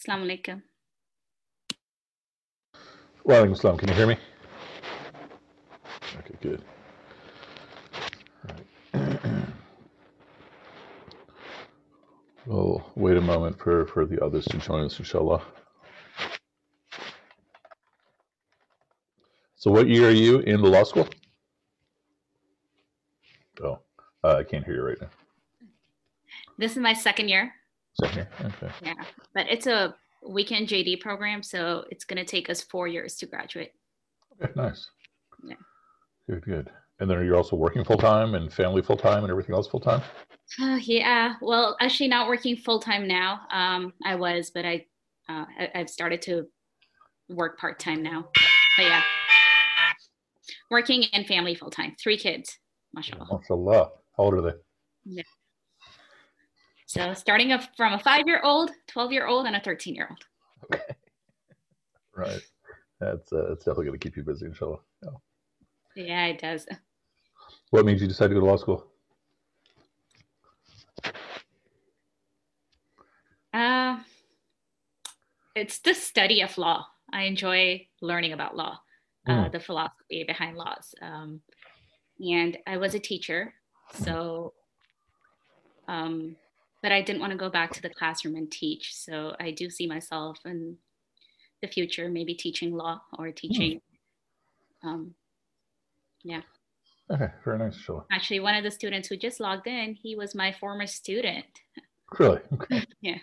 Assalamu 0.00 0.24
alaikum. 0.24 0.62
Walaikum 3.26 3.52
assalam. 3.52 3.78
Can 3.78 3.88
you 3.90 3.94
hear 3.94 4.06
me? 4.06 4.16
Okay, 6.18 6.34
good. 6.40 6.64
All 8.48 8.54
right. 8.94 9.20
we'll 12.46 12.82
wait 12.94 13.18
a 13.18 13.20
moment 13.20 13.58
for, 13.58 13.84
for 13.88 14.06
the 14.06 14.24
others 14.24 14.46
to 14.46 14.56
join 14.56 14.86
us, 14.86 14.98
inshallah. 14.98 15.42
So, 19.56 19.70
what 19.70 19.86
year 19.86 20.08
are 20.08 20.12
you 20.12 20.38
in 20.38 20.62
the 20.62 20.68
law 20.68 20.84
school? 20.84 21.06
Oh, 23.62 23.80
uh, 24.24 24.36
I 24.36 24.44
can't 24.44 24.64
hear 24.64 24.76
you 24.76 24.82
right 24.82 24.98
now. 24.98 25.10
This 26.56 26.72
is 26.72 26.78
my 26.78 26.94
second 26.94 27.28
year. 27.28 27.52
Year? 28.02 28.28
Okay. 28.40 28.72
Yeah, 28.82 28.94
but 29.34 29.46
it's 29.48 29.66
a 29.66 29.94
weekend 30.26 30.68
JD 30.68 31.00
program, 31.00 31.42
so 31.42 31.84
it's 31.90 32.04
going 32.04 32.18
to 32.18 32.24
take 32.24 32.50
us 32.50 32.62
four 32.62 32.88
years 32.88 33.16
to 33.16 33.26
graduate. 33.26 33.72
Okay, 34.42 34.52
nice. 34.56 34.88
Yeah. 35.44 35.56
Good, 36.28 36.42
good. 36.44 36.70
And 37.00 37.10
then 37.10 37.24
you're 37.24 37.36
also 37.36 37.56
working 37.56 37.84
full 37.84 37.96
time 37.96 38.34
and 38.34 38.52
family 38.52 38.82
full 38.82 38.96
time 38.96 39.24
and 39.24 39.30
everything 39.30 39.54
else 39.54 39.66
full 39.66 39.80
time? 39.80 40.02
Uh, 40.60 40.78
yeah, 40.82 41.34
well, 41.40 41.76
actually, 41.80 42.08
not 42.08 42.28
working 42.28 42.56
full 42.56 42.80
time 42.80 43.06
now. 43.06 43.40
Um, 43.50 43.92
I 44.04 44.16
was, 44.16 44.50
but 44.50 44.64
I, 44.64 44.86
uh, 45.28 45.44
I 45.58 45.70
I've 45.74 45.88
started 45.88 46.20
to 46.22 46.46
work 47.28 47.58
part 47.58 47.78
time 47.78 48.02
now. 48.02 48.28
But 48.76 48.84
yeah, 48.84 49.02
working 50.70 51.04
and 51.12 51.26
family 51.26 51.54
full 51.54 51.70
time. 51.70 51.94
Three 52.02 52.18
kids, 52.18 52.58
mashallah. 52.92 53.40
MashaAllah. 53.48 53.90
How 54.16 54.24
old 54.24 54.34
are 54.34 54.42
they? 54.42 55.22
So 56.90 57.14
starting 57.14 57.52
a, 57.52 57.60
from 57.76 57.92
a 57.92 58.00
five 58.00 58.26
year 58.26 58.40
old, 58.42 58.72
12 58.88 59.12
year 59.12 59.24
old, 59.24 59.46
and 59.46 59.54
a 59.54 59.60
13 59.60 59.94
year 59.94 60.08
old. 60.10 60.24
Okay. 60.64 60.82
Right. 62.16 62.42
That's, 62.98 63.32
uh, 63.32 63.46
that's 63.48 63.64
definitely 63.64 63.86
going 63.86 63.98
to 63.98 64.04
keep 64.04 64.16
you 64.16 64.24
busy, 64.24 64.44
inshallah. 64.46 64.80
Yeah. 65.02 66.04
Yeah, 66.04 66.26
it 66.26 66.40
does. 66.40 66.66
What 67.70 67.86
made 67.86 68.00
you 68.00 68.08
decide 68.08 68.26
to 68.28 68.34
go 68.34 68.40
to 68.40 68.46
law 68.46 68.56
school? 68.56 68.84
Uh, 73.54 74.00
it's 75.54 75.78
the 75.78 75.94
study 75.94 76.42
of 76.42 76.58
law. 76.58 76.84
I 77.12 77.22
enjoy 77.22 77.86
learning 78.02 78.32
about 78.32 78.56
law, 78.56 78.80
uh, 79.28 79.32
Mm. 79.32 79.52
the 79.52 79.60
philosophy 79.60 80.24
behind 80.24 80.56
laws. 80.56 80.92
Um, 81.00 81.40
and 82.18 82.58
I 82.66 82.76
was 82.76 82.94
a 82.94 83.00
teacher, 83.00 83.54
so, 83.94 84.52
um, 85.86 86.36
but 86.82 86.92
I 86.92 87.02
didn't 87.02 87.20
want 87.20 87.32
to 87.32 87.38
go 87.38 87.50
back 87.50 87.72
to 87.72 87.82
the 87.82 87.90
classroom 87.90 88.36
and 88.36 88.50
teach. 88.50 88.94
So 88.96 89.34
I 89.40 89.50
do 89.50 89.68
see 89.70 89.86
myself 89.86 90.38
in 90.44 90.76
the 91.62 91.68
future, 91.68 92.08
maybe 92.08 92.34
teaching 92.34 92.74
law 92.74 93.00
or 93.18 93.30
teaching. 93.32 93.80
Um, 94.82 95.14
yeah, 96.24 96.40
Okay, 97.10 97.28
very 97.44 97.58
nice, 97.58 97.74
inshallah. 97.76 98.04
actually, 98.12 98.40
one 98.40 98.54
of 98.54 98.62
the 98.64 98.70
students 98.70 99.08
who 99.08 99.16
just 99.16 99.40
logged 99.40 99.66
in, 99.66 99.94
he 99.94 100.14
was 100.16 100.34
my 100.34 100.52
former 100.52 100.86
student. 100.86 101.44
Really? 102.18 102.40
Okay. 102.54 102.84
Yeah. 103.02 103.18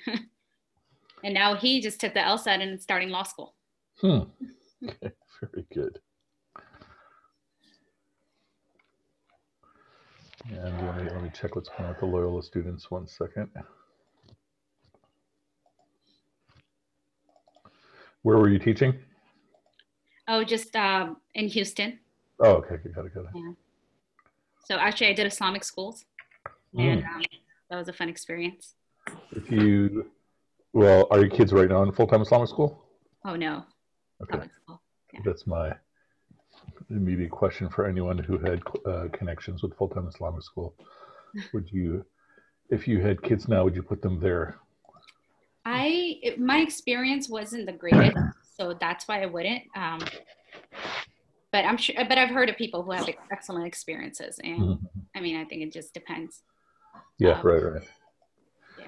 and 1.24 1.34
now 1.34 1.56
he 1.56 1.82
just 1.82 2.00
took 2.00 2.14
the 2.14 2.20
LSAT 2.20 2.62
and 2.62 2.74
is 2.74 2.84
starting 2.84 3.10
law 3.10 3.24
school. 3.24 3.56
Hmm. 4.02 4.20
Okay, 4.88 5.12
very 5.42 5.66
good. 5.74 6.00
And 10.50 10.86
let 10.86 10.98
me, 10.98 11.10
let 11.12 11.22
me 11.24 11.32
check 11.34 11.56
what's 11.56 11.70
going 11.70 11.84
on 11.84 11.90
with 11.90 12.00
the 12.00 12.06
Loyola 12.06 12.42
students. 12.42 12.90
One 12.90 13.08
second. 13.08 13.50
Where 18.22 18.38
were 18.38 18.50
you 18.50 18.60
teaching? 18.60 18.98
Oh, 20.28 20.44
just 20.44 20.76
um, 20.76 21.18
in 21.34 21.48
Houston. 21.48 22.00
Oh, 22.40 22.56
okay, 22.56 22.76
got 22.94 23.06
it, 23.06 23.14
got 23.14 23.22
it. 23.26 23.30
Yeah. 23.34 23.52
So 24.66 24.76
actually, 24.76 25.08
I 25.08 25.14
did 25.14 25.26
Islamic 25.28 25.64
schools, 25.64 26.06
and 26.78 27.04
um, 27.04 27.22
that 27.70 27.78
was 27.78 27.88
a 27.88 27.94
fun 27.94 28.10
experience. 28.10 28.74
If 29.32 29.50
you, 29.50 30.08
well, 30.74 31.08
are 31.10 31.20
your 31.20 31.30
kids 31.30 31.54
right 31.54 31.70
now 31.70 31.84
in 31.84 31.92
full-time 31.94 32.22
Islamic 32.22 32.50
school? 32.50 32.84
Oh 33.24 33.36
no, 33.36 33.64
Okay, 34.22 34.32
public 34.32 34.54
school. 34.54 34.82
that's 35.24 35.48
my 35.48 35.72
immediate 36.90 37.32
question 37.32 37.70
for 37.70 37.86
anyone 37.86 38.18
who 38.18 38.38
had 38.38 38.62
uh, 38.86 39.08
connections 39.14 39.64
with 39.64 39.76
full-time 39.78 40.08
Islamic 40.08 40.44
school. 40.44 40.74
Would 41.54 41.70
you, 41.72 42.06
if 42.70 42.88
you 42.88 43.02
had 43.02 43.22
kids 43.22 43.48
now, 43.48 43.64
would 43.64 43.76
you 43.76 43.84
put 43.84 44.02
them 44.02 44.20
there? 44.20 44.58
I 45.66 46.18
it, 46.24 46.40
my 46.40 46.60
experience 46.60 47.28
wasn't 47.30 47.66
the 47.66 47.74
greatest, 47.74 48.18
so 48.58 48.74
that's 48.80 49.08
why 49.08 49.22
I 49.22 49.26
wouldn't. 49.26 49.64
Um, 49.76 50.00
but 51.52 51.66
I'm 51.66 51.76
sure. 51.78 51.96
But 52.08 52.18
I've 52.18 52.30
heard 52.30 52.50
of 52.50 52.56
people 52.56 52.84
who 52.84 52.92
have 52.92 53.10
excellent 53.32 53.68
experiences, 53.68 54.40
and 54.44 54.62
Mhm. 54.62 54.80
I 55.16 55.20
mean, 55.20 55.36
I 55.36 55.44
think 55.46 55.64
it 55.64 55.74
just 55.74 55.94
depends. 55.94 56.42
Yeah, 57.20 57.40
Um, 57.40 57.46
right, 57.48 57.64
right. 57.64 57.90
yeah. 58.78 58.88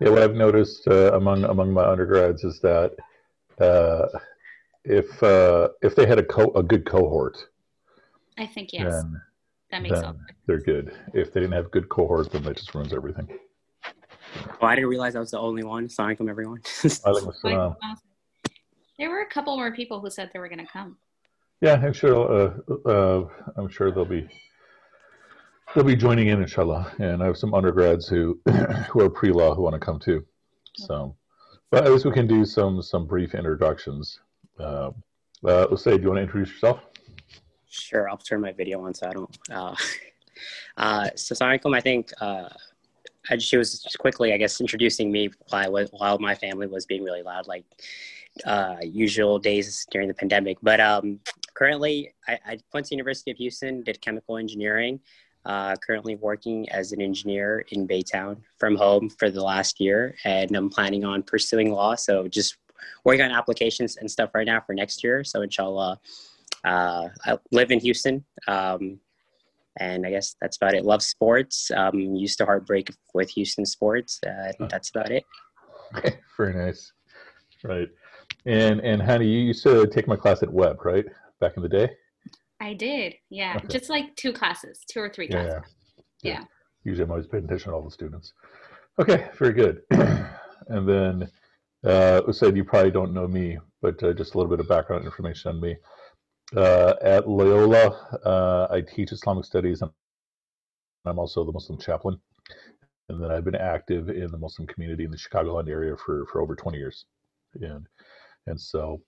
Yeah, 0.00 0.08
what 0.10 0.22
I've 0.22 0.34
noticed 0.34 0.88
uh, 0.88 1.12
among 1.14 1.44
among 1.44 1.72
my 1.72 1.84
undergrads 1.84 2.44
is 2.44 2.60
that 2.60 2.94
uh, 3.60 4.06
if 4.86 5.22
uh, 5.22 5.68
if 5.82 5.94
they 5.96 6.06
had 6.06 6.18
a 6.18 6.22
co- 6.22 6.52
a 6.54 6.62
good 6.62 6.86
cohort, 6.86 7.36
I 8.38 8.46
think 8.46 8.72
yes, 8.72 8.92
then 8.92 9.20
that 9.70 9.82
makes 9.82 10.00
sense. 10.00 10.16
they're 10.46 10.60
good. 10.60 10.96
If 11.12 11.32
they 11.32 11.40
didn't 11.40 11.54
have 11.54 11.70
good 11.70 11.88
cohort, 11.88 12.30
then 12.30 12.42
that 12.44 12.56
just 12.56 12.74
ruins 12.74 12.92
everything. 12.92 13.28
Oh, 14.60 14.66
I 14.66 14.74
didn't 14.74 14.90
realize 14.90 15.16
I 15.16 15.20
was 15.20 15.30
the 15.30 15.38
only 15.38 15.64
one. 15.64 15.88
Assalamualaikum, 15.88 16.28
everyone. 16.30 16.60
Alaikum 16.64 17.34
assalam. 17.34 17.76
There 18.98 19.10
were 19.10 19.20
a 19.20 19.26
couple 19.26 19.56
more 19.56 19.72
people 19.72 20.00
who 20.00 20.08
said 20.10 20.30
they 20.32 20.38
were 20.38 20.48
going 20.48 20.64
to 20.64 20.72
come. 20.72 20.96
Yeah, 21.60 21.74
I'm 21.74 21.92
sure. 21.92 22.54
Uh, 22.66 22.88
uh, 22.88 23.28
I'm 23.56 23.68
sure 23.68 23.90
they'll 23.90 24.04
be 24.04 24.28
they'll 25.74 25.84
be 25.84 25.96
joining 25.96 26.28
in, 26.28 26.40
inshallah. 26.40 26.92
And 26.98 27.22
I 27.22 27.26
have 27.26 27.36
some 27.36 27.54
undergrads 27.54 28.08
who 28.08 28.40
who 28.90 29.00
are 29.00 29.10
pre-law 29.10 29.54
who 29.54 29.62
want 29.62 29.74
to 29.74 29.80
come 29.80 29.98
too. 29.98 30.24
So, 30.76 31.16
but 31.70 31.84
at 31.84 31.92
least 31.92 32.04
we 32.04 32.12
can 32.12 32.26
do 32.26 32.44
some 32.44 32.82
some 32.82 33.06
brief 33.06 33.34
introductions. 33.34 34.20
Uh, 34.58 34.90
uh, 35.44 35.66
let's 35.70 35.82
say, 35.82 35.96
do 35.96 36.02
you 36.02 36.08
want 36.08 36.18
to 36.18 36.22
introduce 36.22 36.50
yourself? 36.50 36.80
sure, 37.76 38.08
I'll 38.08 38.16
turn 38.16 38.40
my 38.40 38.52
video 38.52 38.80
on 38.82 38.94
so 38.94 39.08
I 39.08 39.12
don't. 39.12 39.38
Uh, 39.50 39.74
uh, 40.76 41.10
so, 41.14 41.34
Assalamualaikum, 41.34 41.76
I 41.76 41.80
think 41.80 42.10
uh, 42.20 42.48
I, 43.30 43.38
she 43.38 43.56
was 43.56 43.82
just 43.82 43.98
quickly, 43.98 44.32
I 44.32 44.38
guess, 44.38 44.60
introducing 44.60 45.10
me 45.12 45.30
while, 45.50 45.86
while 45.92 46.18
my 46.18 46.34
family 46.34 46.66
was 46.66 46.86
being 46.86 47.04
really 47.04 47.22
loud, 47.22 47.46
like 47.46 47.64
uh, 48.44 48.76
usual 48.82 49.38
days 49.38 49.86
during 49.90 50.08
the 50.08 50.14
pandemic. 50.14 50.58
But 50.62 50.80
um, 50.80 51.20
currently, 51.54 52.12
I, 52.28 52.38
I 52.46 52.58
went 52.72 52.86
to 52.86 52.94
University 52.94 53.30
of 53.30 53.36
Houston, 53.36 53.82
did 53.82 54.00
chemical 54.00 54.36
engineering. 54.36 55.00
Uh, 55.44 55.76
currently 55.76 56.16
working 56.16 56.68
as 56.70 56.90
an 56.90 57.00
engineer 57.00 57.64
in 57.68 57.86
Baytown 57.86 58.36
from 58.58 58.74
home 58.74 59.08
for 59.08 59.30
the 59.30 59.40
last 59.40 59.78
year, 59.78 60.16
and 60.24 60.56
I'm 60.56 60.68
planning 60.68 61.04
on 61.04 61.22
pursuing 61.22 61.70
law. 61.70 61.94
So 61.94 62.26
just 62.26 62.56
working 63.04 63.24
on 63.24 63.30
applications 63.32 63.96
and 63.96 64.10
stuff 64.10 64.30
right 64.34 64.46
now 64.46 64.60
for 64.60 64.74
next 64.74 65.02
year. 65.04 65.24
So 65.24 65.42
inshallah, 65.42 66.00
uh, 66.64 67.08
I 67.24 67.38
live 67.52 67.70
in 67.70 67.80
Houston, 67.80 68.24
um, 68.48 68.98
and 69.78 70.06
I 70.06 70.10
guess 70.10 70.36
that's 70.40 70.56
about 70.56 70.74
it. 70.74 70.84
Love 70.84 71.02
sports. 71.02 71.70
Um, 71.74 71.98
used 71.98 72.38
to 72.38 72.44
heartbreak 72.46 72.90
with 73.14 73.30
Houston 73.30 73.64
sports. 73.66 74.20
Uh, 74.26 74.52
and 74.58 74.70
that's 74.70 74.90
about 74.90 75.10
it. 75.10 75.24
Okay, 75.96 76.18
very 76.36 76.54
nice. 76.54 76.92
Right. 77.62 77.88
And 78.46 78.80
and 78.80 79.00
Hannah, 79.02 79.24
you 79.24 79.38
used 79.40 79.62
to 79.64 79.86
take 79.86 80.06
my 80.08 80.16
class 80.16 80.42
at 80.42 80.52
Webb, 80.52 80.84
right? 80.84 81.04
Back 81.40 81.56
in 81.56 81.62
the 81.62 81.68
day. 81.68 81.90
I 82.60 82.72
did, 82.72 83.14
yeah, 83.28 83.56
Okay. 83.58 83.66
just 83.68 83.90
like 83.90 84.16
two 84.16 84.32
classes, 84.32 84.80
two 84.90 85.00
or 85.00 85.10
three 85.10 85.28
Yeah. 85.28 85.42
classes. 85.44 85.74
yeah. 86.22 86.32
Yeah. 86.40 86.44
Usually, 86.84 87.04
I'm 87.04 87.10
always 87.10 87.26
paying 87.26 87.44
attention 87.44 87.70
to 87.70 87.76
all 87.76 87.82
the 87.82 87.90
students. 87.90 88.32
Okay, 88.98 89.28
very 89.34 89.52
good. 89.52 89.82
and 89.90 90.88
then, 90.88 91.30
uh, 91.86 92.32
said 92.32 92.56
you 92.56 92.64
probably 92.64 92.90
don't 92.90 93.14
know 93.14 93.28
me, 93.28 93.58
but 93.80 94.02
uh, 94.02 94.12
just 94.12 94.34
a 94.34 94.38
little 94.38 94.50
bit 94.50 94.60
of 94.60 94.68
background 94.68 95.04
information 95.04 95.50
on 95.50 95.60
me. 95.60 95.76
Uh, 96.56 96.94
at 97.02 97.28
Loyola, 97.28 98.20
uh, 98.24 98.66
I 98.70 98.80
teach 98.80 99.12
Islamic 99.12 99.44
studies, 99.44 99.82
and 99.82 99.90
I'm 101.04 101.18
also 101.18 101.44
the 101.44 101.52
Muslim 101.52 101.78
chaplain. 101.78 102.18
And 103.08 103.22
then 103.22 103.30
I've 103.30 103.44
been 103.44 103.54
active 103.54 104.08
in 104.08 104.30
the 104.30 104.38
Muslim 104.38 104.66
community 104.66 105.04
in 105.04 105.10
the 105.10 105.16
Chicagoland 105.16 105.68
area 105.68 105.96
for, 105.96 106.26
for 106.26 106.40
over 106.40 106.56
20 106.56 106.76
years. 106.76 107.04
And 107.60 107.86
and 108.46 108.60
so 108.60 109.02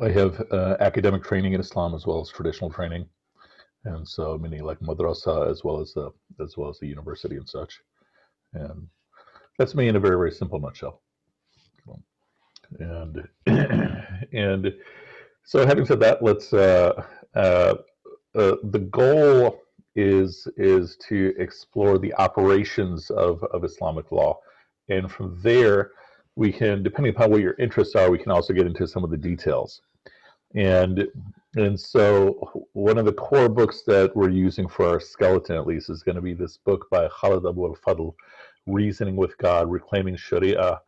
I 0.00 0.10
have 0.10 0.40
uh, 0.50 0.76
academic 0.80 1.24
training 1.24 1.54
in 1.54 1.60
Islam 1.60 1.94
as 1.94 2.06
well 2.06 2.20
as 2.20 2.28
traditional 2.28 2.70
training, 2.70 3.06
and 3.84 4.06
so 4.06 4.36
many 4.38 4.60
like 4.60 4.78
madrasa 4.80 5.50
as 5.50 5.64
well 5.64 5.80
as 5.80 5.92
the 5.94 6.10
as 6.42 6.56
well 6.56 6.68
as 6.68 6.78
the 6.78 6.86
university 6.86 7.36
and 7.36 7.48
such. 7.48 7.80
And 8.52 8.86
that's 9.58 9.74
me 9.74 9.88
in 9.88 9.96
a 9.96 10.00
very 10.00 10.16
very 10.16 10.32
simple 10.32 10.60
nutshell. 10.60 11.02
And 12.78 13.28
and 14.32 14.74
so 15.44 15.66
having 15.66 15.86
said 15.86 16.00
that, 16.00 16.22
let's 16.22 16.52
uh, 16.52 17.04
uh, 17.34 17.74
uh, 18.34 18.56
the 18.64 18.88
goal 18.90 19.60
is 19.94 20.46
is 20.56 20.96
to 21.08 21.34
explore 21.38 21.98
the 21.98 22.14
operations 22.14 23.10
of 23.10 23.42
of 23.44 23.64
Islamic 23.64 24.10
law, 24.12 24.38
and 24.88 25.10
from 25.10 25.38
there 25.42 25.92
we 26.34 26.52
can, 26.52 26.82
depending 26.82 27.14
upon 27.14 27.30
what 27.30 27.40
your 27.40 27.54
interests 27.58 27.94
are, 27.94 28.10
we 28.10 28.18
can 28.18 28.30
also 28.30 28.52
get 28.52 28.66
into 28.66 28.86
some 28.86 29.02
of 29.04 29.10
the 29.10 29.16
details. 29.16 29.80
And 30.54 31.06
and 31.56 31.78
so 31.78 32.66
one 32.72 32.98
of 32.98 33.06
the 33.06 33.12
core 33.12 33.48
books 33.48 33.82
that 33.86 34.14
we're 34.14 34.30
using 34.30 34.68
for 34.68 34.86
our 34.86 35.00
skeleton, 35.00 35.56
at 35.56 35.66
least, 35.66 35.88
is 35.88 36.02
going 36.02 36.16
to 36.16 36.22
be 36.22 36.34
this 36.34 36.58
book 36.58 36.86
by 36.90 37.08
Khaled 37.08 37.46
Abou 37.46 37.66
el 37.68 37.76
Fadl, 37.76 38.14
Reasoning 38.66 39.16
with 39.16 39.38
God, 39.38 39.70
Reclaiming 39.70 40.16
Sharia 40.16 40.80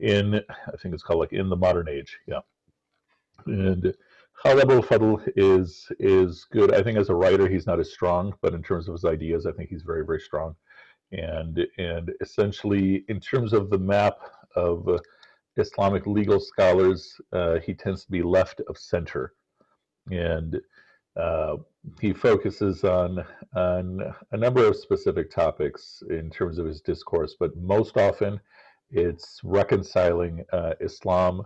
in, 0.00 0.34
I 0.50 0.76
think 0.76 0.94
it's 0.94 1.02
called 1.02 1.20
like 1.20 1.32
In 1.32 1.48
the 1.48 1.56
Modern 1.56 1.88
Age. 1.88 2.18
Yeah. 2.26 2.40
And 3.46 3.94
Khaled 4.42 4.64
Abou 4.64 4.76
el 4.76 4.82
Fadl 4.82 5.20
is, 5.36 5.90
is 5.98 6.46
good. 6.50 6.74
I 6.74 6.82
think 6.82 6.98
as 6.98 7.08
a 7.08 7.14
writer, 7.14 7.48
he's 7.48 7.66
not 7.66 7.80
as 7.80 7.92
strong, 7.92 8.34
but 8.40 8.54
in 8.54 8.62
terms 8.62 8.88
of 8.88 8.94
his 8.94 9.04
ideas, 9.04 9.46
I 9.46 9.52
think 9.52 9.70
he's 9.70 9.82
very, 9.82 10.04
very 10.04 10.20
strong. 10.20 10.54
And, 11.12 11.66
and 11.78 12.12
essentially, 12.20 13.04
in 13.08 13.18
terms 13.20 13.52
of 13.52 13.70
the 13.70 13.78
map 13.78 14.18
of 14.54 15.00
Islamic 15.58 16.06
legal 16.06 16.40
scholars, 16.40 17.20
uh, 17.32 17.58
he 17.58 17.74
tends 17.74 18.04
to 18.04 18.10
be 18.10 18.22
left 18.22 18.60
of 18.68 18.78
center, 18.78 19.34
and 20.10 20.60
uh, 21.16 21.56
he 22.00 22.12
focuses 22.12 22.84
on 22.84 23.24
on 23.56 24.00
a 24.32 24.36
number 24.36 24.64
of 24.64 24.76
specific 24.76 25.30
topics 25.30 26.02
in 26.10 26.30
terms 26.30 26.58
of 26.58 26.66
his 26.66 26.80
discourse, 26.80 27.34
but 27.38 27.56
most 27.56 27.96
often 27.96 28.40
it's 28.90 29.40
reconciling 29.44 30.44
uh, 30.52 30.74
Islam 30.80 31.42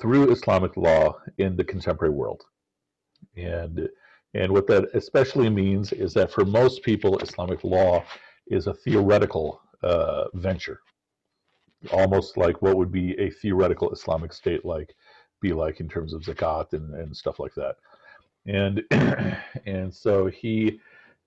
through 0.00 0.30
Islamic 0.30 0.76
law 0.76 1.18
in 1.38 1.56
the 1.56 1.64
contemporary 1.64 2.14
world, 2.14 2.42
and 3.36 3.88
and 4.34 4.52
what 4.52 4.66
that 4.68 4.88
especially 4.94 5.50
means 5.50 5.92
is 5.92 6.14
that 6.14 6.30
for 6.30 6.44
most 6.44 6.82
people, 6.82 7.18
Islamic 7.18 7.64
law 7.64 8.04
is 8.46 8.66
a 8.66 8.74
theoretical 8.74 9.60
uh, 9.82 10.24
venture 10.34 10.80
almost 11.92 12.36
like 12.36 12.60
what 12.62 12.76
would 12.76 12.92
be 12.92 13.18
a 13.18 13.30
theoretical 13.30 13.90
Islamic 13.90 14.32
state 14.32 14.64
like 14.64 14.94
be 15.40 15.52
like 15.52 15.80
in 15.80 15.88
terms 15.88 16.12
of 16.12 16.22
zakat 16.22 16.72
and, 16.72 16.94
and 16.94 17.16
stuff 17.16 17.38
like 17.38 17.54
that. 17.54 17.76
And 18.46 18.82
and 19.66 19.94
so 19.94 20.26
he 20.26 20.80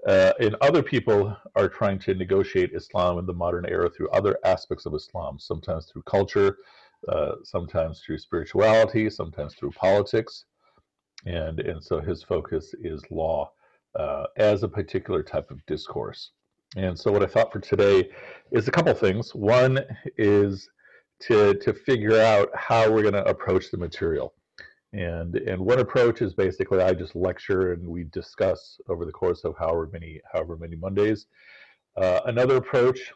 uh, 0.08 0.34
and 0.40 0.56
other 0.62 0.84
people 0.84 1.36
are 1.56 1.70
trying 1.70 2.00
to 2.00 2.14
negotiate 2.14 2.72
Islam 2.74 3.20
in 3.20 3.26
the 3.26 3.34
modern 3.34 3.66
era 3.66 3.90
through 3.90 4.10
other 4.10 4.38
aspects 4.44 4.86
of 4.86 4.94
Islam, 4.94 5.40
sometimes 5.40 5.86
through 5.86 6.04
culture, 6.04 6.58
uh, 7.08 7.34
sometimes 7.44 8.02
through 8.02 8.18
spirituality, 8.18 9.10
sometimes 9.10 9.56
through 9.56 9.72
politics. 9.72 10.46
And, 11.26 11.60
and 11.62 11.82
so 11.82 12.00
his 12.00 12.22
focus 12.22 12.74
is 12.82 13.02
law 13.10 13.52
uh, 13.98 14.26
as 14.38 14.64
a 14.64 14.68
particular 14.68 15.24
type 15.24 15.52
of 15.52 15.66
discourse. 15.68 16.32
And 16.76 16.98
so 16.98 17.12
what 17.12 17.24
I 17.24 17.28
thought 17.28 17.54
for 17.54 17.60
today 17.60 18.10
is 18.52 18.68
a 18.68 18.72
couple 18.72 18.94
things. 18.94 19.34
One 19.36 19.80
is 20.18 20.70
to 21.22 21.54
to 21.56 21.74
figure 21.74 22.20
out 22.20 22.50
how 22.56 22.92
we're 22.92 23.04
going 23.04 23.14
to 23.14 23.26
approach 23.26 23.72
the 23.72 23.78
material. 23.78 24.34
And 24.94 25.36
and 25.36 25.60
one 25.60 25.80
approach 25.80 26.22
is 26.22 26.34
basically 26.34 26.81
I 26.81 26.94
just 26.94 27.16
lecture 27.16 27.74
and 27.74 27.88
we 27.88 28.04
discuss 28.06 28.80
over 28.88 29.06
the 29.06 29.12
course 29.12 29.44
of 29.44 29.56
however 29.57 29.90
many 29.92 30.22
however 30.31 30.56
many 30.56 30.75
Mondays. 30.75 31.25
Uh, 31.98 32.22
another 32.25 32.57
approach 32.57 33.12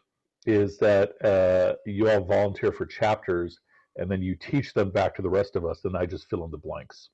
is 0.45 0.77
that 0.79 1.13
uh, 1.23 1.75
you 1.85 2.09
all 2.09 2.23
volunteer 2.23 2.71
for 2.71 2.85
chapters 2.85 3.59
and 3.97 4.09
then 4.09 4.21
you 4.21 4.35
teach 4.35 4.73
them 4.73 4.91
back 4.91 5.15
to 5.15 5.21
the 5.21 5.29
rest 5.29 5.55
of 5.55 5.65
us, 5.65 5.83
and 5.83 5.97
I 5.97 6.05
just 6.05 6.29
fill 6.29 6.45
in 6.45 6.51
the 6.51 6.57
blanks. 6.57 7.09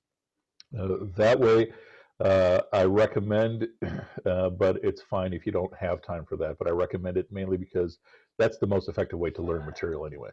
Uh, 0.77 1.05
that 1.15 1.39
way, 1.39 1.71
uh, 2.19 2.61
I 2.73 2.83
recommend, 2.83 3.67
uh, 4.25 4.49
but 4.49 4.77
it's 4.83 5.01
fine 5.01 5.33
if 5.33 5.45
you 5.45 5.51
don't 5.51 5.73
have 5.75 6.01
time 6.01 6.25
for 6.25 6.35
that. 6.37 6.57
But 6.59 6.67
I 6.67 6.71
recommend 6.71 7.17
it 7.17 7.31
mainly 7.31 7.57
because 7.57 7.99
that's 8.37 8.57
the 8.57 8.67
most 8.67 8.89
effective 8.89 9.19
way 9.19 9.29
to 9.31 9.41
learn 9.41 9.65
material 9.65 10.05
anyway, 10.05 10.29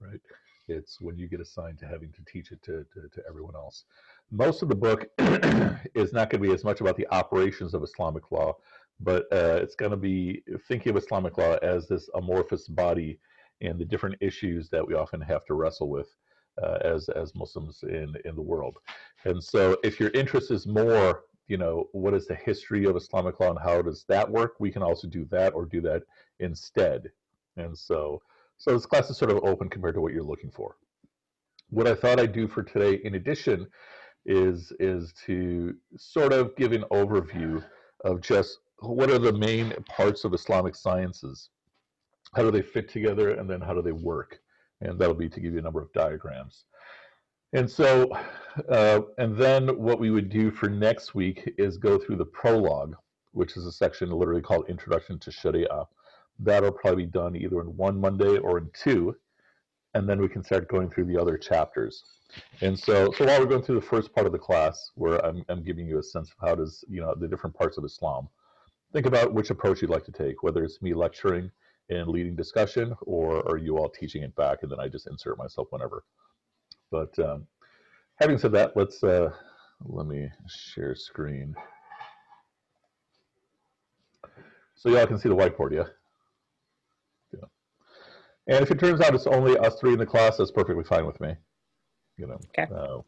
right? 0.00 0.20
It's 0.68 1.00
when 1.00 1.16
you 1.16 1.28
get 1.28 1.40
assigned 1.40 1.78
to 1.78 1.86
having 1.86 2.12
to 2.12 2.22
teach 2.30 2.52
it 2.52 2.62
to, 2.64 2.84
to, 2.94 3.08
to 3.08 3.22
everyone 3.28 3.54
else. 3.54 3.84
Most 4.30 4.62
of 4.62 4.68
the 4.68 4.74
book 4.74 5.06
is 5.94 6.12
not 6.12 6.30
going 6.30 6.42
to 6.42 6.48
be 6.48 6.52
as 6.52 6.64
much 6.64 6.80
about 6.80 6.96
the 6.96 7.08
operations 7.10 7.74
of 7.74 7.82
Islamic 7.82 8.30
law, 8.30 8.56
but 9.00 9.24
uh, 9.32 9.58
it's 9.62 9.74
going 9.74 9.90
to 9.90 9.96
be 9.96 10.42
thinking 10.66 10.90
of 10.90 10.96
Islamic 10.96 11.38
law 11.38 11.56
as 11.62 11.88
this 11.88 12.08
amorphous 12.14 12.68
body 12.68 13.18
and 13.60 13.78
the 13.78 13.84
different 13.84 14.16
issues 14.20 14.68
that 14.70 14.86
we 14.86 14.94
often 14.94 15.20
have 15.20 15.44
to 15.46 15.54
wrestle 15.54 15.88
with 15.88 16.08
uh, 16.62 16.78
as 16.82 17.08
as 17.10 17.34
Muslims 17.34 17.82
in 17.84 18.14
in 18.24 18.34
the 18.34 18.42
world. 18.42 18.76
And 19.24 19.42
so, 19.42 19.76
if 19.82 19.98
your 20.00 20.10
interest 20.10 20.50
is 20.50 20.66
more, 20.66 21.24
you 21.46 21.56
know, 21.56 21.88
what 21.92 22.14
is 22.14 22.26
the 22.26 22.34
history 22.34 22.84
of 22.84 22.96
Islamic 22.96 23.40
law 23.40 23.50
and 23.50 23.58
how 23.58 23.82
does 23.82 24.04
that 24.08 24.28
work, 24.30 24.54
we 24.58 24.70
can 24.70 24.82
also 24.82 25.08
do 25.08 25.24
that 25.30 25.54
or 25.54 25.64
do 25.64 25.80
that 25.82 26.02
instead. 26.40 27.10
And 27.56 27.76
so, 27.76 28.20
so 28.58 28.72
this 28.72 28.86
class 28.86 29.08
is 29.10 29.16
sort 29.16 29.30
of 29.30 29.42
open 29.44 29.68
compared 29.68 29.94
to 29.94 30.00
what 30.00 30.12
you're 30.12 30.22
looking 30.22 30.50
for. 30.50 30.76
What 31.70 31.86
I 31.86 31.94
thought 31.94 32.20
I'd 32.20 32.32
do 32.32 32.48
for 32.48 32.62
today, 32.62 33.00
in 33.04 33.14
addition, 33.14 33.66
is 34.26 34.72
is 34.78 35.12
to 35.26 35.74
sort 35.96 36.32
of 36.32 36.54
give 36.56 36.72
an 36.72 36.84
overview 36.90 37.64
of 38.04 38.20
just 38.20 38.58
what 38.80 39.10
are 39.10 39.18
the 39.18 39.32
main 39.32 39.72
parts 39.88 40.24
of 40.24 40.34
Islamic 40.34 40.76
sciences, 40.76 41.50
how 42.34 42.42
do 42.42 42.50
they 42.50 42.62
fit 42.62 42.88
together, 42.88 43.30
and 43.30 43.48
then 43.48 43.60
how 43.60 43.74
do 43.74 43.82
they 43.82 43.92
work 43.92 44.40
and 44.80 44.98
that'll 44.98 45.14
be 45.14 45.28
to 45.28 45.40
give 45.40 45.52
you 45.52 45.58
a 45.58 45.62
number 45.62 45.80
of 45.80 45.92
diagrams. 45.92 46.64
And 47.52 47.68
so, 47.68 48.10
uh, 48.68 49.00
and 49.16 49.36
then 49.36 49.68
what 49.78 49.98
we 49.98 50.10
would 50.10 50.28
do 50.28 50.50
for 50.50 50.68
next 50.68 51.14
week 51.14 51.50
is 51.58 51.78
go 51.78 51.98
through 51.98 52.16
the 52.16 52.26
prologue, 52.26 52.94
which 53.32 53.56
is 53.56 53.66
a 53.66 53.72
section 53.72 54.10
literally 54.10 54.42
called 54.42 54.68
Introduction 54.68 55.18
to 55.20 55.30
Sharia. 55.30 55.86
That'll 56.38 56.72
probably 56.72 57.04
be 57.06 57.10
done 57.10 57.36
either 57.36 57.60
in 57.60 57.76
one 57.76 58.00
Monday 58.00 58.38
or 58.38 58.58
in 58.58 58.70
two, 58.74 59.16
and 59.94 60.08
then 60.08 60.20
we 60.20 60.28
can 60.28 60.44
start 60.44 60.68
going 60.68 60.90
through 60.90 61.06
the 61.06 61.20
other 61.20 61.36
chapters. 61.36 62.04
And 62.60 62.78
so, 62.78 63.12
so 63.16 63.24
while 63.24 63.40
we're 63.40 63.46
going 63.46 63.62
through 63.62 63.80
the 63.80 63.86
first 63.86 64.14
part 64.14 64.26
of 64.26 64.32
the 64.32 64.38
class, 64.38 64.90
where 64.94 65.24
I'm, 65.24 65.44
I'm 65.48 65.64
giving 65.64 65.86
you 65.86 65.98
a 65.98 66.02
sense 66.02 66.30
of 66.30 66.46
how 66.46 66.54
does 66.54 66.84
you 66.88 67.00
know 67.00 67.14
the 67.14 67.28
different 67.28 67.56
parts 67.56 67.78
of 67.78 67.84
Islam, 67.84 68.28
think 68.92 69.06
about 69.06 69.32
which 69.32 69.50
approach 69.50 69.82
you'd 69.82 69.90
like 69.90 70.04
to 70.04 70.12
take, 70.12 70.42
whether 70.42 70.62
it's 70.62 70.82
me 70.82 70.94
lecturing 70.94 71.50
and 71.90 72.08
leading 72.08 72.36
discussion, 72.36 72.94
or 73.02 73.48
are 73.48 73.56
you 73.56 73.78
all 73.78 73.88
teaching 73.88 74.22
it 74.22 74.34
back 74.36 74.58
and 74.62 74.70
then 74.70 74.80
I 74.80 74.88
just 74.88 75.06
insert 75.06 75.38
myself 75.38 75.68
whenever? 75.70 76.04
But 76.90 77.18
um, 77.18 77.46
having 78.16 78.38
said 78.38 78.52
that, 78.52 78.76
let's 78.76 79.02
uh, 79.02 79.30
let 79.84 80.06
me 80.06 80.28
share 80.48 80.94
screen. 80.94 81.54
So 84.74 84.90
y'all 84.90 85.06
can 85.06 85.18
see 85.18 85.28
the 85.28 85.34
whiteboard, 85.34 85.72
yeah? 85.72 85.88
And 88.48 88.62
if 88.62 88.70
it 88.70 88.80
turns 88.80 89.00
out 89.00 89.14
it's 89.14 89.26
only 89.26 89.56
us 89.58 89.78
three 89.78 89.92
in 89.92 89.98
the 89.98 90.06
class, 90.06 90.38
that's 90.38 90.50
perfectly 90.50 90.84
fine 90.84 91.06
with 91.06 91.20
me. 91.20 91.34
You 92.16 92.26
know. 92.26 92.40
Okay. 92.58 92.66
Uh, 92.74 93.02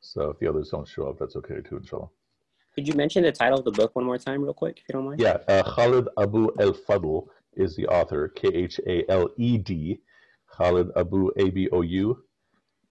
so 0.00 0.30
if 0.30 0.38
the 0.38 0.48
others 0.48 0.68
don't 0.68 0.86
show 0.86 1.08
up, 1.08 1.18
that's 1.18 1.36
okay 1.36 1.60
too, 1.60 1.78
inshallah. 1.78 2.08
Could 2.74 2.86
you 2.86 2.94
mention 2.94 3.24
the 3.24 3.32
title 3.32 3.58
of 3.58 3.64
the 3.64 3.72
book 3.72 3.96
one 3.96 4.04
more 4.04 4.18
time, 4.18 4.42
real 4.42 4.54
quick, 4.54 4.78
if 4.78 4.84
you 4.88 4.92
don't 4.92 5.06
mind? 5.06 5.18
Yeah, 5.20 5.38
uh, 5.48 5.64
Khaled 5.64 6.08
Abou 6.16 6.50
El 6.60 6.72
Fadl 6.72 7.26
is 7.56 7.74
the 7.74 7.88
author, 7.88 8.28
K 8.28 8.48
H 8.54 8.78
A 8.86 9.10
L 9.10 9.28
E 9.36 9.58
D, 9.58 10.00
Khaled 10.46 10.92
Abou 10.94 11.32
A 11.36 11.50
B 11.50 11.68
O 11.72 11.80
U, 11.80 12.22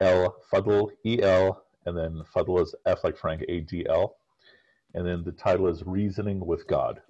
L 0.01 0.36
Fadl 0.51 0.89
E 1.05 1.22
L, 1.22 1.63
and 1.86 1.98
then 1.98 2.22
Fadl 2.36 2.62
is 2.62 2.75
F 2.86 3.03
like 3.03 3.15
Frank 3.15 3.46
A 3.48 3.62
D 3.62 3.86
L, 3.88 4.17
and 4.93 5.07
then 5.07 5.24
the 5.24 5.31
title 5.31 5.67
is 5.67 5.84
Reasoning 5.86 6.46
with 6.46 6.67
God. 6.67 7.01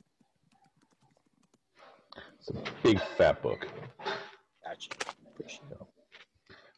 It's 2.39 2.49
a 2.49 2.71
big 2.83 3.01
fat 3.17 3.41
book. 3.41 3.67
Gotcha. 5.39 5.61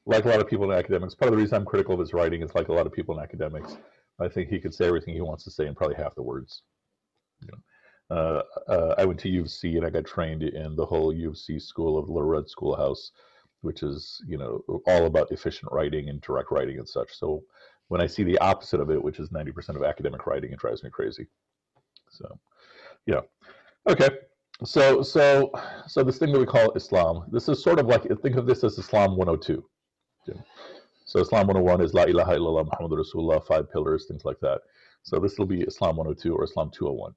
Like 0.05 0.25
a 0.25 0.29
lot 0.29 0.39
of 0.39 0.47
people 0.47 0.71
in 0.71 0.77
academics, 0.77 1.13
part 1.13 1.31
of 1.31 1.37
the 1.37 1.41
reason 1.41 1.57
I'm 1.57 1.65
critical 1.65 1.93
of 1.93 1.99
his 1.99 2.13
writing 2.13 2.41
is 2.41 2.55
like 2.55 2.69
a 2.69 2.73
lot 2.73 2.87
of 2.87 2.93
people 2.93 3.17
in 3.17 3.23
academics. 3.23 3.77
I 4.19 4.27
think 4.27 4.49
he 4.49 4.59
could 4.59 4.73
say 4.73 4.87
everything 4.87 5.13
he 5.13 5.21
wants 5.21 5.43
to 5.43 5.51
say 5.51 5.67
in 5.67 5.75
probably 5.75 5.95
half 5.95 6.15
the 6.15 6.23
words. 6.23 6.63
Uh, 8.09 8.41
uh, 8.67 8.95
I 8.97 9.05
went 9.05 9.19
to 9.19 9.29
U 9.29 9.41
of 9.41 9.51
C 9.51 9.77
and 9.77 9.85
I 9.85 9.89
got 9.91 10.05
trained 10.05 10.41
in 10.41 10.75
the 10.75 10.85
whole 10.85 11.13
U 11.13 11.29
of 11.29 11.37
C 11.37 11.59
school 11.59 11.97
of 11.97 12.09
Little 12.09 12.27
Red 12.27 12.49
Schoolhouse, 12.49 13.11
which 13.61 13.83
is 13.83 14.21
you 14.27 14.37
know 14.37 14.63
all 14.87 15.05
about 15.05 15.31
efficient 15.31 15.71
writing 15.71 16.09
and 16.09 16.19
direct 16.21 16.51
writing 16.51 16.79
and 16.79 16.89
such. 16.89 17.13
So 17.13 17.43
when 17.89 18.01
I 18.01 18.07
see 18.07 18.23
the 18.23 18.37
opposite 18.39 18.79
of 18.79 18.89
it, 18.89 19.01
which 19.01 19.19
is 19.19 19.29
90% 19.29 19.75
of 19.75 19.83
academic 19.83 20.25
writing, 20.25 20.51
it 20.51 20.59
drives 20.59 20.83
me 20.83 20.89
crazy. 20.89 21.27
So 22.09 22.39
yeah, 23.05 23.21
okay. 23.87 24.09
So 24.65 25.01
so 25.01 25.51
so 25.87 26.03
this 26.03 26.17
thing 26.17 26.33
that 26.33 26.39
we 26.39 26.45
call 26.45 26.71
Islam, 26.73 27.25
this 27.31 27.47
is 27.47 27.63
sort 27.63 27.79
of 27.79 27.85
like 27.87 28.03
think 28.21 28.35
of 28.35 28.45
this 28.45 28.63
as 28.63 28.77
Islam 28.77 29.15
102. 29.15 29.63
So 31.05 31.19
Islam 31.19 31.47
101 31.47 31.81
is 31.81 31.93
La 31.93 32.03
ilaha 32.03 32.33
illallah 32.33 32.65
Muhammad 32.65 32.99
Rasulullah, 32.99 33.43
five 33.45 33.71
pillars, 33.71 34.05
things 34.07 34.25
like 34.25 34.39
that. 34.41 34.59
So 35.03 35.17
this 35.17 35.39
will 35.39 35.45
be 35.45 35.61
Islam 35.61 35.95
102 35.95 36.35
or 36.35 36.43
Islam 36.43 36.69
201. 36.71 37.13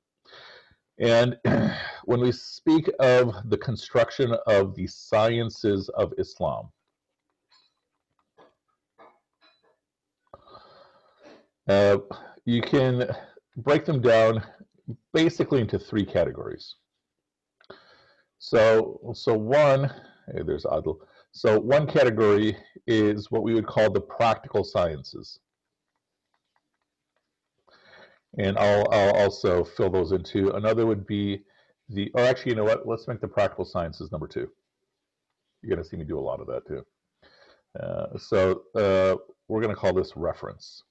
And 0.99 1.37
when 2.05 2.21
we 2.21 2.31
speak 2.31 2.89
of 3.01 3.35
the 3.51 3.59
construction 3.59 4.35
of 4.47 4.77
the 4.77 4.87
sciences 4.87 5.89
of 5.91 6.13
Islam, 6.19 6.69
uh, 11.69 11.99
you 12.45 12.63
can 12.63 13.11
break 13.57 13.85
them 13.85 14.01
down 14.01 14.43
basically 15.13 15.61
into 15.61 15.79
three 15.79 16.05
categories. 16.05 16.77
So, 18.45 18.99
so 19.15 19.35
one, 19.39 19.85
hey, 20.27 20.43
there's 20.45 20.65
Adil. 20.65 20.99
So 21.31 21.61
one 21.61 21.87
category 21.87 22.57
is 22.89 23.31
what 23.31 23.45
we 23.45 23.55
would 23.55 23.69
call 23.69 23.89
the 23.89 24.01
practical 24.01 24.65
sciences. 24.65 25.39
And 28.39 28.59
I'll, 28.59 28.89
I'll 28.91 29.15
also 29.15 29.63
fill 29.63 29.91
those 29.91 30.11
into. 30.11 30.51
Another 30.57 30.87
would 30.87 31.07
be 31.07 31.43
the, 31.89 32.11
or 32.15 32.25
actually, 32.25 32.51
you 32.51 32.57
know 32.57 32.65
what? 32.65 32.85
Let's 32.85 33.07
make 33.07 33.21
the 33.21 33.29
practical 33.29 33.65
sciences 33.65 34.11
number 34.11 34.27
two. 34.27 34.51
You're 35.63 35.77
going 35.77 35.83
to 35.85 35.89
see 35.89 35.97
me 35.97 36.05
do 36.05 36.19
a 36.19 36.21
lot 36.21 36.41
of 36.41 36.49
that 36.49 36.67
too. 36.67 36.85
Uh, 37.79 38.19
so 38.19 38.63
uh, 38.75 39.15
we're 39.47 39.63
going 39.63 39.73
to 39.73 39.81
call 39.81 39.93
this 39.93 40.17
reference. 40.17 40.83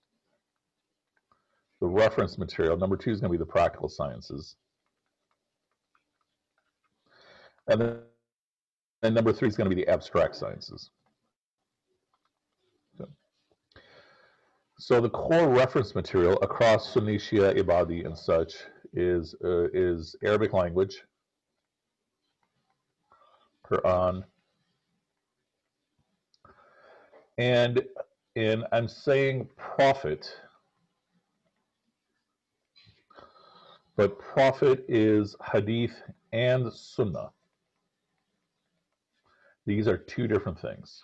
The 1.81 1.87
reference 1.87 2.37
material. 2.37 2.77
Number 2.77 2.95
two 2.95 3.11
is 3.11 3.19
going 3.19 3.29
to 3.29 3.37
be 3.37 3.43
the 3.43 3.45
practical 3.45 3.89
sciences. 3.89 4.55
And 7.67 7.81
then 7.81 7.99
and 9.03 9.15
number 9.15 9.33
three 9.33 9.47
is 9.47 9.55
going 9.55 9.69
to 9.69 9.75
be 9.75 9.81
the 9.81 9.89
abstract 9.89 10.35
sciences. 10.35 10.91
So 14.77 14.99
the 14.99 15.09
core 15.09 15.47
reference 15.47 15.93
material 15.93 16.39
across 16.41 16.91
Sunni, 16.91 17.17
Shia, 17.17 17.55
Ibadi, 17.55 18.05
and 18.05 18.17
such 18.17 18.55
is 18.93 19.35
uh, 19.43 19.67
is 19.73 20.15
Arabic 20.23 20.53
language, 20.53 21.03
Quran, 23.63 24.23
and 27.37 27.83
in 28.35 28.63
I'm 28.71 28.87
saying 28.87 29.49
prophet, 29.55 30.35
but 33.95 34.17
prophet 34.17 34.83
is 34.87 35.35
hadith 35.51 36.01
and 36.33 36.73
sunnah. 36.73 37.29
These 39.65 39.87
are 39.87 39.97
two 39.97 40.27
different 40.27 40.59
things. 40.59 41.03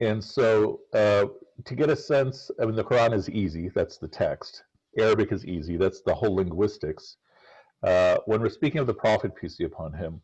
And 0.00 0.22
so 0.22 0.80
uh, 0.92 1.26
to 1.64 1.74
get 1.74 1.88
a 1.88 1.96
sense, 1.96 2.50
I 2.60 2.66
mean, 2.66 2.76
the 2.76 2.84
Quran 2.84 3.14
is 3.14 3.30
easy, 3.30 3.70
that's 3.74 3.96
the 3.96 4.08
text. 4.08 4.62
Arabic 4.98 5.32
is 5.32 5.44
easy, 5.46 5.76
that's 5.76 6.02
the 6.02 6.14
whole 6.14 6.34
linguistics. 6.34 7.16
Uh, 7.82 8.18
when 8.26 8.40
we're 8.40 8.48
speaking 8.48 8.80
of 8.80 8.86
the 8.86 8.94
Prophet, 8.94 9.34
peace 9.34 9.56
be 9.56 9.64
upon 9.64 9.92
him, 9.92 10.20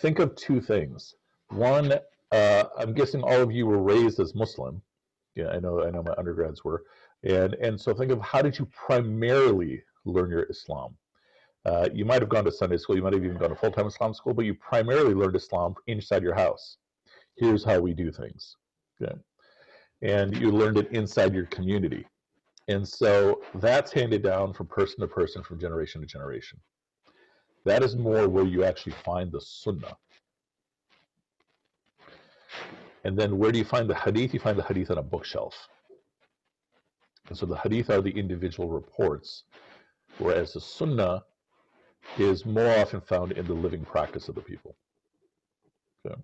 think 0.00 0.18
of 0.18 0.34
two 0.36 0.60
things. 0.60 1.14
One, 1.48 1.94
uh, 2.32 2.64
I'm 2.78 2.92
guessing 2.92 3.22
all 3.22 3.40
of 3.40 3.52
you 3.52 3.66
were 3.66 3.82
raised 3.82 4.20
as 4.20 4.34
Muslim. 4.34 4.82
Yeah, 5.34 5.48
I 5.48 5.58
know, 5.58 5.84
I 5.84 5.90
know 5.90 6.02
my 6.02 6.14
undergrads 6.18 6.64
were. 6.64 6.84
And, 7.22 7.54
and 7.54 7.80
so 7.80 7.94
think 7.94 8.12
of 8.12 8.20
how 8.20 8.42
did 8.42 8.58
you 8.58 8.66
primarily 8.66 9.82
learn 10.04 10.30
your 10.30 10.44
Islam? 10.50 10.96
Uh, 11.64 11.88
you 11.94 12.04
might 12.04 12.20
have 12.20 12.28
gone 12.28 12.44
to 12.44 12.52
Sunday 12.52 12.76
school, 12.76 12.94
you 12.94 13.02
might 13.02 13.14
have 13.14 13.24
even 13.24 13.38
gone 13.38 13.48
to 13.50 13.56
full 13.56 13.70
time 13.70 13.86
Islam 13.86 14.12
school, 14.12 14.34
but 14.34 14.44
you 14.44 14.54
primarily 14.54 15.14
learned 15.14 15.36
Islam 15.36 15.74
inside 15.86 16.22
your 16.22 16.34
house. 16.34 16.76
Here's 17.36 17.64
how 17.64 17.80
we 17.80 17.94
do 17.94 18.12
things. 18.12 18.56
Okay. 19.02 19.14
And 20.02 20.36
you 20.36 20.50
learned 20.50 20.78
it 20.78 20.92
inside 20.92 21.34
your 21.34 21.46
community. 21.46 22.06
And 22.68 22.86
so 22.86 23.42
that's 23.56 23.92
handed 23.92 24.22
down 24.22 24.52
from 24.52 24.66
person 24.66 25.00
to 25.00 25.08
person, 25.08 25.42
from 25.42 25.58
generation 25.58 26.00
to 26.00 26.06
generation. 26.06 26.60
That 27.64 27.82
is 27.82 27.96
more 27.96 28.28
where 28.28 28.44
you 28.44 28.64
actually 28.64 28.92
find 29.04 29.32
the 29.32 29.40
sunnah. 29.40 29.96
And 33.04 33.18
then 33.18 33.38
where 33.38 33.52
do 33.52 33.58
you 33.58 33.64
find 33.64 33.88
the 33.88 33.94
hadith? 33.94 34.32
You 34.32 34.40
find 34.40 34.58
the 34.58 34.62
hadith 34.62 34.90
on 34.90 34.98
a 34.98 35.02
bookshelf. 35.02 35.68
And 37.28 37.36
so 37.36 37.46
the 37.46 37.56
hadith 37.56 37.90
are 37.90 38.02
the 38.02 38.10
individual 38.10 38.68
reports, 38.68 39.44
whereas 40.18 40.52
the 40.52 40.60
sunnah 40.60 41.22
is 42.18 42.46
more 42.46 42.70
often 42.78 43.00
found 43.00 43.32
in 43.32 43.46
the 43.46 43.54
living 43.54 43.84
practice 43.84 44.28
of 44.28 44.34
the 44.34 44.40
people. 44.40 44.76
Okay. 46.06 46.20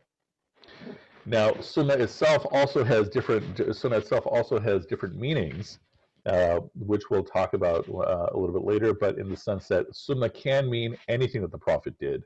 Now, 1.27 1.55
sunnah 1.61 1.95
itself 1.95 2.47
also 2.51 2.83
has 2.85 3.09
different. 3.09 3.75
Sunnah 3.75 3.99
itself 3.99 4.27
also 4.27 4.59
has 4.59 4.87
different 4.87 5.17
meanings, 5.17 5.79
uh, 6.27 6.61
which 6.75 7.11
we'll 7.11 7.25
talk 7.25 7.55
about 7.55 7.89
uh, 7.89 8.29
a 8.33 8.37
little 8.37 8.53
bit 8.53 8.65
later. 8.65 8.95
But 8.95 9.19
in 9.19 9.29
the 9.29 9.37
sense 9.37 9.69
that 9.69 9.95
sunnah 9.95 10.31
can 10.31 10.71
mean 10.71 10.97
anything 11.09 11.43
that 11.43 11.53
the 11.53 11.59
prophet 11.59 11.99
did, 11.99 12.25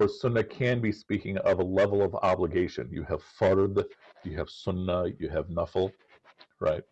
or 0.00 0.08
sunnah 0.08 0.44
can 0.44 0.80
be 0.80 0.92
speaking 0.92 1.38
of 1.38 1.58
a 1.58 1.64
level 1.64 2.02
of 2.02 2.14
obligation. 2.16 2.88
You 2.90 3.04
have 3.04 3.22
fard, 3.40 3.84
you 4.24 4.36
have 4.36 4.50
sunnah, 4.50 5.06
you 5.18 5.28
have 5.28 5.46
nafil, 5.48 5.92
right? 6.60 6.82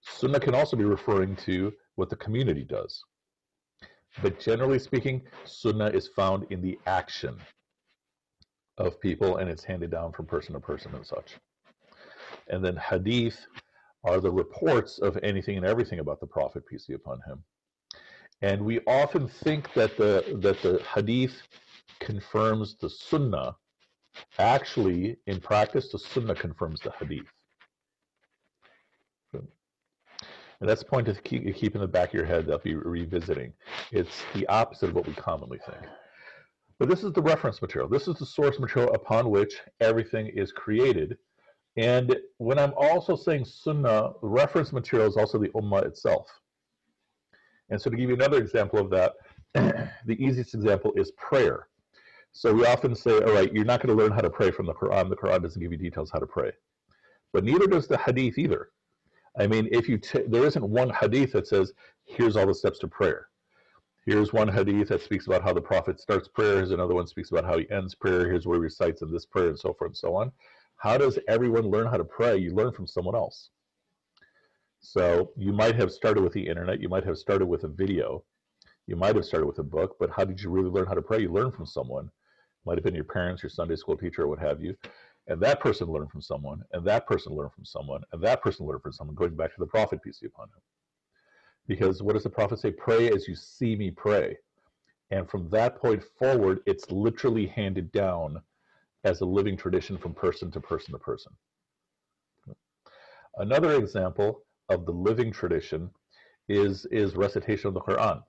Sunnah 0.00 0.40
can 0.40 0.54
also 0.54 0.76
be 0.76 0.84
referring 0.84 1.36
to 1.36 1.72
what 1.96 2.08
the 2.08 2.16
community 2.16 2.64
does. 2.64 3.04
But 4.22 4.40
generally 4.40 4.78
speaking, 4.78 5.22
sunnah 5.44 5.90
is 5.90 6.08
found 6.08 6.46
in 6.50 6.60
the 6.60 6.78
action 6.86 7.38
of 8.76 9.00
people 9.00 9.36
and 9.36 9.48
it's 9.48 9.64
handed 9.64 9.90
down 9.90 10.12
from 10.12 10.26
person 10.26 10.54
to 10.54 10.60
person 10.60 10.94
and 10.94 11.06
such. 11.06 11.36
And 12.48 12.64
then 12.64 12.76
hadith 12.76 13.46
are 14.04 14.20
the 14.20 14.30
reports 14.30 14.98
of 14.98 15.18
anything 15.22 15.56
and 15.56 15.66
everything 15.66 15.98
about 15.98 16.20
the 16.20 16.26
Prophet, 16.26 16.66
peace 16.66 16.86
be 16.86 16.94
upon 16.94 17.20
him. 17.26 17.42
And 18.42 18.64
we 18.64 18.80
often 18.86 19.28
think 19.28 19.72
that 19.74 19.96
the 19.96 20.38
that 20.40 20.62
the 20.62 20.82
hadith 20.94 21.42
confirms 22.00 22.76
the 22.76 22.88
sunnah. 22.88 23.56
Actually, 24.38 25.16
in 25.26 25.40
practice, 25.40 25.90
the 25.90 25.98
sunnah 25.98 26.34
confirms 26.34 26.80
the 26.80 26.92
hadith. 26.92 27.26
And 30.60 30.68
that's 30.68 30.82
a 30.82 30.86
point 30.86 31.06
to 31.06 31.14
keep, 31.14 31.54
keep 31.54 31.74
in 31.74 31.80
the 31.80 31.86
back 31.86 32.08
of 32.08 32.14
your 32.14 32.24
head 32.24 32.46
that 32.46 32.52
I'll 32.52 32.58
be 32.58 32.74
revisiting. 32.74 33.52
It's 33.92 34.22
the 34.34 34.46
opposite 34.48 34.90
of 34.90 34.94
what 34.94 35.06
we 35.06 35.14
commonly 35.14 35.58
think. 35.64 35.82
But 36.78 36.88
this 36.88 37.02
is 37.04 37.12
the 37.12 37.22
reference 37.22 37.60
material. 37.60 37.88
This 37.88 38.08
is 38.08 38.16
the 38.16 38.26
source 38.26 38.58
material 38.58 38.92
upon 38.94 39.30
which 39.30 39.60
everything 39.80 40.28
is 40.28 40.52
created. 40.52 41.16
And 41.76 42.16
when 42.38 42.58
I'm 42.58 42.72
also 42.76 43.14
saying 43.14 43.44
sunnah, 43.44 44.12
reference 44.22 44.72
material 44.72 45.08
is 45.08 45.16
also 45.16 45.38
the 45.38 45.48
ummah 45.50 45.86
itself. 45.86 46.28
And 47.70 47.80
so 47.80 47.90
to 47.90 47.96
give 47.96 48.08
you 48.08 48.16
another 48.16 48.38
example 48.38 48.80
of 48.80 48.90
that, 48.90 49.14
the 49.54 50.16
easiest 50.18 50.54
example 50.54 50.92
is 50.96 51.12
prayer. 51.12 51.68
So 52.32 52.52
we 52.52 52.66
often 52.66 52.94
say, 52.94 53.12
all 53.12 53.32
right, 53.32 53.52
you're 53.52 53.64
not 53.64 53.80
going 53.80 53.96
to 53.96 54.00
learn 54.00 54.12
how 54.12 54.20
to 54.20 54.30
pray 54.30 54.50
from 54.50 54.66
the 54.66 54.74
Quran. 54.74 55.08
The 55.08 55.16
Quran 55.16 55.42
doesn't 55.42 55.60
give 55.60 55.72
you 55.72 55.78
details 55.78 56.10
how 56.12 56.18
to 56.18 56.26
pray. 56.26 56.52
But 57.32 57.44
neither 57.44 57.66
does 57.66 57.86
the 57.86 57.98
hadith 57.98 58.38
either. 58.38 58.70
I 59.38 59.46
mean, 59.46 59.68
if 59.70 59.88
you 59.88 59.98
t- 59.98 60.24
there 60.26 60.44
isn't 60.44 60.68
one 60.68 60.90
hadith 60.90 61.32
that 61.32 61.46
says, 61.46 61.72
here's 62.04 62.36
all 62.36 62.46
the 62.46 62.54
steps 62.54 62.80
to 62.80 62.88
prayer. 62.88 63.28
Here's 64.04 64.32
one 64.32 64.48
hadith 64.48 64.88
that 64.88 65.02
speaks 65.02 65.26
about 65.26 65.42
how 65.44 65.52
the 65.52 65.60
prophet 65.60 66.00
starts 66.00 66.28
prayer. 66.28 66.56
Here's 66.56 66.72
another 66.72 66.94
one 66.94 67.06
speaks 67.06 67.30
about 67.30 67.44
how 67.44 67.58
he 67.58 67.70
ends 67.70 67.94
prayer. 67.94 68.28
Here's 68.28 68.46
where 68.46 68.56
he 68.56 68.62
recites 68.62 69.02
in 69.02 69.12
this 69.12 69.26
prayer 69.26 69.48
and 69.48 69.58
so 69.58 69.74
forth 69.74 69.90
and 69.90 69.96
so 69.96 70.16
on. 70.16 70.32
How 70.76 70.96
does 70.98 71.18
everyone 71.28 71.70
learn 71.70 71.86
how 71.86 71.98
to 71.98 72.04
pray? 72.04 72.36
You 72.36 72.54
learn 72.54 72.72
from 72.72 72.86
someone 72.86 73.14
else. 73.14 73.50
So 74.80 75.32
you 75.36 75.52
might 75.52 75.74
have 75.76 75.92
started 75.92 76.22
with 76.22 76.32
the 76.32 76.46
internet. 76.46 76.80
You 76.80 76.88
might 76.88 77.04
have 77.04 77.18
started 77.18 77.46
with 77.46 77.64
a 77.64 77.68
video. 77.68 78.24
You 78.86 78.96
might 78.96 79.16
have 79.16 79.24
started 79.24 79.46
with 79.46 79.58
a 79.58 79.64
book, 79.64 79.96
but 80.00 80.10
how 80.10 80.24
did 80.24 80.40
you 80.40 80.50
really 80.50 80.70
learn 80.70 80.86
how 80.86 80.94
to 80.94 81.02
pray? 81.02 81.20
You 81.20 81.32
learn 81.32 81.52
from 81.52 81.66
someone. 81.66 82.10
Might 82.64 82.78
have 82.78 82.84
been 82.84 82.94
your 82.94 83.04
parents, 83.04 83.42
your 83.42 83.50
Sunday 83.50 83.76
school 83.76 83.96
teacher, 83.96 84.22
or 84.22 84.28
what 84.28 84.38
have 84.38 84.62
you 84.62 84.74
and 85.28 85.40
that 85.42 85.60
person 85.60 85.88
learned 85.88 86.10
from 86.10 86.22
someone, 86.22 86.62
and 86.72 86.84
that 86.86 87.06
person 87.06 87.34
learned 87.34 87.52
from 87.52 87.66
someone, 87.66 88.02
and 88.12 88.22
that 88.22 88.42
person 88.42 88.66
learned 88.66 88.82
from 88.82 88.92
someone, 88.92 89.14
going 89.14 89.36
back 89.36 89.54
to 89.54 89.60
the 89.60 89.66
prophet, 89.66 90.02
peace 90.02 90.18
be 90.20 90.26
upon 90.26 90.46
him. 90.46 90.62
Because 91.66 92.02
what 92.02 92.14
does 92.14 92.22
the 92.22 92.30
prophet 92.30 92.58
say? 92.58 92.70
Pray 92.70 93.10
as 93.10 93.28
you 93.28 93.34
see 93.36 93.76
me 93.76 93.90
pray. 93.90 94.38
And 95.10 95.28
from 95.28 95.48
that 95.50 95.76
point 95.76 96.02
forward, 96.18 96.60
it's 96.66 96.90
literally 96.90 97.46
handed 97.46 97.92
down 97.92 98.40
as 99.04 99.20
a 99.20 99.26
living 99.26 99.56
tradition 99.56 99.98
from 99.98 100.14
person 100.14 100.50
to 100.50 100.60
person 100.60 100.92
to 100.92 100.98
person. 100.98 101.32
Another 103.36 103.74
example 103.74 104.42
of 104.70 104.86
the 104.86 104.92
living 104.92 105.30
tradition 105.30 105.90
is, 106.48 106.86
is 106.86 107.16
recitation 107.16 107.68
of 107.68 107.74
the 107.74 107.80
Quran. 107.80 108.22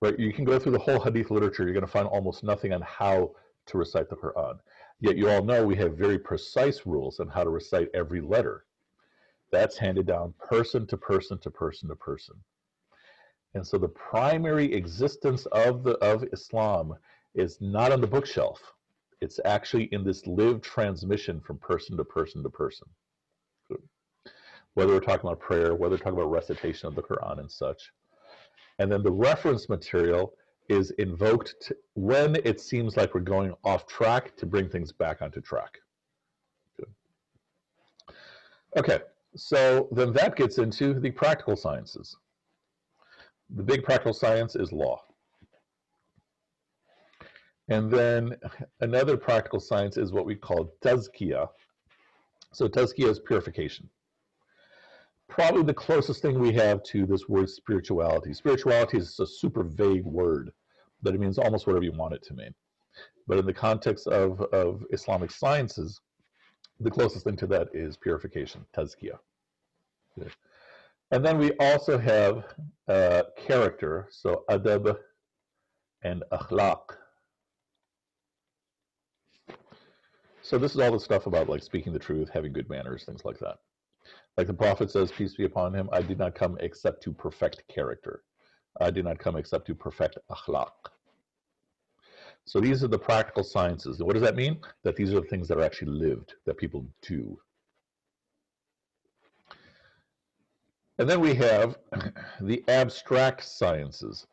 Right? 0.00 0.18
You 0.18 0.32
can 0.32 0.44
go 0.44 0.58
through 0.58 0.72
the 0.72 0.78
whole 0.78 0.98
hadith 0.98 1.30
literature, 1.30 1.64
you're 1.64 1.74
going 1.74 1.86
to 1.86 1.92
find 1.92 2.08
almost 2.08 2.42
nothing 2.42 2.72
on 2.72 2.82
how 2.82 3.32
to 3.66 3.78
recite 3.78 4.10
the 4.10 4.16
Quran. 4.16 4.58
Yet 5.02 5.16
you 5.16 5.28
all 5.28 5.42
know 5.42 5.66
we 5.66 5.74
have 5.76 5.98
very 5.98 6.16
precise 6.16 6.86
rules 6.86 7.18
on 7.18 7.26
how 7.26 7.42
to 7.42 7.50
recite 7.50 7.88
every 7.92 8.20
letter. 8.20 8.66
That's 9.50 9.76
handed 9.76 10.06
down 10.06 10.32
person 10.38 10.86
to 10.86 10.96
person 10.96 11.38
to 11.38 11.50
person 11.50 11.88
to 11.88 11.96
person. 11.96 12.36
And 13.54 13.66
so 13.66 13.78
the 13.78 13.88
primary 13.88 14.72
existence 14.72 15.44
of 15.46 15.82
the 15.82 15.94
of 15.94 16.24
Islam 16.32 16.94
is 17.34 17.60
not 17.60 17.90
on 17.90 18.00
the 18.00 18.06
bookshelf. 18.06 18.60
It's 19.20 19.40
actually 19.44 19.84
in 19.86 20.04
this 20.04 20.24
lived 20.28 20.62
transmission 20.62 21.40
from 21.40 21.58
person 21.58 21.96
to 21.96 22.04
person 22.04 22.44
to 22.44 22.48
person. 22.48 22.86
Whether 24.74 24.92
we're 24.92 25.00
talking 25.00 25.26
about 25.26 25.40
prayer, 25.40 25.74
whether 25.74 25.94
we're 25.94 25.98
talking 25.98 26.12
about 26.12 26.30
recitation 26.30 26.86
of 26.86 26.94
the 26.94 27.02
Quran 27.02 27.40
and 27.40 27.50
such. 27.50 27.90
And 28.78 28.90
then 28.90 29.02
the 29.02 29.10
reference 29.10 29.68
material 29.68 30.34
is 30.68 30.90
invoked 30.92 31.72
when 31.94 32.36
it 32.36 32.60
seems 32.60 32.96
like 32.96 33.14
we're 33.14 33.20
going 33.20 33.54
off 33.64 33.86
track 33.86 34.36
to 34.36 34.46
bring 34.46 34.68
things 34.68 34.92
back 34.92 35.22
onto 35.22 35.40
track. 35.40 35.78
Good. 36.78 36.88
Okay, 38.76 39.00
so 39.36 39.88
then 39.92 40.12
that 40.12 40.36
gets 40.36 40.58
into 40.58 40.98
the 40.98 41.10
practical 41.10 41.56
sciences. 41.56 42.16
The 43.54 43.62
big 43.62 43.82
practical 43.82 44.14
science 44.14 44.56
is 44.56 44.72
law. 44.72 45.02
And 47.68 47.90
then 47.90 48.36
another 48.80 49.16
practical 49.16 49.60
science 49.60 49.96
is 49.96 50.12
what 50.12 50.26
we 50.26 50.34
call 50.34 50.74
tazkiyah. 50.84 51.48
So 52.52 52.68
tazkiyah 52.68 53.08
is 53.08 53.20
purification. 53.20 53.88
Probably 55.32 55.62
the 55.62 55.72
closest 55.72 56.20
thing 56.20 56.38
we 56.38 56.52
have 56.52 56.82
to 56.82 57.06
this 57.06 57.26
word 57.26 57.48
spirituality. 57.48 58.34
Spirituality 58.34 58.98
is 58.98 59.18
a 59.18 59.26
super 59.26 59.62
vague 59.62 60.04
word 60.04 60.52
that 61.00 61.14
it 61.14 61.20
means 61.20 61.38
almost 61.38 61.66
whatever 61.66 61.86
you 61.86 61.92
want 61.92 62.12
it 62.12 62.22
to 62.24 62.34
mean. 62.34 62.54
But 63.26 63.38
in 63.38 63.46
the 63.46 63.54
context 63.54 64.06
of, 64.08 64.42
of 64.52 64.84
Islamic 64.90 65.30
sciences, 65.30 65.98
the 66.80 66.90
closest 66.90 67.24
thing 67.24 67.36
to 67.36 67.46
that 67.46 67.68
is 67.72 67.96
purification, 67.96 68.66
tazkiyah. 68.76 69.18
And 71.12 71.24
then 71.24 71.38
we 71.38 71.52
also 71.52 71.96
have 71.96 72.44
uh, 72.86 73.22
character, 73.38 74.08
so 74.10 74.44
adab 74.50 74.98
and 76.02 76.24
akhlaq. 76.30 76.82
So 80.42 80.58
this 80.58 80.74
is 80.74 80.78
all 80.78 80.92
the 80.92 81.00
stuff 81.00 81.26
about 81.26 81.48
like 81.48 81.62
speaking 81.62 81.94
the 81.94 81.98
truth, 81.98 82.28
having 82.34 82.52
good 82.52 82.68
manners, 82.68 83.04
things 83.04 83.24
like 83.24 83.38
that. 83.38 83.56
Like 84.36 84.46
the 84.46 84.54
Prophet 84.54 84.90
says, 84.90 85.12
peace 85.12 85.34
be 85.34 85.44
upon 85.44 85.74
him, 85.74 85.88
I 85.92 86.00
did 86.00 86.18
not 86.18 86.34
come 86.34 86.56
except 86.60 87.02
to 87.04 87.12
perfect 87.12 87.64
character. 87.68 88.22
I 88.80 88.90
did 88.90 89.04
not 89.04 89.18
come 89.18 89.36
except 89.36 89.66
to 89.66 89.74
perfect 89.74 90.18
akhlaq. 90.30 90.70
So 92.44 92.60
these 92.60 92.82
are 92.82 92.88
the 92.88 92.98
practical 92.98 93.44
sciences. 93.44 94.02
What 94.02 94.14
does 94.14 94.22
that 94.22 94.36
mean? 94.36 94.58
That 94.82 94.96
these 94.96 95.12
are 95.12 95.20
the 95.20 95.26
things 95.26 95.48
that 95.48 95.58
are 95.58 95.62
actually 95.62 95.92
lived, 95.92 96.34
that 96.46 96.56
people 96.56 96.86
do. 97.02 97.38
And 100.98 101.08
then 101.08 101.20
we 101.20 101.34
have 101.34 101.78
the 102.40 102.64
abstract 102.68 103.44
sciences. 103.44 104.26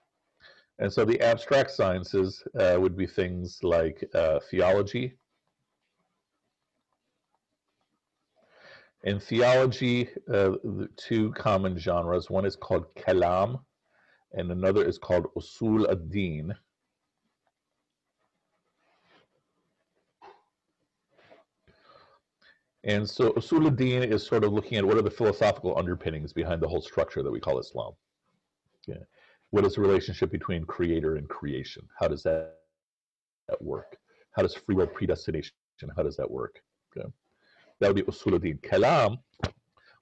And 0.80 0.92
so 0.92 1.04
the 1.04 1.20
abstract 1.22 1.72
sciences 1.72 2.44
uh, 2.58 2.78
would 2.80 2.96
be 2.96 3.06
things 3.06 3.60
like 3.64 4.04
uh, 4.16 4.40
theology. 4.50 5.18
In 9.04 9.20
theology, 9.20 10.10
uh, 10.28 10.52
the 10.64 10.90
two 10.98 11.32
common 11.32 11.78
genres, 11.80 12.30
one 12.30 12.46
is 12.46 12.58
called 12.58 12.94
kalam, 12.96 13.60
and 14.34 14.52
another 14.52 14.84
is 14.84 14.98
called 14.98 15.28
usul 15.38 15.90
ad-din. 15.90 16.54
And 22.84 23.10
so 23.10 23.32
usul 23.32 23.68
ad-din 23.68 24.04
is 24.04 24.26
sort 24.26 24.44
of 24.44 24.52
looking 24.52 24.78
at 24.78 24.86
what 24.86 24.98
are 24.98 25.02
the 25.02 25.10
philosophical 25.10 25.78
underpinnings 25.78 26.34
behind 26.34 26.62
the 26.62 26.68
whole 26.68 26.82
structure 26.82 27.24
that 27.24 27.32
we 27.32 27.40
call 27.40 27.60
Islam. 27.60 27.94
Yeah. 28.86 29.04
What 29.52 29.66
is 29.66 29.76
the 29.76 29.82
relationship 29.82 30.30
between 30.30 30.66
creator 30.66 31.16
and 31.16 31.28
creation? 31.28 31.88
How 31.98 32.10
does 32.10 32.24
that, 32.24 32.56
that 33.48 33.62
work? 33.62 33.98
How 34.32 34.42
does 34.44 34.56
free 34.56 34.76
will 34.76 34.88
predestination, 34.88 35.54
how 35.96 36.04
does 36.04 36.18
that 36.18 36.30
work? 36.30 36.62
Okay. 36.96 37.08
That 37.80 37.88
would 37.88 37.96
be 37.96 38.12
Usuluddin. 38.12 38.62
Kalam 38.62 39.18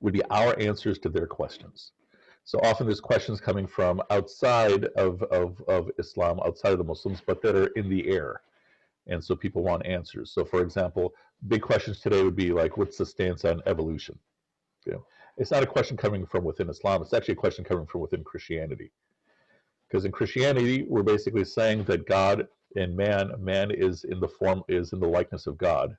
would 0.02 0.14
be 0.14 0.24
our 0.26 0.60
answers 0.60 1.00
to 1.00 1.10
their 1.10 1.28
questions. 1.28 1.92
So 2.44 2.60
often 2.64 2.88
there's 2.88 3.02
questions 3.02 3.42
coming 3.42 3.68
from 3.68 4.02
outside 4.10 4.86
of, 4.96 5.22
of, 5.24 5.62
of 5.68 5.92
Islam, 6.00 6.40
outside 6.46 6.72
of 6.72 6.78
the 6.78 6.84
Muslims, 6.84 7.22
but 7.26 7.42
that 7.42 7.56
are 7.56 7.68
in 7.76 7.90
the 7.90 8.08
air. 8.08 8.42
And 9.08 9.24
so 9.24 9.36
people 9.36 9.64
want 9.64 9.86
answers. 9.86 10.32
So 10.32 10.46
for 10.46 10.62
example, 10.62 11.14
big 11.48 11.62
questions 11.62 12.00
today 12.00 12.24
would 12.24 12.36
be 12.36 12.52
like, 12.52 12.78
what's 12.78 12.98
the 12.98 13.06
stance 13.06 13.44
on 13.44 13.62
evolution? 13.66 14.18
You 14.86 14.94
know, 14.94 15.06
it's 15.38 15.52
not 15.52 15.64
a 15.64 15.68
question 15.68 15.98
coming 15.98 16.26
from 16.26 16.44
within 16.44 16.70
Islam. 16.70 17.02
It's 17.02 17.14
actually 17.14 17.34
a 17.34 17.38
question 17.38 17.64
coming 17.64 17.86
from 17.86 18.02
within 18.02 18.24
Christianity. 18.24 18.92
Because 19.88 20.06
in 20.06 20.12
Christianity, 20.12 20.86
we're 20.90 21.04
basically 21.04 21.46
saying 21.46 21.84
that 21.86 22.08
God 22.08 22.48
and 22.76 22.96
man, 22.96 23.32
man 23.40 23.72
is 23.72 24.04
in 24.04 24.20
the 24.20 24.28
form, 24.28 24.64
is 24.68 24.94
in 24.94 25.00
the 25.00 25.08
likeness 25.08 25.48
of 25.48 25.58
God. 25.58 25.98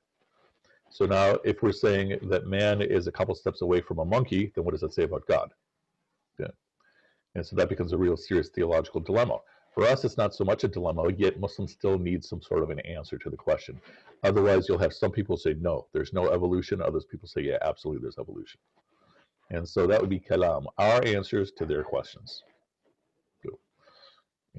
So 0.90 1.06
now, 1.06 1.38
if 1.44 1.62
we're 1.62 1.72
saying 1.72 2.18
that 2.22 2.46
man 2.46 2.82
is 2.82 3.06
a 3.06 3.12
couple 3.12 3.34
steps 3.34 3.62
away 3.62 3.80
from 3.80 3.98
a 3.98 4.04
monkey, 4.04 4.52
then 4.54 4.64
what 4.64 4.72
does 4.72 4.80
that 4.80 4.94
say 4.94 5.04
about 5.04 5.26
God? 5.28 5.52
Yeah. 6.38 6.48
And 7.34 7.44
so 7.44 7.56
that 7.56 7.68
becomes 7.68 7.92
a 7.92 7.98
real 7.98 8.16
serious 8.16 8.48
theological 8.48 9.00
dilemma. 9.00 9.38
For 9.74 9.84
us, 9.84 10.04
it's 10.04 10.16
not 10.16 10.34
so 10.34 10.44
much 10.44 10.64
a 10.64 10.68
dilemma, 10.68 11.12
yet 11.16 11.38
Muslims 11.38 11.72
still 11.72 11.98
need 11.98 12.24
some 12.24 12.42
sort 12.42 12.62
of 12.62 12.70
an 12.70 12.80
answer 12.80 13.18
to 13.18 13.30
the 13.30 13.36
question. 13.36 13.80
Otherwise, 14.24 14.68
you'll 14.68 14.78
have 14.78 14.94
some 14.94 15.12
people 15.12 15.36
say, 15.36 15.54
no, 15.60 15.86
there's 15.92 16.12
no 16.12 16.30
evolution. 16.30 16.82
Others 16.82 17.04
people 17.04 17.28
say, 17.28 17.42
yeah, 17.42 17.58
absolutely, 17.62 18.02
there's 18.02 18.18
evolution. 18.18 18.58
And 19.50 19.68
so 19.68 19.86
that 19.86 20.00
would 20.00 20.10
be 20.10 20.20
kalam, 20.20 20.66
our 20.78 21.04
answers 21.06 21.52
to 21.52 21.66
their 21.66 21.84
questions. 21.84 22.42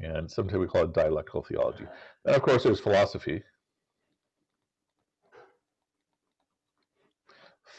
And 0.02 0.30
sometimes 0.30 0.60
we 0.60 0.68
call 0.68 0.84
it 0.84 0.94
dialectical 0.94 1.44
theology. 1.44 1.86
And 2.26 2.36
of 2.36 2.42
course, 2.42 2.64
there's 2.64 2.80
philosophy. 2.80 3.44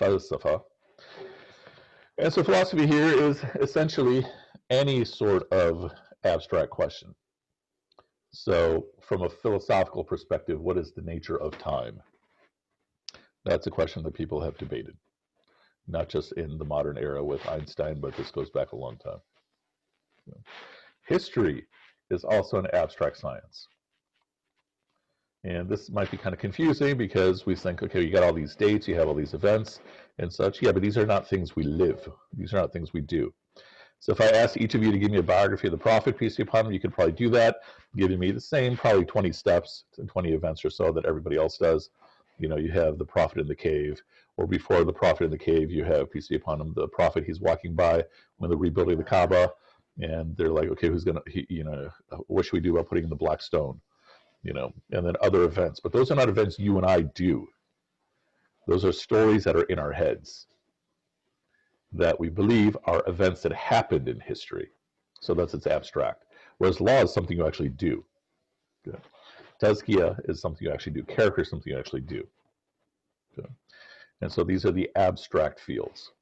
Falsafa. 0.00 0.62
And 2.18 2.32
so 2.32 2.42
philosophy 2.42 2.86
here 2.86 3.08
is 3.08 3.42
essentially 3.60 4.24
any 4.70 5.04
sort 5.04 5.50
of 5.52 5.92
abstract 6.24 6.70
question. 6.70 7.14
So, 8.32 8.86
from 9.00 9.22
a 9.22 9.28
philosophical 9.28 10.04
perspective, 10.04 10.60
what 10.60 10.78
is 10.78 10.92
the 10.92 11.02
nature 11.02 11.36
of 11.40 11.58
time? 11.58 12.00
That's 13.44 13.66
a 13.66 13.70
question 13.70 14.02
that 14.04 14.14
people 14.14 14.40
have 14.40 14.56
debated, 14.56 14.96
not 15.88 16.08
just 16.08 16.32
in 16.32 16.56
the 16.56 16.64
modern 16.64 16.96
era 16.96 17.24
with 17.24 17.46
Einstein, 17.48 18.00
but 18.00 18.16
this 18.16 18.30
goes 18.30 18.50
back 18.50 18.72
a 18.72 18.76
long 18.76 18.98
time. 18.98 19.18
History 21.08 21.66
is 22.10 22.22
also 22.22 22.58
an 22.58 22.68
abstract 22.72 23.16
science. 23.16 23.66
And 25.42 25.68
this 25.68 25.90
might 25.90 26.10
be 26.10 26.18
kind 26.18 26.34
of 26.34 26.38
confusing 26.38 26.98
because 26.98 27.46
we 27.46 27.54
think, 27.54 27.82
okay, 27.82 28.02
you 28.02 28.12
got 28.12 28.22
all 28.22 28.32
these 28.32 28.54
dates, 28.54 28.86
you 28.86 28.94
have 28.96 29.08
all 29.08 29.14
these 29.14 29.32
events 29.32 29.80
and 30.18 30.30
such. 30.30 30.60
Yeah, 30.60 30.72
but 30.72 30.82
these 30.82 30.98
are 30.98 31.06
not 31.06 31.26
things 31.26 31.56
we 31.56 31.62
live. 31.62 32.06
These 32.36 32.52
are 32.52 32.58
not 32.58 32.72
things 32.72 32.92
we 32.92 33.00
do. 33.00 33.32
So 34.00 34.12
if 34.12 34.20
I 34.20 34.28
asked 34.28 34.56
each 34.56 34.74
of 34.74 34.82
you 34.82 34.92
to 34.92 34.98
give 34.98 35.10
me 35.10 35.18
a 35.18 35.22
biography 35.22 35.68
of 35.68 35.72
the 35.72 35.78
Prophet, 35.78 36.18
peace 36.18 36.36
be 36.36 36.42
upon 36.42 36.66
him, 36.66 36.72
you 36.72 36.80
could 36.80 36.92
probably 36.92 37.12
do 37.12 37.28
that, 37.30 37.56
giving 37.96 38.18
me 38.18 38.32
the 38.32 38.40
same 38.40 38.76
probably 38.76 39.04
20 39.04 39.32
steps 39.32 39.84
and 39.98 40.08
20 40.08 40.32
events 40.32 40.64
or 40.64 40.70
so 40.70 40.90
that 40.92 41.04
everybody 41.04 41.36
else 41.36 41.58
does. 41.58 41.90
You 42.38 42.48
know, 42.48 42.56
you 42.56 42.72
have 42.72 42.98
the 42.98 43.04
Prophet 43.04 43.38
in 43.38 43.46
the 43.46 43.54
cave, 43.54 44.02
or 44.38 44.46
before 44.46 44.84
the 44.84 44.92
Prophet 44.92 45.24
in 45.24 45.30
the 45.30 45.38
cave, 45.38 45.70
you 45.70 45.84
have, 45.84 46.10
peace 46.10 46.28
be 46.28 46.36
upon 46.36 46.60
him, 46.60 46.72
the 46.74 46.88
Prophet 46.88 47.24
he's 47.26 47.40
walking 47.40 47.74
by 47.74 48.02
when 48.38 48.48
they're 48.48 48.58
rebuilding 48.58 48.96
the 48.96 49.04
Kaaba, 49.04 49.52
and 50.00 50.34
they're 50.36 50.48
like, 50.48 50.70
okay, 50.70 50.88
who's 50.88 51.04
gonna, 51.04 51.20
you 51.26 51.64
know, 51.64 51.90
what 52.26 52.46
should 52.46 52.54
we 52.54 52.60
do 52.60 52.72
about 52.72 52.88
putting 52.88 53.04
in 53.04 53.10
the 53.10 53.16
black 53.16 53.42
stone? 53.42 53.78
You 54.42 54.54
know, 54.54 54.72
and 54.92 55.04
then 55.06 55.14
other 55.20 55.44
events. 55.44 55.80
But 55.80 55.92
those 55.92 56.10
are 56.10 56.14
not 56.14 56.28
events 56.28 56.58
you 56.58 56.78
and 56.78 56.86
I 56.86 57.02
do. 57.02 57.46
Those 58.66 58.84
are 58.84 58.92
stories 58.92 59.44
that 59.44 59.56
are 59.56 59.64
in 59.64 59.78
our 59.78 59.92
heads 59.92 60.46
that 61.92 62.18
we 62.18 62.28
believe 62.28 62.76
are 62.84 63.02
events 63.06 63.42
that 63.42 63.52
happened 63.52 64.08
in 64.08 64.20
history. 64.20 64.70
So 65.20 65.34
that's 65.34 65.54
its 65.54 65.66
abstract. 65.66 66.24
Whereas 66.58 66.80
law 66.80 67.02
is 67.02 67.12
something 67.12 67.36
you 67.36 67.46
actually 67.46 67.70
do. 67.70 68.04
Good. 68.84 69.00
Is 69.62 70.40
something 70.40 70.66
you 70.66 70.72
actually 70.72 70.92
do. 70.92 71.02
Character 71.02 71.42
is 71.42 71.50
something 71.50 71.70
you 71.70 71.78
actually 71.78 72.00
do. 72.00 72.26
Good. 73.36 73.48
And 74.22 74.32
so 74.32 74.42
these 74.42 74.64
are 74.64 74.72
the 74.72 74.88
abstract 74.96 75.60
fields. 75.60 76.12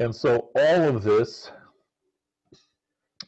And 0.00 0.14
so 0.14 0.50
all 0.54 0.82
of 0.82 1.02
this, 1.02 1.50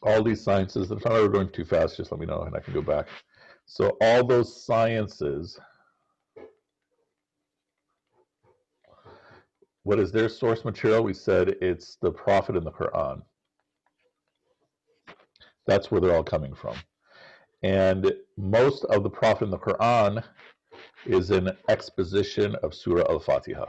all 0.03 0.23
these 0.23 0.43
sciences, 0.43 0.91
if 0.91 1.05
I'm 1.05 1.13
ever 1.13 1.29
going 1.29 1.49
too 1.49 1.65
fast, 1.65 1.97
just 1.97 2.11
let 2.11 2.19
me 2.19 2.25
know 2.25 2.41
and 2.43 2.55
I 2.55 2.59
can 2.59 2.73
go 2.73 2.81
back. 2.81 3.07
So 3.65 3.97
all 4.01 4.25
those 4.25 4.65
sciences 4.65 5.59
What 9.83 9.99
is 9.99 10.11
their 10.11 10.29
source 10.29 10.63
material? 10.63 11.03
We 11.03 11.13
said 11.13 11.55
it's 11.61 11.97
the 12.01 12.11
Prophet 12.11 12.55
and 12.55 12.65
the 12.65 12.71
Quran. 12.71 13.23
That's 15.65 15.89
where 15.89 15.99
they're 15.99 16.15
all 16.15 16.23
coming 16.23 16.53
from. 16.53 16.75
And 17.63 18.11
most 18.37 18.83
of 18.85 19.03
the 19.03 19.09
Prophet 19.09 19.45
and 19.45 19.53
the 19.53 19.57
Quran 19.57 20.23
is 21.05 21.31
an 21.31 21.51
exposition 21.67 22.55
of 22.57 22.75
Surah 22.75 23.09
Al 23.09 23.19
Fatiha. 23.19 23.65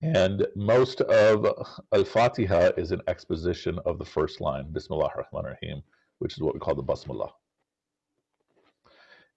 And 0.00 0.46
most 0.54 1.00
of 1.00 1.46
Al 1.92 2.04
Fatiha 2.04 2.70
is 2.76 2.92
an 2.92 3.02
exposition 3.08 3.80
of 3.84 3.98
the 3.98 4.04
first 4.04 4.40
line, 4.40 4.70
Bismillah 4.70 5.10
ar-Rahman 5.16 5.46
ar-Rahim, 5.46 5.82
which 6.18 6.34
is 6.34 6.40
what 6.40 6.54
we 6.54 6.60
call 6.60 6.76
the 6.76 6.82
Basmalah. 6.82 7.30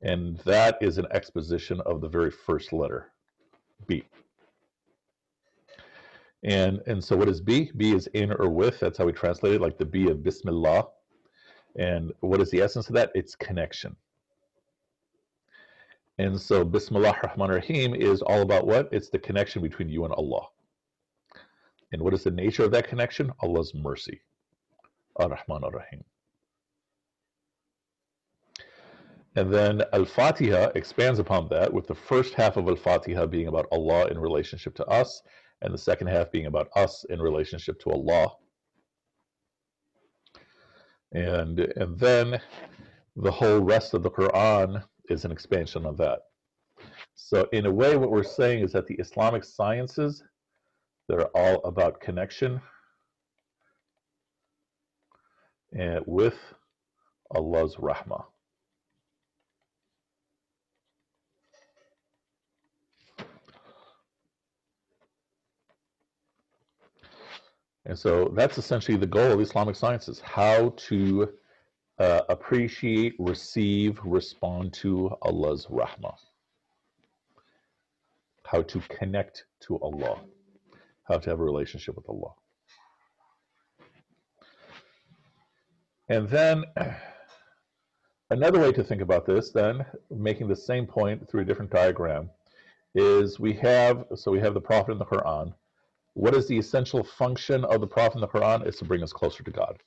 And 0.04 0.38
that 0.40 0.78
is 0.82 0.98
an 0.98 1.08
exposition 1.12 1.82
of 1.82 2.02
the 2.02 2.08
very 2.08 2.32
first 2.32 2.74
letter. 2.74 3.12
B. 3.88 4.04
And, 6.44 6.82
and 6.88 7.04
so 7.04 7.16
what 7.16 7.30
is 7.30 7.42
B? 7.42 7.72
B 7.78 7.94
is 7.94 8.08
in 8.14 8.32
or 8.32 8.50
with. 8.50 8.80
That's 8.80 8.98
how 8.98 9.06
we 9.06 9.14
translate 9.14 9.54
it, 9.54 9.62
like 9.62 9.78
the 9.78 9.86
B 9.86 10.10
of 10.10 10.24
Bismillah. 10.24 10.88
And 11.76 12.12
what 12.20 12.42
is 12.42 12.52
the 12.52 12.62
essence 12.62 12.88
of 12.88 12.96
that? 12.96 13.12
It's 13.16 13.36
connection. 13.36 13.96
And 16.22 16.40
so 16.40 16.64
Bismillah 16.64 17.18
Rahman 17.24 17.50
Rahim 17.50 17.96
is 17.96 18.22
all 18.22 18.44
about 18.44 18.68
what? 18.68 18.88
It's 18.92 19.10
the 19.10 19.18
connection 19.18 19.60
between 19.60 19.90
you 19.90 20.06
and 20.06 20.14
Allah. 20.14 20.46
And 21.92 22.02
what 22.04 22.14
is 22.14 22.24
the 22.24 22.30
nature 22.30 22.64
of 22.64 22.70
that 22.74 22.88
connection? 22.88 23.32
Allah's 23.40 23.74
mercy. 23.74 24.22
Ar-Rahman 25.16 25.64
Ar-Rahim. 25.64 26.04
And 29.36 29.52
then 29.52 29.82
Al 29.94 30.06
Fatiha 30.06 30.70
expands 30.76 31.18
upon 31.18 31.48
that, 31.50 31.74
with 31.74 31.88
the 31.88 31.96
first 31.96 32.36
half 32.36 32.56
of 32.56 32.68
Al 32.68 32.76
Fatiha 32.76 33.26
being 33.26 33.48
about 33.48 33.66
Allah 33.72 34.06
in 34.06 34.20
relationship 34.20 34.76
to 34.76 34.86
us, 34.86 35.24
and 35.64 35.74
the 35.74 35.78
second 35.80 36.06
half 36.06 36.32
being 36.32 36.46
about 36.46 36.70
us 36.76 37.04
in 37.10 37.20
relationship 37.20 37.80
to 37.80 37.90
Allah. 37.90 38.36
And, 41.14 41.62
and 41.78 41.98
then 41.98 42.40
the 43.16 43.32
whole 43.32 43.60
rest 43.60 43.96
of 43.96 44.04
the 44.04 44.12
Quran 44.12 44.84
is 45.10 45.26
an 45.26 45.32
expansion 45.32 45.86
of 45.86 45.98
that. 45.98 46.20
So, 47.16 47.48
in 47.52 47.66
a 47.66 47.72
way, 47.72 47.96
what 47.96 48.12
we're 48.12 48.24
saying 48.24 48.64
is 48.64 48.72
that 48.74 48.88
the 48.88 48.96
Islamic 48.96 49.44
sciences, 49.44 50.24
they're 51.08 51.28
all 51.36 51.62
about 51.64 52.00
connection 52.02 52.62
and 55.74 56.04
with 56.06 56.38
Allah's 57.34 57.76
rahmah. 57.76 58.26
And 67.86 67.98
so 67.98 68.32
that's 68.36 68.58
essentially 68.58 68.98
the 68.98 69.08
goal 69.08 69.32
of 69.32 69.42
Islamic 69.42 69.76
sciences 69.76 70.20
how 70.20 70.74
to 70.78 71.30
uh, 72.02 72.24
appreciate, 72.30 73.14
receive, 73.20 74.00
respond 74.04 74.74
to 74.74 75.16
Allah's 75.22 75.68
rahmah, 75.68 76.16
how 78.44 78.64
to 78.64 78.80
connect 78.90 79.46
to 79.68 79.80
Allah, 79.82 80.20
how 81.04 81.20
to 81.20 81.30
have 81.30 81.40
a 81.40 81.44
relationship 81.44 81.96
with 81.96 82.10
Allah. 82.10 82.32
And 86.10 86.28
then 86.28 86.64
another 88.32 88.60
way 88.60 88.72
to 88.72 88.84
think 88.84 89.04
about 89.04 89.28
this, 89.28 89.52
then, 89.52 89.86
making 90.10 90.48
the 90.48 90.56
same 90.56 90.88
point 90.88 91.30
through 91.30 91.42
a 91.42 91.46
different 91.46 91.70
diagram, 91.70 92.32
is 92.96 93.40
we 93.40 93.54
have, 93.54 94.06
so 94.16 94.32
we 94.32 94.40
have 94.40 94.56
the 94.56 94.60
Prophet 94.60 94.94
in 94.94 94.98
the 94.98 95.06
Quran. 95.06 95.54
What 96.16 96.34
is 96.34 96.48
the 96.48 96.58
essential 96.58 97.04
function 97.04 97.64
of 97.64 97.80
the 97.80 97.88
Prophet 97.88 98.16
in 98.16 98.22
the 98.22 98.28
Quran? 98.28 98.66
Is 98.66 98.78
to 98.78 98.86
bring 98.86 99.04
us 99.04 99.14
closer 99.14 99.44
to 99.44 99.52
God. 99.52 99.78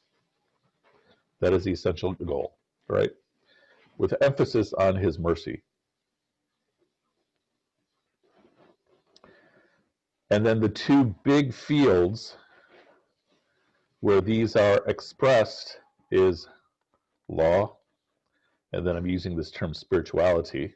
That 1.41 1.53
is 1.53 1.65
the 1.65 1.73
essential 1.73 2.13
goal, 2.15 2.57
right? 2.89 3.11
With 3.99 4.15
emphasis 4.23 4.73
on 4.73 4.97
his 4.97 5.19
mercy. 5.19 5.63
And 10.31 10.45
then 10.45 10.61
the 10.61 10.69
two 10.69 11.15
big 11.23 11.53
fields 11.53 12.37
where 14.01 14.21
these 14.21 14.57
are 14.57 14.83
expressed 14.87 15.79
is 16.11 16.49
law, 17.29 17.77
and 18.73 18.87
then 18.87 18.97
I'm 18.97 19.07
using 19.07 19.37
this 19.37 19.51
term 19.51 19.73
spirituality. 19.73 20.75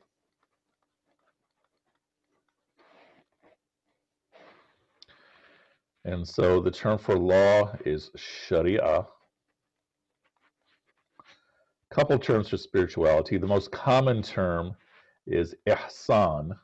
And 6.04 6.26
so 6.26 6.60
the 6.60 6.70
term 6.70 6.96
for 6.96 7.18
law 7.18 7.74
is 7.84 8.10
Sharia. 8.16 9.06
Couple 11.98 12.18
terms 12.20 12.48
for 12.48 12.56
spirituality. 12.56 13.38
The 13.38 13.46
most 13.48 13.72
common 13.72 14.22
term 14.22 14.76
is 15.26 15.56
ihsan, 15.66 16.56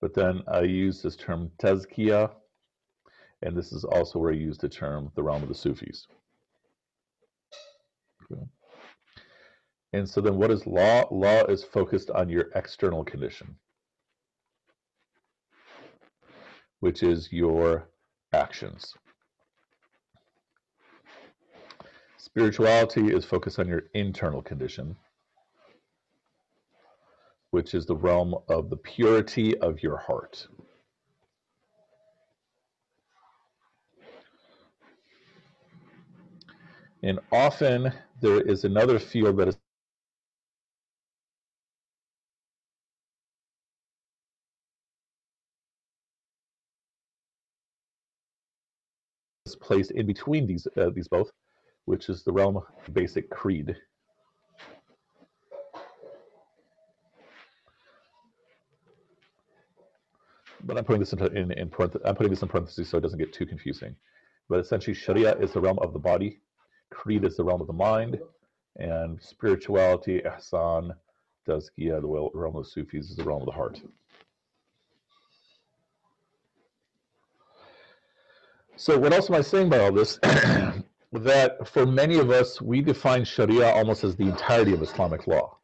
but 0.00 0.12
then 0.12 0.42
I 0.48 0.62
use 0.62 1.00
this 1.00 1.14
term 1.14 1.52
tazkiyah, 1.62 2.32
and 3.42 3.56
this 3.56 3.70
is 3.70 3.84
also 3.84 4.18
where 4.18 4.32
I 4.32 4.34
use 4.34 4.58
the 4.58 4.68
term 4.68 5.12
the 5.14 5.22
realm 5.22 5.44
of 5.44 5.48
the 5.48 5.54
Sufis. 5.54 6.08
And 9.92 10.08
so 10.08 10.20
then 10.20 10.34
what 10.34 10.50
is 10.50 10.66
law? 10.66 11.04
Law 11.12 11.44
is 11.44 11.62
focused 11.62 12.10
on 12.10 12.28
your 12.28 12.46
external 12.56 13.04
condition, 13.04 13.54
which 16.80 17.04
is 17.04 17.32
your 17.32 17.88
actions. 18.32 18.96
Spirituality 22.32 23.12
is 23.12 23.24
focused 23.24 23.58
on 23.58 23.66
your 23.66 23.82
internal 23.94 24.40
condition, 24.40 24.94
which 27.50 27.74
is 27.74 27.86
the 27.86 27.96
realm 27.96 28.36
of 28.48 28.70
the 28.70 28.76
purity 28.76 29.58
of 29.58 29.82
your 29.82 29.96
heart. 29.96 30.46
And 37.02 37.18
often 37.32 37.92
there 38.20 38.40
is 38.40 38.64
another 38.64 39.00
field 39.00 39.36
that 39.38 39.48
is 39.48 39.56
placed 49.56 49.90
in 49.90 50.06
between 50.06 50.46
these 50.46 50.68
uh, 50.76 50.90
these 50.94 51.08
both, 51.08 51.30
which 51.84 52.08
is 52.08 52.22
the 52.22 52.32
realm 52.32 52.56
of 52.56 52.64
basic 52.92 53.30
creed. 53.30 53.76
But 60.62 60.76
I'm 60.76 60.84
putting 60.84 61.00
this 61.00 61.12
into 61.12 61.26
in, 61.26 61.52
in 61.52 61.70
I'm 62.04 62.14
putting 62.16 62.30
this 62.30 62.42
in 62.42 62.48
parentheses 62.48 62.88
so 62.88 62.98
it 62.98 63.00
doesn't 63.00 63.18
get 63.18 63.32
too 63.32 63.46
confusing. 63.46 63.96
But 64.48 64.60
essentially, 64.60 64.94
Sharia 64.94 65.36
is 65.36 65.52
the 65.52 65.60
realm 65.60 65.78
of 65.80 65.92
the 65.92 65.98
body, 65.98 66.40
Creed 66.90 67.24
is 67.24 67.36
the 67.36 67.44
realm 67.44 67.60
of 67.60 67.66
the 67.66 67.72
mind, 67.72 68.18
and 68.76 69.20
spirituality, 69.22 70.20
Ihsan, 70.20 70.90
Tazkiyah, 71.48 72.02
the 72.02 72.30
realm 72.34 72.56
of 72.56 72.64
the 72.64 72.70
Sufis, 72.70 73.10
is 73.10 73.16
the 73.16 73.24
realm 73.24 73.42
of 73.42 73.46
the 73.46 73.52
heart. 73.52 73.80
So, 78.76 78.98
what 78.98 79.12
else 79.12 79.30
am 79.30 79.36
I 79.36 79.42
saying 79.42 79.68
by 79.70 79.78
all 79.78 79.92
this? 79.92 80.18
that 81.12 81.66
for 81.68 81.86
many 81.86 82.18
of 82.18 82.30
us, 82.30 82.60
we 82.60 82.80
define 82.80 83.24
Sharia 83.24 83.68
almost 83.70 84.04
as 84.04 84.16
the 84.16 84.24
entirety 84.24 84.72
of 84.72 84.82
Islamic 84.82 85.26
law. 85.26 85.58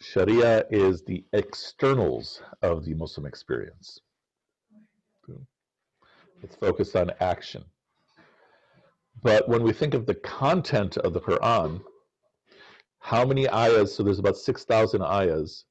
Sharia 0.00 0.64
is 0.70 1.02
the 1.02 1.24
externals 1.32 2.42
of 2.62 2.84
the 2.84 2.94
Muslim 2.94 3.26
experience. 3.26 4.00
It's 6.42 6.56
focused 6.56 6.94
on 6.94 7.10
action. 7.20 7.64
But 9.22 9.48
when 9.48 9.62
we 9.62 9.72
think 9.72 9.94
of 9.94 10.04
the 10.04 10.14
content 10.14 10.98
of 10.98 11.14
the 11.14 11.20
Quran, 11.20 11.80
how 12.98 13.24
many 13.24 13.48
ayahs, 13.48 13.94
so 13.94 14.02
there's 14.02 14.18
about 14.18 14.36
6,000 14.36 15.00
ayahs, 15.02 15.64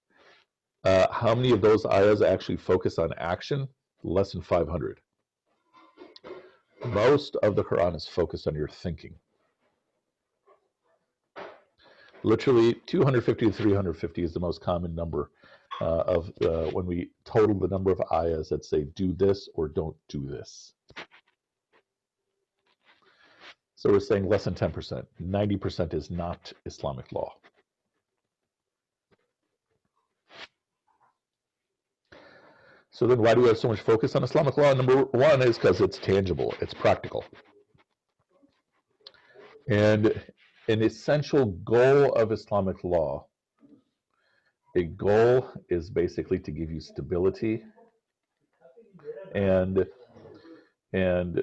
uh, 0.84 1.08
how 1.12 1.36
many 1.36 1.52
of 1.52 1.62
those 1.62 1.86
ayahs 1.86 2.24
actually 2.24 2.58
focus 2.58 2.98
on 2.98 3.13
action? 3.17 3.67
Less 4.04 4.32
than 4.32 4.41
500. 4.41 5.00
Most 6.86 7.38
of 7.38 7.56
the 7.56 7.63
Quran 7.63 7.96
is 7.96 8.06
focused 8.08 8.48
on 8.48 8.56
your 8.56 8.67
thinking. 8.67 9.15
Literally 12.24 12.76
250 12.86 13.46
to 13.48 13.52
350 13.52 14.24
is 14.24 14.34
the 14.34 14.39
most 14.39 14.62
common 14.62 14.93
number 14.93 15.32
uh, 15.82 16.04
of 16.06 16.32
uh, 16.41 16.69
when 16.72 16.86
we 16.86 17.10
total 17.26 17.58
the 17.58 17.67
number 17.67 17.91
of 17.91 18.02
ayahs 18.12 18.50
that 18.50 18.65
say 18.65 18.86
do 18.96 19.13
this 19.13 19.50
or 19.56 19.67
don't 19.67 19.96
do 20.10 20.28
this. 20.28 20.74
So 23.76 23.91
we're 23.91 24.00
saying 24.00 24.30
less 24.30 24.46
than 24.46 24.54
10%. 24.54 25.06
90% 25.22 25.93
is 25.93 26.10
not 26.10 26.54
Islamic 26.65 27.12
law. 27.12 27.34
So 32.94 33.08
then 33.08 33.18
why 33.18 33.34
do 33.34 33.42
we 33.42 33.48
have 33.48 33.58
so 33.58 33.70
much 33.70 33.82
focus 33.82 34.16
on 34.16 34.24
Islamic 34.24 34.56
law? 34.56 34.72
Number 34.72 35.06
one 35.06 35.42
is 35.42 35.58
because 35.58 35.82
it's 35.82 35.98
tangible, 35.98 36.54
it's 36.62 36.76
practical. 36.76 37.26
And 39.68 40.24
an 40.68 40.84
essential 40.84 41.46
goal 41.46 42.14
of 42.14 42.32
Islamic 42.32 42.84
law, 42.84 43.26
a 44.76 44.84
goal 44.84 45.50
is 45.70 45.90
basically 45.90 46.38
to 46.40 46.52
give 46.52 46.70
you 46.70 46.80
stability 46.80 47.64
and 49.34 49.88
and 50.94 51.42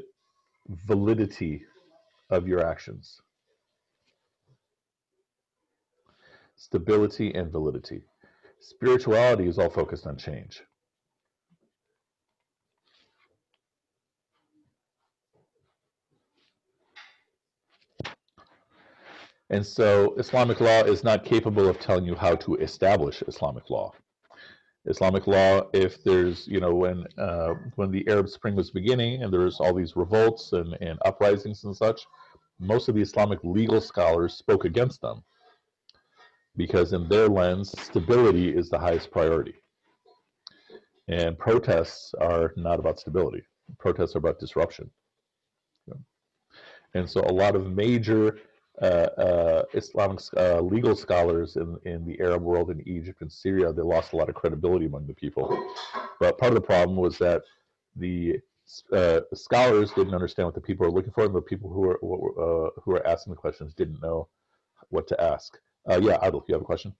validity 0.68 1.64
of 2.30 2.46
your 2.46 2.64
actions. 2.64 3.20
Stability 6.54 7.34
and 7.34 7.50
validity. 7.50 8.02
Spirituality 8.60 9.48
is 9.48 9.58
all 9.58 9.70
focused 9.70 10.06
on 10.06 10.16
change. 10.16 10.62
And 19.50 19.66
so 19.66 20.14
Islamic 20.16 20.60
law 20.60 20.82
is 20.82 21.04
not 21.04 21.24
capable 21.24 21.68
of 21.68 21.80
telling 21.80 22.06
you 22.06 22.16
how 22.16 22.36
to 22.36 22.56
establish 22.56 23.22
Islamic 23.28 23.70
law. 23.70 23.92
Islamic 24.86 25.26
law, 25.26 25.62
if 25.74 26.02
there's, 26.04 26.48
you 26.48 26.60
know, 26.60 26.74
when 26.74 27.04
uh, 27.18 27.54
when 27.76 27.90
the 27.92 28.08
Arab 28.08 28.28
Spring 28.28 28.56
was 28.56 28.70
beginning 28.70 29.22
and 29.22 29.32
there 29.32 29.40
was 29.40 29.60
all 29.60 29.74
these 29.74 29.96
revolts 29.96 30.52
and, 30.52 30.76
and 30.80 30.98
uprisings 31.04 31.64
and 31.64 31.76
such, 31.76 32.08
most 32.60 32.88
of 32.88 32.94
the 32.96 33.02
Islamic 33.02 33.40
legal 33.44 33.80
scholars 33.80 34.34
spoke 34.34 34.64
against 34.66 35.00
them. 35.02 35.22
because 36.56 36.92
in 36.92 37.08
their 37.08 37.28
lens, 37.28 37.74
stability 37.80 38.54
is 38.56 38.68
the 38.68 38.78
highest 38.78 39.10
priority. 39.10 39.54
And 41.08 41.38
protests 41.38 42.14
are 42.20 42.52
not 42.56 42.78
about 42.80 43.00
stability. 43.00 43.42
Protests 43.78 44.14
are 44.14 44.18
about 44.20 44.38
disruption. 44.40 44.90
And 46.94 47.08
so 47.08 47.20
a 47.22 47.32
lot 47.32 47.56
of 47.56 47.72
major 47.72 48.38
Islamic 49.74 50.20
uh, 50.36 50.60
legal 50.60 50.96
scholars 50.96 51.56
in, 51.56 51.76
in 51.84 52.04
the 52.06 52.18
Arab 52.20 52.42
world, 52.42 52.70
in 52.70 52.86
Egypt 52.88 53.20
and 53.20 53.30
Syria, 53.30 53.72
they 53.72 53.82
lost 53.82 54.12
a 54.12 54.16
lot 54.16 54.28
of 54.28 54.34
credibility 54.34 54.86
among 54.86 55.06
the 55.06 55.14
people. 55.14 55.46
But 56.18 56.38
part 56.38 56.52
of 56.52 56.54
the 56.54 56.66
problem 56.66 56.96
was 56.96 57.18
that 57.18 57.42
the 57.96 58.40
uh, 58.92 59.20
scholars 59.34 59.90
didn't 59.92 60.14
understand 60.14 60.46
what 60.46 60.54
the 60.54 60.60
people 60.60 60.86
were 60.86 60.92
looking 60.92 61.12
for, 61.12 61.24
and 61.24 61.34
the 61.34 61.42
people 61.42 61.70
who 61.70 61.80
were 61.80 61.96
uh, 61.96 62.70
who 62.82 62.92
were 62.92 63.06
asking 63.06 63.32
the 63.32 63.36
questions 63.36 63.74
didn't 63.74 64.00
know 64.00 64.28
what 64.90 65.06
to 65.08 65.20
ask. 65.20 65.58
Uh, 65.88 66.00
yeah, 66.02 66.18
Adil, 66.18 66.42
you 66.46 66.54
have 66.54 66.62
a 66.62 66.64
question? 66.64 66.94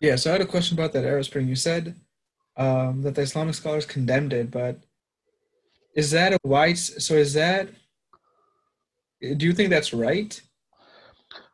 Yeah, 0.00 0.16
so 0.16 0.30
I 0.30 0.32
had 0.32 0.42
a 0.42 0.46
question 0.46 0.78
about 0.78 0.92
that 0.92 1.04
Arab 1.04 1.24
Spring. 1.24 1.48
You 1.48 1.56
said 1.56 1.94
um, 2.56 3.02
that 3.02 3.14
the 3.14 3.22
Islamic 3.22 3.54
scholars 3.54 3.86
condemned 3.86 4.32
it, 4.32 4.50
but 4.50 4.80
is 5.94 6.10
that 6.10 6.32
a 6.32 6.38
white? 6.42 6.78
So 6.78 7.14
is 7.14 7.32
that? 7.34 7.68
Do 9.36 9.46
you 9.46 9.52
think 9.52 9.70
that's 9.70 9.94
right? 9.94 10.40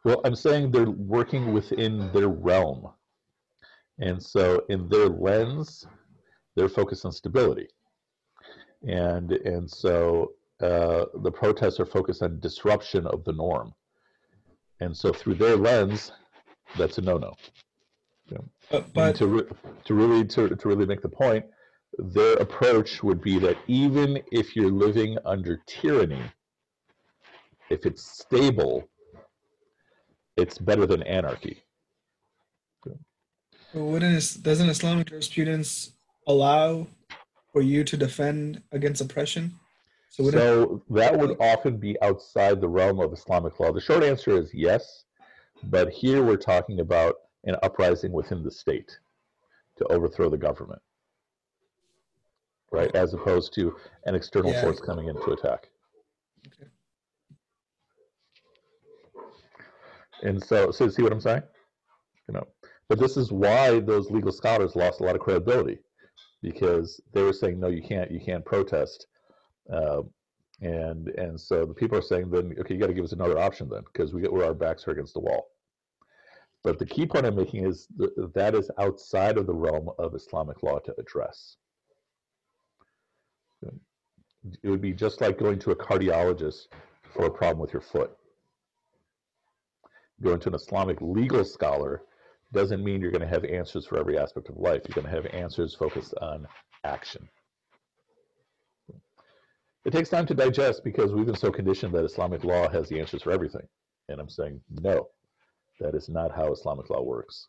Well, 0.04 0.20
I'm 0.24 0.34
saying 0.34 0.70
they're 0.70 0.90
working 0.90 1.52
within 1.52 2.10
their 2.12 2.28
realm, 2.28 2.88
and 3.98 4.22
so 4.22 4.64
in 4.68 4.88
their 4.88 5.08
lens, 5.08 5.86
they're 6.56 6.68
focused 6.68 7.04
on 7.04 7.12
stability, 7.12 7.68
and 8.86 9.32
and 9.32 9.70
so 9.70 10.32
uh, 10.62 11.04
the 11.22 11.30
protests 11.30 11.80
are 11.80 11.86
focused 11.86 12.22
on 12.22 12.40
disruption 12.40 13.06
of 13.06 13.24
the 13.24 13.32
norm, 13.32 13.74
and 14.80 14.96
so 14.96 15.12
through 15.12 15.34
their 15.34 15.56
lens, 15.56 16.12
that's 16.78 16.98
a 16.98 17.02
no-no. 17.02 17.34
Yeah. 18.30 18.38
But, 18.70 18.92
but 18.92 19.16
to, 19.16 19.26
re- 19.26 19.48
to 19.84 19.94
really 19.94 20.24
to, 20.24 20.48
to 20.48 20.68
really 20.68 20.86
make 20.86 21.02
the 21.02 21.08
point, 21.08 21.44
their 21.98 22.34
approach 22.34 23.02
would 23.02 23.20
be 23.20 23.38
that 23.40 23.56
even 23.66 24.22
if 24.30 24.54
you're 24.54 24.70
living 24.70 25.18
under 25.24 25.60
tyranny, 25.66 26.22
if 27.70 27.86
it's 27.86 28.02
stable, 28.02 28.88
it's 30.36 30.58
better 30.58 30.86
than 30.86 31.02
anarchy. 31.04 31.62
wouldn't 33.72 34.42
doesn't 34.42 34.68
Islamic 34.68 35.08
jurisprudence 35.08 35.92
allow 36.26 36.88
for 37.52 37.62
you 37.62 37.84
to 37.84 37.96
defend 37.96 38.62
against 38.72 39.00
oppression? 39.00 39.54
So, 40.10 40.28
so 40.30 40.82
that 40.90 41.16
would 41.16 41.36
often 41.38 41.76
be 41.76 41.96
outside 42.02 42.60
the 42.60 42.68
realm 42.68 42.98
of 42.98 43.12
Islamic 43.12 43.58
law. 43.60 43.70
The 43.70 43.80
short 43.80 44.02
answer 44.02 44.36
is 44.36 44.52
yes, 44.52 45.04
but 45.64 45.90
here 45.90 46.24
we're 46.24 46.36
talking 46.36 46.80
about 46.80 47.14
an 47.44 47.56
uprising 47.62 48.10
within 48.10 48.42
the 48.42 48.50
state 48.50 48.98
to 49.78 49.84
overthrow 49.84 50.28
the 50.28 50.36
government, 50.36 50.82
right? 52.72 52.94
As 52.96 53.14
opposed 53.14 53.54
to 53.54 53.76
an 54.04 54.16
external 54.16 54.50
yeah. 54.50 54.62
force 54.62 54.80
coming 54.80 55.06
in 55.06 55.14
to 55.14 55.30
attack. 55.30 55.68
Okay. 56.48 56.68
And 60.22 60.42
so, 60.42 60.70
so 60.70 60.88
see 60.88 61.02
what 61.02 61.12
I'm 61.12 61.20
saying? 61.20 61.42
You 62.28 62.34
know, 62.34 62.46
but 62.88 62.98
this 62.98 63.16
is 63.16 63.32
why 63.32 63.80
those 63.80 64.10
legal 64.10 64.32
scholars 64.32 64.76
lost 64.76 65.00
a 65.00 65.04
lot 65.04 65.14
of 65.14 65.20
credibility 65.20 65.78
because 66.42 67.00
they 67.12 67.22
were 67.22 67.32
saying, 67.32 67.60
no, 67.60 67.68
you 67.68 67.82
can't, 67.82 68.10
you 68.10 68.20
can't 68.20 68.44
protest. 68.44 69.06
Uh, 69.72 70.02
and 70.62 71.08
and 71.08 71.40
so 71.40 71.64
the 71.64 71.72
people 71.72 71.96
are 71.96 72.02
saying 72.02 72.28
then 72.28 72.54
okay 72.60 72.74
you 72.74 72.80
got 72.80 72.88
to 72.88 72.92
give 72.92 73.04
us 73.04 73.12
another 73.12 73.38
option 73.38 73.66
then 73.70 73.82
because 73.90 74.12
we 74.12 74.20
get 74.20 74.30
where 74.30 74.44
our 74.44 74.52
backs 74.52 74.86
are 74.86 74.90
against 74.90 75.14
the 75.14 75.20
wall 75.20 75.48
but 76.62 76.78
the 76.78 76.86
key 76.86 77.06
point 77.06 77.26
I'm 77.26 77.36
making 77.36 77.66
is 77.66 77.86
that, 77.96 78.34
that 78.34 78.54
is 78.54 78.70
outside 78.78 79.38
of 79.38 79.46
the 79.46 79.54
realm 79.54 79.90
of 79.98 80.14
Islamic 80.14 80.62
law 80.62 80.78
to 80.80 80.94
address. 80.98 81.56
It 84.62 84.68
would 84.68 84.80
be 84.80 84.92
just 84.92 85.20
like 85.20 85.38
going 85.38 85.58
to 85.60 85.70
a 85.70 85.76
cardiologist 85.76 86.68
for 87.14 87.26
a 87.26 87.30
problem 87.30 87.60
with 87.60 87.72
your 87.72 87.82
foot. 87.82 88.16
Going 90.22 90.40
to 90.40 90.48
an 90.48 90.54
Islamic 90.54 90.98
legal 91.00 91.44
scholar 91.44 92.02
doesn't 92.52 92.84
mean 92.84 93.00
you're 93.00 93.12
going 93.12 93.20
to 93.22 93.28
have 93.28 93.44
answers 93.44 93.86
for 93.86 93.98
every 93.98 94.18
aspect 94.18 94.48
of 94.48 94.56
life. 94.56 94.82
You're 94.86 95.00
going 95.00 95.06
to 95.06 95.22
have 95.22 95.26
answers 95.32 95.74
focused 95.74 96.14
on 96.20 96.46
action. 96.84 97.28
It 99.84 99.92
takes 99.92 100.10
time 100.10 100.26
to 100.26 100.34
digest 100.34 100.84
because 100.84 101.12
we've 101.12 101.24
been 101.24 101.36
so 101.36 101.50
conditioned 101.50 101.94
that 101.94 102.04
Islamic 102.04 102.44
law 102.44 102.68
has 102.68 102.88
the 102.88 103.00
answers 103.00 103.22
for 103.22 103.30
everything. 103.32 103.66
And 104.08 104.20
I'm 104.20 104.28
saying, 104.28 104.60
no, 104.68 105.08
that 105.78 105.94
is 105.94 106.08
not 106.08 106.34
how 106.34 106.52
Islamic 106.52 106.90
law 106.90 107.02
works. 107.02 107.48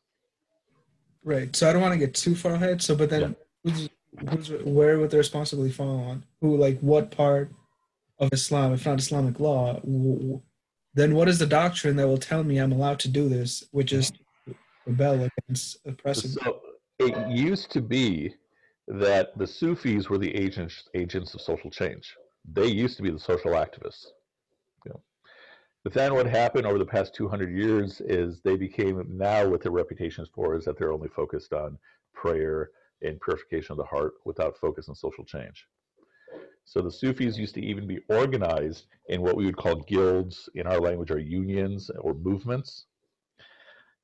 Right. 1.25 1.53
So 1.55 1.69
I 1.69 1.73
don't 1.73 1.81
want 1.81 1.93
to 1.93 1.99
get 1.99 2.13
too 2.13 2.36
far 2.36 2.53
ahead. 2.53 2.81
So, 2.81 2.95
but 2.95 3.10
then 3.10 3.36
yeah. 3.63 3.73
who's, 3.73 3.89
who's, 4.29 4.63
where 4.63 4.97
would 4.97 5.10
the 5.10 5.17
responsibility 5.17 5.73
fall 5.73 6.05
on? 6.05 6.23
Who, 6.39 6.55
like, 6.55 6.79
what 6.79 7.12
part 7.12 7.51
of 8.19 8.29
Islam, 8.31 8.73
if 8.73 8.86
not 8.86 8.99
Islamic 8.99 9.39
law, 9.39 9.81
then 10.93 11.15
what 11.15 11.30
is 11.30 11.39
the 11.39 11.45
doctrine 11.45 11.95
that 11.97 12.08
will 12.08 12.17
tell 12.17 12.43
me 12.43 12.58
I'm 12.58 12.71
allowed 12.71 12.99
to 12.99 13.08
do 13.08 13.30
this, 13.30 13.63
which 13.71 13.93
is 13.93 14.12
rebel 14.86 15.30
against 15.47 15.77
oppressive? 15.86 16.32
So 16.32 16.62
it 16.99 17.15
used 17.30 17.71
to 17.71 17.82
be 17.82 18.36
that 18.88 19.38
the 19.38 19.47
Sufis 19.47 20.10
were 20.10 20.17
the 20.17 20.36
agents 20.36 20.84
agents 20.93 21.34
of 21.34 21.41
social 21.41 21.69
change. 21.69 22.15
They 22.51 22.67
used 22.67 22.97
to 22.97 23.04
be 23.04 23.12
the 23.12 23.19
social 23.19 23.51
activists. 23.51 24.08
But 25.84 25.93
then 25.93 26.13
what 26.13 26.27
happened 26.27 26.67
over 26.67 26.77
the 26.77 26.86
past 26.86 27.15
200 27.15 27.51
years 27.51 28.01
is 28.01 28.39
they 28.41 28.56
became 28.56 29.04
now 29.10 29.47
what 29.47 29.63
their 29.63 29.71
reputations 29.71 30.30
for 30.32 30.56
is 30.56 30.65
that 30.65 30.77
they're 30.77 30.91
only 30.91 31.10
focused 31.10 31.54
on 31.54 31.77
prayer 32.13 32.69
and 33.01 33.19
purification 33.19 33.71
of 33.71 33.77
the 33.77 33.86
heart 33.86 34.13
without 34.23 34.56
focus 34.58 34.89
on 34.89 34.95
social 34.95 35.25
change. 35.25 35.65
So 36.65 36.82
the 36.82 36.91
Sufis 36.91 37.38
used 37.38 37.56
to 37.56 37.62
even 37.62 37.88
be 37.88 38.00
organized 38.10 38.86
in 39.10 39.21
what 39.21 39.36
we 39.36 39.45
would 39.45 39.58
call 39.58 39.76
guilds 39.76 40.50
in 40.56 40.67
our 40.67 40.80
language 40.80 41.12
or 41.12 41.19
unions 41.19 41.89
or 42.00 42.13
movements. 42.13 42.86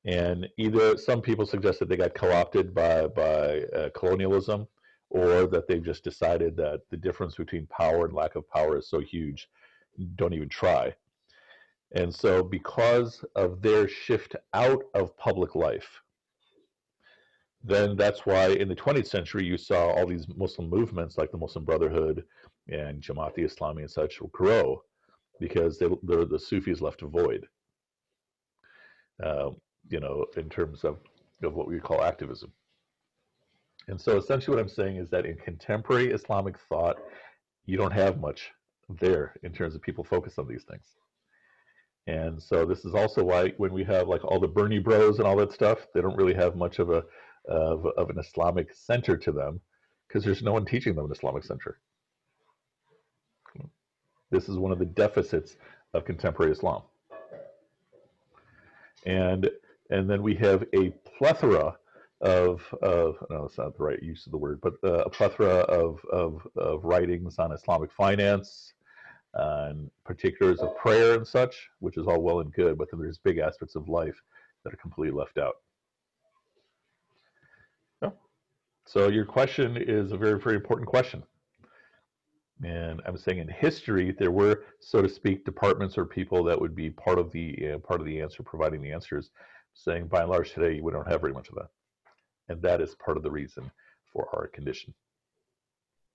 And 0.04 0.48
either 0.58 0.96
some 0.96 1.20
people 1.20 1.46
suggest 1.46 1.78
that 1.80 1.88
they 1.88 1.96
got 1.96 2.14
co-opted 2.14 2.74
by, 2.74 3.06
by 3.08 3.62
uh, 3.74 3.90
colonialism 3.94 4.66
or 5.10 5.46
that 5.46 5.66
they've 5.66 5.84
just 5.84 6.04
decided 6.04 6.56
that 6.56 6.82
the 6.90 6.96
difference 6.96 7.36
between 7.36 7.66
power 7.66 8.04
and 8.04 8.14
lack 8.14 8.36
of 8.36 8.48
power 8.50 8.76
is 8.76 8.88
so 8.88 9.00
huge, 9.00 9.48
don't 10.16 10.34
even 10.34 10.48
try. 10.48 10.94
And 11.92 12.14
so, 12.14 12.42
because 12.42 13.24
of 13.34 13.62
their 13.62 13.88
shift 13.88 14.36
out 14.52 14.82
of 14.94 15.16
public 15.16 15.54
life, 15.54 16.02
then 17.62 17.96
that's 17.96 18.24
why 18.24 18.48
in 18.48 18.68
the 18.68 18.76
20th 18.76 19.08
century 19.08 19.44
you 19.44 19.56
saw 19.56 19.90
all 19.90 20.06
these 20.06 20.26
Muslim 20.36 20.70
movements 20.70 21.18
like 21.18 21.30
the 21.32 21.38
Muslim 21.38 21.64
Brotherhood 21.64 22.24
and 22.68 23.02
Jamaat 23.02 23.36
Islami 23.36 23.80
and 23.80 23.90
such 23.90 24.20
grow 24.32 24.82
because 25.40 25.78
they're 25.78 26.24
the 26.24 26.38
Sufis 26.38 26.80
left 26.80 27.02
a 27.02 27.06
void, 27.06 27.46
uh, 29.22 29.50
you 29.88 30.00
know, 30.00 30.26
in 30.36 30.48
terms 30.48 30.84
of, 30.84 30.98
of 31.42 31.54
what 31.54 31.68
we 31.68 31.78
call 31.78 32.02
activism. 32.02 32.52
And 33.88 34.00
so 34.00 34.18
essentially 34.18 34.56
what 34.56 34.62
I'm 34.62 34.68
saying 34.68 34.96
is 34.96 35.08
that 35.10 35.26
in 35.26 35.36
contemporary 35.36 36.12
Islamic 36.12 36.58
thought, 36.68 36.96
you 37.66 37.76
don't 37.76 37.92
have 37.92 38.20
much 38.20 38.50
there 38.88 39.34
in 39.42 39.52
terms 39.52 39.74
of 39.74 39.82
people 39.82 40.04
focus 40.04 40.38
on 40.38 40.46
these 40.46 40.64
things. 40.64 40.96
And 42.06 42.42
so 42.42 42.64
this 42.64 42.84
is 42.84 42.94
also 42.94 43.22
why 43.22 43.50
when 43.58 43.72
we 43.72 43.84
have 43.84 44.08
like 44.08 44.24
all 44.24 44.40
the 44.40 44.48
Bernie 44.48 44.78
Bros 44.78 45.18
and 45.18 45.28
all 45.28 45.36
that 45.36 45.52
stuff, 45.52 45.86
they 45.94 46.00
don't 46.00 46.16
really 46.16 46.34
have 46.34 46.56
much 46.56 46.78
of 46.78 46.90
a 46.90 47.04
of, 47.48 47.86
of 47.96 48.10
an 48.10 48.18
Islamic 48.18 48.74
center 48.74 49.16
to 49.16 49.32
them 49.32 49.60
because 50.06 50.24
there's 50.24 50.42
no 50.42 50.52
one 50.52 50.64
teaching 50.64 50.94
them 50.94 51.04
an 51.04 51.12
Islamic 51.12 51.44
center. 51.44 51.78
This 54.30 54.48
is 54.48 54.58
one 54.58 54.72
of 54.72 54.78
the 54.78 54.84
deficits 54.84 55.56
of 55.94 56.04
contemporary 56.04 56.52
Islam. 56.52 56.82
And 59.06 59.50
and 59.90 60.08
then 60.10 60.22
we 60.22 60.34
have 60.34 60.64
a 60.74 60.90
plethora 61.16 61.76
of 62.20 62.62
of 62.82 63.16
no, 63.30 63.42
that's 63.42 63.58
not 63.58 63.76
the 63.76 63.84
right 63.84 64.02
use 64.02 64.26
of 64.26 64.32
the 64.32 64.38
word, 64.38 64.60
but 64.60 64.74
uh, 64.84 65.04
a 65.04 65.10
plethora 65.10 65.60
of, 65.60 66.00
of 66.12 66.46
of 66.56 66.84
writings 66.84 67.38
on 67.38 67.52
Islamic 67.52 67.90
finance, 67.92 68.74
and 69.34 69.90
particulars 70.04 70.60
of 70.60 70.76
prayer 70.76 71.14
and 71.14 71.26
such, 71.26 71.70
which 71.78 71.96
is 71.96 72.06
all 72.06 72.20
well 72.20 72.40
and 72.40 72.52
good, 72.52 72.76
but 72.76 72.90
then 72.90 73.00
there's 73.00 73.18
big 73.18 73.38
aspects 73.38 73.76
of 73.76 73.88
life 73.88 74.20
that 74.64 74.72
are 74.72 74.78
completely 74.78 75.16
left 75.16 75.38
out. 75.38 75.56
So 78.88 79.08
your 79.08 79.26
question 79.26 79.76
is 79.76 80.12
a 80.12 80.16
very, 80.16 80.40
very 80.40 80.56
important 80.56 80.88
question. 80.88 81.22
And 82.64 83.02
I'm 83.04 83.18
saying 83.18 83.38
in 83.38 83.46
history, 83.46 84.16
there 84.18 84.30
were, 84.30 84.64
so 84.80 85.02
to 85.02 85.08
speak, 85.08 85.44
departments 85.44 85.98
or 85.98 86.06
people 86.06 86.42
that 86.44 86.58
would 86.58 86.74
be 86.74 86.88
part 86.88 87.18
of 87.18 87.30
the 87.30 87.74
uh, 87.74 87.78
part 87.78 88.00
of 88.00 88.06
the 88.06 88.18
answer, 88.20 88.42
providing 88.42 88.80
the 88.80 88.90
answers. 88.90 89.30
Saying 89.74 90.08
by 90.08 90.22
and 90.22 90.30
large 90.30 90.54
today, 90.54 90.80
we 90.80 90.90
don't 90.90 91.06
have 91.06 91.20
very 91.20 91.34
much 91.34 91.50
of 91.50 91.54
that, 91.56 91.68
and 92.48 92.60
that 92.62 92.80
is 92.80 92.96
part 92.96 93.16
of 93.16 93.22
the 93.22 93.30
reason 93.30 93.70
for 94.10 94.26
our 94.34 94.48
condition. 94.48 94.92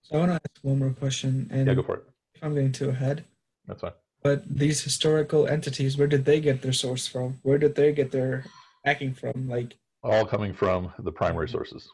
So 0.01 0.15
I 0.15 0.19
want 0.19 0.31
to 0.31 0.35
ask 0.35 0.63
one 0.63 0.79
more 0.79 0.89
question, 0.89 1.47
and 1.49 1.67
yeah, 1.67 1.75
go 1.75 1.83
for 1.83 1.97
it. 1.97 2.03
If 2.33 2.43
I'm 2.43 2.55
getting 2.55 2.73
too 2.73 2.89
ahead. 2.89 3.23
That's 3.67 3.81
fine. 3.81 3.91
But 4.21 4.43
these 4.49 4.83
historical 4.83 5.47
entities, 5.47 5.95
where 5.95 6.07
did 6.07 6.25
they 6.25 6.41
get 6.41 6.61
their 6.61 6.73
source 6.73 7.07
from? 7.07 7.39
Where 7.43 7.59
did 7.59 7.75
they 7.75 7.93
get 7.93 8.11
their 8.11 8.45
backing 8.83 9.13
from? 9.13 9.47
Like 9.47 9.75
all 10.01 10.25
coming 10.25 10.53
from 10.53 10.91
the 10.99 11.11
primary 11.11 11.47
sources. 11.47 11.89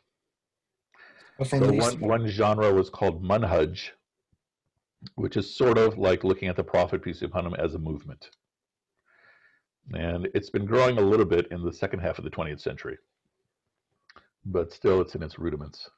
So 1.45 1.71
one, 1.71 1.99
one 1.99 2.27
genre 2.27 2.73
was 2.73 2.89
called 2.89 3.23
manhaj, 3.23 3.89
which 5.15 5.37
is 5.37 5.55
sort 5.55 5.77
of 5.77 5.97
like 5.97 6.23
looking 6.23 6.49
at 6.49 6.55
the 6.55 6.63
Prophet 6.63 7.01
peace 7.01 7.19
be 7.19 7.25
upon 7.25 7.45
him 7.45 7.55
as 7.55 7.75
a 7.75 7.79
movement, 7.79 8.29
and 9.93 10.27
it's 10.33 10.49
been 10.49 10.65
growing 10.65 10.97
a 10.97 11.01
little 11.01 11.25
bit 11.25 11.47
in 11.51 11.63
the 11.63 11.73
second 11.73 11.99
half 11.99 12.17
of 12.17 12.23
the 12.23 12.29
20th 12.29 12.61
century, 12.61 12.97
but 14.45 14.71
still 14.73 15.01
it's 15.01 15.15
in 15.15 15.23
its 15.23 15.39
rudiments. 15.39 15.89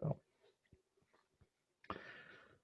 So, 0.00 0.16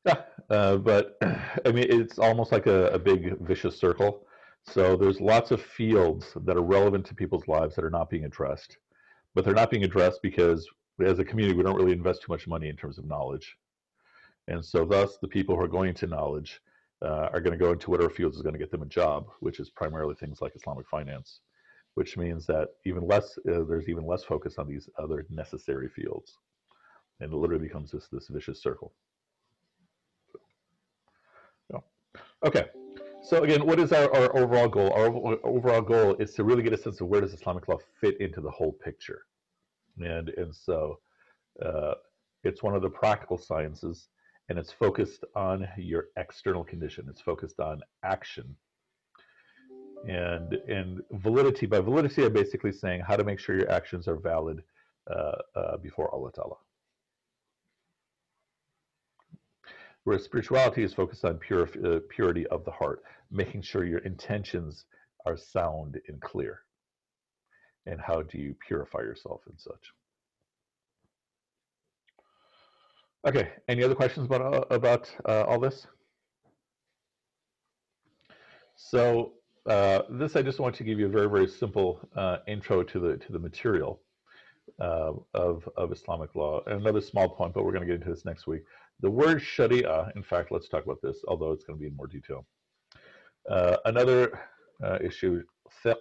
yeah, 0.07 0.23
uh, 0.51 0.77
but 0.77 1.19
I 1.23 1.73
mean, 1.73 1.87
it's 1.89 2.19
almost 2.19 2.53
like 2.53 2.67
a, 2.67 2.89
a 2.89 2.99
big 2.99 3.39
vicious 3.41 3.79
circle. 3.79 4.27
So 4.69 4.97
there's 4.97 5.21
lots 5.21 5.53
of 5.53 5.63
fields 5.63 6.33
that 6.45 6.57
are 6.57 6.63
relevant 6.63 7.07
to 7.07 7.15
people's 7.15 7.47
lives 7.47 7.77
that 7.77 7.85
are 7.85 7.91
not 7.91 8.11
being 8.11 8.25
addressed, 8.25 8.79
but 9.35 9.45
they're 9.45 9.55
not 9.55 9.71
being 9.71 9.85
addressed 9.85 10.21
because 10.23 10.69
as 11.05 11.19
a 11.19 11.25
community 11.25 11.57
we 11.57 11.63
don't 11.63 11.77
really 11.77 11.93
invest 11.93 12.23
too 12.23 12.33
much 12.33 12.47
money 12.47 12.69
in 12.69 12.77
terms 12.77 12.99
of 12.99 13.07
knowledge, 13.07 13.57
and 14.49 14.65
so 14.65 14.85
thus 14.85 15.19
the 15.19 15.29
people 15.29 15.55
who 15.55 15.63
are 15.63 15.69
going 15.69 15.95
to 15.95 16.07
knowledge 16.07 16.61
uh, 17.05 17.29
are 17.33 17.41
going 17.41 17.57
to 17.59 17.65
go 17.65 17.73
into 17.73 17.91
whatever 17.91 18.11
fields 18.11 18.37
is 18.37 18.43
going 18.43 18.55
to 18.55 18.59
get 18.59 18.71
them 18.71 18.83
a 18.83 18.87
job, 18.87 19.27
which 19.41 19.61
is 19.61 19.71
primarily 19.71 20.15
things 20.15 20.41
like 20.41 20.57
Islamic 20.57 20.89
finance, 20.89 21.41
which 21.95 22.17
means 22.17 22.47
that 22.47 22.69
even 22.87 23.07
less 23.07 23.39
uh, 23.39 23.65
there's 23.69 23.89
even 23.89 24.07
less 24.07 24.25
focus 24.25 24.55
on 24.59 24.67
these 24.67 24.89
other 24.99 25.27
necessary 25.29 25.89
fields, 25.89 26.39
and 27.21 27.33
it 27.33 27.37
literally 27.37 27.67
becomes 27.67 27.91
this 27.91 28.09
this 28.11 28.29
vicious 28.29 28.63
circle. 28.63 28.93
So, 31.71 31.85
okay. 32.45 32.67
So 33.23 33.43
again, 33.43 33.67
what 33.67 33.81
is 33.81 33.93
our, 33.93 34.15
our 34.15 34.37
overall 34.37 34.69
goal? 34.69 34.93
Our 34.93 35.09
overall 35.45 35.81
goal 35.83 36.15
is 36.21 36.33
to 36.35 36.45
really 36.45 36.63
get 36.63 36.73
a 36.73 36.79
sense 36.79 37.01
of 37.01 37.09
where 37.09 37.21
does 37.21 37.33
Islamic 37.33 37.67
law 37.67 37.79
fit 38.01 38.21
into 38.21 38.41
the 38.41 38.51
whole 38.51 38.73
picture, 38.73 39.23
and 39.99 40.29
and 40.31 40.55
so 40.55 40.99
uh, 41.65 41.95
it's 42.45 42.63
one 42.63 42.75
of 42.75 42.83
the 42.83 42.91
practical 42.91 43.39
sciences, 43.39 44.09
and 44.49 44.59
it's 44.59 44.73
focused 44.73 45.25
on 45.35 45.67
your 45.77 46.07
external 46.17 46.65
condition. 46.65 47.07
It's 47.09 47.21
focused 47.21 47.61
on 47.61 47.81
action, 48.05 48.57
and 50.09 50.55
and 50.69 51.01
validity. 51.13 51.67
By 51.67 51.81
validity, 51.81 52.25
I'm 52.25 52.33
basically 52.33 52.73
saying 52.73 53.03
how 53.07 53.17
to 53.17 53.25
make 53.25 53.39
sure 53.39 53.57
your 53.57 53.71
actions 53.71 54.09
are 54.09 54.17
valid 54.17 54.63
uh, 55.11 55.33
uh, 55.55 55.77
before 55.79 56.13
Allah 56.13 56.33
Ta'ala. 56.33 56.57
Whereas 60.05 60.23
spirituality 60.23 60.85
is 60.85 60.95
focused 60.95 61.25
on 61.25 61.39
pure, 61.39 61.69
uh, 61.85 61.99
purity 62.09 62.47
of 62.47 62.65
the 62.65 62.71
heart, 62.71 63.03
making 63.33 63.63
sure 63.63 63.85
your 63.85 63.99
intentions 64.01 64.85
are 65.27 65.37
sound 65.37 65.99
and 66.07 66.21
clear. 66.21 66.61
And 67.87 68.01
how 68.01 68.23
do 68.23 68.39
you 68.39 68.55
purify 68.67 69.01
yourself 69.01 69.43
and 69.47 69.59
such? 69.59 69.93
Okay, 73.27 73.51
any 73.69 73.83
other 73.83 73.95
questions 73.95 74.27
about 74.27 74.55
uh, 74.55 74.75
about 74.75 75.13
uh, 75.29 75.43
all 75.45 75.59
this? 75.59 75.87
So 78.77 79.33
uh, 79.69 80.03
this, 80.11 80.37
I 80.37 80.43
just 80.43 80.61
want 80.61 80.77
to 80.77 80.85
give 80.85 80.99
you 80.99 81.07
a 81.07 81.09
very 81.09 81.29
very 81.29 81.49
simple 81.49 82.01
uh, 82.17 82.39
intro 82.47 82.83
to 82.83 83.01
the 83.01 83.17
to 83.17 83.33
the 83.33 83.39
material 83.39 84.01
uh, 84.81 85.13
of 85.35 85.69
of 85.77 85.93
Islamic 85.93 86.35
law. 86.35 86.61
And 86.67 86.81
another 86.81 87.01
small 87.01 87.29
point, 87.29 87.55
but 87.55 87.65
we're 87.65 87.73
going 87.73 87.83
to 87.83 87.87
get 87.87 87.97
into 88.01 88.11
this 88.11 88.25
next 88.25 88.47
week. 88.47 88.63
The 89.01 89.11
word 89.11 89.43
Sharia, 89.43 90.13
in 90.15 90.23
fact, 90.23 90.53
let's 90.53 90.69
talk 90.69 90.85
about 90.85 91.03
this, 91.03 91.19
although 91.29 91.53
it's 91.53 91.65
going 91.65 91.79
to 91.79 91.81
be 91.81 91.89
in 91.89 91.97
more 91.97 92.07
detail. 92.07 92.47
Uh, 93.51 93.77
another 93.85 94.41
issue, 95.01 95.43
fiqh 95.85 95.97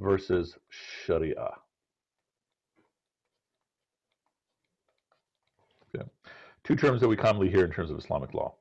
versus 0.00 0.56
Sharia. 0.70 1.50
Okay. 5.94 6.04
Two 6.64 6.74
terms 6.74 7.00
that 7.00 7.08
we 7.08 7.16
commonly 7.16 7.50
hear 7.50 7.64
in 7.64 7.70
terms 7.70 7.90
of 7.90 7.98
Islamic 7.98 8.34
law. 8.34 8.54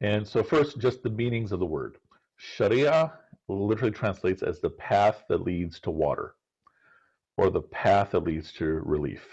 And 0.00 0.26
so 0.26 0.42
first, 0.42 0.78
just 0.78 1.02
the 1.02 1.10
meanings 1.10 1.52
of 1.52 1.58
the 1.58 1.66
word. 1.66 1.96
Sharia 2.36 3.12
literally 3.48 3.92
translates 3.92 4.42
as 4.42 4.60
the 4.60 4.70
path 4.70 5.24
that 5.28 5.42
leads 5.42 5.80
to 5.80 5.90
water, 5.90 6.34
or 7.36 7.50
the 7.50 7.60
path 7.60 8.12
that 8.12 8.20
leads 8.24 8.52
to 8.52 8.64
relief. 8.64 9.26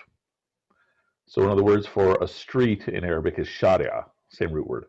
So 1.27 1.41
one 1.41 1.51
of 1.51 1.57
the 1.57 1.63
words 1.63 1.85
for 1.85 2.17
a 2.21 2.27
street 2.27 2.87
in 2.87 3.03
Arabic 3.03 3.37
is 3.37 3.47
sharia, 3.47 4.05
same 4.29 4.51
root 4.51 4.67
word. 4.67 4.85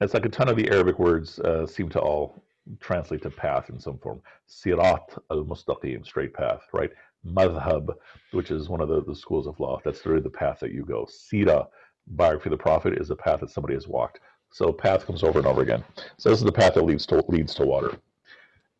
It's 0.00 0.14
like 0.14 0.26
a 0.26 0.28
ton 0.28 0.48
of 0.48 0.56
the 0.56 0.70
Arabic 0.70 0.98
words 0.98 1.38
uh, 1.40 1.66
seem 1.66 1.88
to 1.90 2.00
all 2.00 2.42
translate 2.80 3.22
to 3.22 3.30
path 3.30 3.70
in 3.70 3.78
some 3.78 3.98
form. 3.98 4.20
Sirat 4.48 5.18
al-mustaqim, 5.30 6.04
straight 6.04 6.34
path, 6.34 6.62
right? 6.72 6.90
Madhab, 7.26 7.94
which 8.32 8.50
is 8.50 8.68
one 8.68 8.80
of 8.80 8.88
the, 8.88 9.02
the 9.04 9.14
schools 9.14 9.46
of 9.46 9.58
law. 9.60 9.80
That's 9.84 10.04
really 10.06 10.22
the 10.22 10.30
path 10.30 10.58
that 10.60 10.72
you 10.72 10.84
go. 10.84 11.06
Sira, 11.08 11.66
biography 12.08 12.48
of 12.48 12.58
the 12.58 12.62
prophet, 12.62 12.98
is 12.98 13.10
a 13.10 13.16
path 13.16 13.40
that 13.40 13.50
somebody 13.50 13.74
has 13.74 13.88
walked. 13.88 14.20
So 14.52 14.72
path 14.72 15.06
comes 15.06 15.22
over 15.22 15.38
and 15.38 15.48
over 15.48 15.62
again. 15.62 15.82
So 16.16 16.30
this 16.30 16.38
is 16.38 16.44
the 16.44 16.52
path 16.52 16.74
that 16.74 16.84
leads 16.84 17.06
to 17.06 17.24
leads 17.28 17.54
to 17.56 17.66
water. 17.66 17.98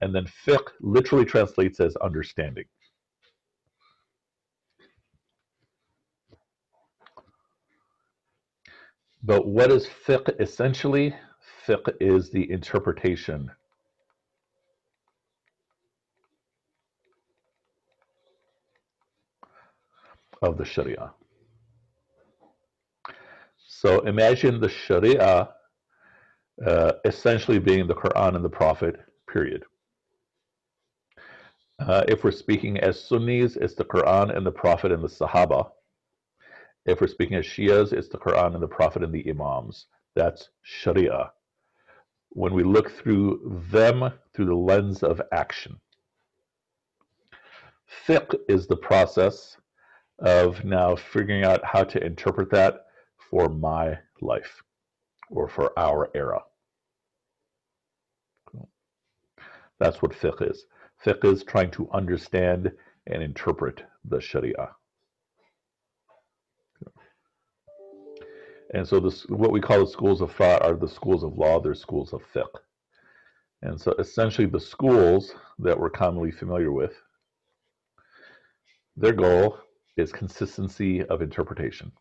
And 0.00 0.14
then 0.14 0.26
fiqh 0.46 0.68
literally 0.80 1.24
translates 1.24 1.80
as 1.80 1.96
understanding. 1.96 2.64
But 9.22 9.46
what 9.46 9.72
is 9.72 9.88
fiqh 10.06 10.38
essentially? 10.40 11.14
Fiqh 11.66 11.92
is 11.98 12.30
the 12.30 12.50
interpretation 12.50 13.50
of 20.44 20.56
the 20.56 20.64
Sharia. 20.64 21.12
So 23.66 24.00
imagine 24.00 24.60
the 24.60 24.68
Sharia 24.68 25.48
uh, 26.64 26.92
essentially 27.04 27.58
being 27.58 27.86
the 27.86 27.94
Quran 27.94 28.36
and 28.36 28.44
the 28.44 28.48
Prophet, 28.48 28.96
period. 29.28 29.64
Uh, 31.80 32.04
if 32.06 32.22
we're 32.22 32.30
speaking 32.30 32.78
as 32.78 32.98
Sunnis, 33.00 33.56
it's 33.56 33.74
the 33.74 33.84
Quran 33.84 34.34
and 34.34 34.46
the 34.46 34.52
Prophet 34.52 34.92
and 34.92 35.02
the 35.02 35.08
Sahaba. 35.08 35.70
If 36.86 37.00
we're 37.00 37.08
speaking 37.08 37.36
as 37.36 37.44
Shias, 37.44 37.92
it's 37.92 38.08
the 38.08 38.18
Quran 38.18 38.54
and 38.54 38.62
the 38.62 38.68
Prophet 38.68 39.02
and 39.02 39.12
the 39.12 39.28
Imams. 39.28 39.86
That's 40.14 40.50
Sharia. 40.62 41.32
When 42.30 42.54
we 42.54 42.62
look 42.62 42.90
through 42.90 43.66
them 43.70 44.10
through 44.34 44.46
the 44.46 44.54
lens 44.54 45.02
of 45.02 45.20
action, 45.32 45.80
fiqh 48.06 48.34
is 48.48 48.66
the 48.66 48.76
process 48.76 49.56
of 50.18 50.64
now 50.64 50.96
figuring 50.96 51.44
out 51.44 51.64
how 51.64 51.84
to 51.84 52.04
interpret 52.04 52.50
that 52.50 52.86
for 53.30 53.48
my 53.48 53.98
life 54.20 54.62
or 55.30 55.48
for 55.48 55.76
our 55.78 56.10
era. 56.14 56.40
That's 59.80 60.00
what 60.00 60.12
fiqh 60.12 60.50
is. 60.50 60.66
Fiqh 61.04 61.24
is 61.24 61.44
trying 61.44 61.70
to 61.72 61.88
understand 61.92 62.70
and 63.06 63.22
interpret 63.22 63.82
the 64.04 64.20
Sharia. 64.20 64.70
And 68.72 68.86
so 68.86 68.98
this, 68.98 69.24
what 69.28 69.52
we 69.52 69.60
call 69.60 69.80
the 69.80 69.86
schools 69.86 70.20
of 70.20 70.32
thought 70.32 70.62
are 70.62 70.74
the 70.74 70.88
schools 70.88 71.22
of 71.22 71.36
law, 71.36 71.60
they're 71.60 71.74
schools 71.74 72.12
of 72.12 72.22
fiqh. 72.34 72.48
And 73.62 73.80
so 73.80 73.94
essentially 73.98 74.46
the 74.46 74.60
schools 74.60 75.34
that 75.58 75.78
we're 75.78 75.90
commonly 75.90 76.30
familiar 76.30 76.72
with, 76.72 76.92
their 78.96 79.12
goal 79.12 79.58
is 79.96 80.12
consistency 80.12 81.04
of 81.04 81.22
interpretation. 81.22 81.92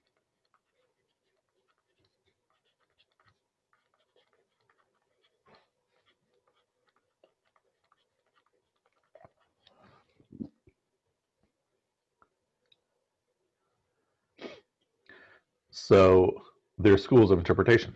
So 15.72 16.32
there 16.78 16.94
are 16.94 16.98
schools 16.98 17.32
of 17.32 17.40
interpretation. 17.40 17.96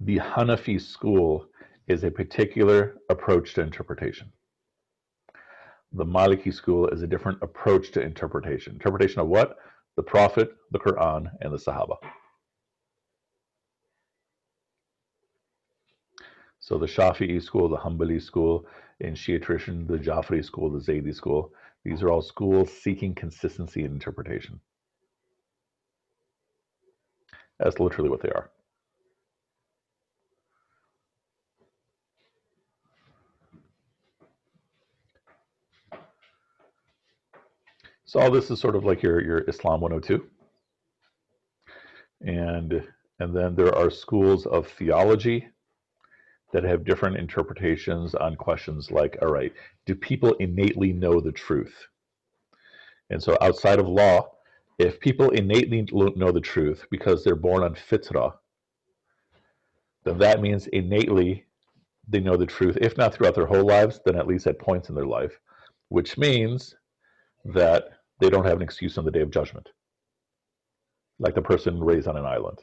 The 0.00 0.18
Hanafi 0.18 0.80
school 0.80 1.46
is 1.86 2.04
a 2.04 2.10
particular 2.10 2.96
approach 3.10 3.54
to 3.54 3.60
interpretation. 3.60 4.32
The 5.94 6.04
Maliki 6.04 6.52
school 6.52 6.88
is 6.88 7.02
a 7.02 7.06
different 7.06 7.38
approach 7.42 7.90
to 7.92 8.00
interpretation. 8.00 8.72
Interpretation 8.72 9.20
of 9.20 9.28
what? 9.28 9.56
The 9.96 10.02
Prophet, 10.02 10.56
the 10.70 10.78
Quran, 10.78 11.30
and 11.42 11.52
the 11.52 11.58
Sahaba. 11.58 11.96
So 16.60 16.78
the 16.78 16.86
Shafi'i 16.86 17.42
school, 17.42 17.68
the 17.68 17.76
Hanbali 17.76 18.22
school, 18.22 18.66
in 19.00 19.14
Shia 19.14 19.42
tradition, 19.42 19.86
the 19.86 19.98
Jafri 19.98 20.42
school, 20.44 20.70
the 20.70 20.78
Zaydi 20.78 21.14
school, 21.14 21.52
these 21.84 22.02
are 22.02 22.08
all 22.08 22.22
schools 22.22 22.72
seeking 22.72 23.14
consistency 23.14 23.84
in 23.84 23.92
interpretation. 23.92 24.60
That's 27.58 27.80
literally 27.80 28.10
what 28.10 28.22
they 28.22 28.30
are. 28.30 28.50
So 38.12 38.20
all 38.20 38.30
this 38.30 38.50
is 38.50 38.60
sort 38.60 38.76
of 38.76 38.84
like 38.84 39.02
your, 39.02 39.24
your 39.24 39.38
Islam 39.48 39.80
102. 39.80 40.22
And, 42.20 42.86
and 43.20 43.34
then 43.34 43.54
there 43.56 43.74
are 43.74 43.88
schools 43.88 44.44
of 44.44 44.68
theology 44.68 45.48
that 46.52 46.62
have 46.62 46.84
different 46.84 47.16
interpretations 47.16 48.14
on 48.14 48.36
questions 48.36 48.90
like, 48.90 49.16
all 49.22 49.28
right, 49.28 49.50
do 49.86 49.94
people 49.94 50.34
innately 50.34 50.92
know 50.92 51.22
the 51.22 51.32
truth? 51.32 51.74
And 53.08 53.22
so 53.22 53.38
outside 53.40 53.78
of 53.78 53.88
law, 53.88 54.28
if 54.78 55.00
people 55.00 55.30
innately 55.30 55.88
know 55.90 56.32
the 56.32 56.40
truth 56.42 56.84
because 56.90 57.24
they're 57.24 57.34
born 57.34 57.62
on 57.62 57.74
fitrah, 57.74 58.34
then 60.04 60.18
that 60.18 60.42
means 60.42 60.66
innately 60.66 61.46
they 62.06 62.20
know 62.20 62.36
the 62.36 62.44
truth, 62.44 62.76
if 62.78 62.98
not 62.98 63.14
throughout 63.14 63.36
their 63.36 63.46
whole 63.46 63.64
lives, 63.64 64.00
then 64.04 64.16
at 64.16 64.26
least 64.26 64.46
at 64.46 64.58
points 64.58 64.90
in 64.90 64.94
their 64.94 65.06
life, 65.06 65.40
which 65.88 66.18
means 66.18 66.74
that 67.46 67.84
they 68.22 68.30
don't 68.30 68.46
have 68.46 68.58
an 68.58 68.62
excuse 68.62 68.98
on 68.98 69.04
the 69.04 69.10
day 69.10 69.20
of 69.20 69.32
judgment, 69.32 69.68
like 71.18 71.34
the 71.34 71.42
person 71.42 71.82
raised 71.82 72.06
on 72.06 72.16
an 72.16 72.24
island. 72.24 72.60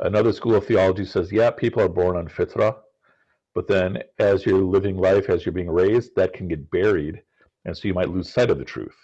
Another 0.00 0.30
school 0.30 0.54
of 0.54 0.66
theology 0.66 1.06
says, 1.06 1.32
yeah, 1.32 1.50
people 1.50 1.82
are 1.82 1.88
born 1.88 2.16
on 2.18 2.28
fitrah, 2.28 2.76
but 3.54 3.66
then 3.66 4.02
as 4.18 4.44
you're 4.44 4.60
living 4.60 4.98
life, 4.98 5.30
as 5.30 5.46
you're 5.46 5.54
being 5.54 5.70
raised, 5.70 6.14
that 6.16 6.34
can 6.34 6.48
get 6.48 6.70
buried, 6.70 7.22
and 7.64 7.74
so 7.74 7.88
you 7.88 7.94
might 7.94 8.10
lose 8.10 8.30
sight 8.30 8.50
of 8.50 8.58
the 8.58 8.64
truth, 8.64 8.96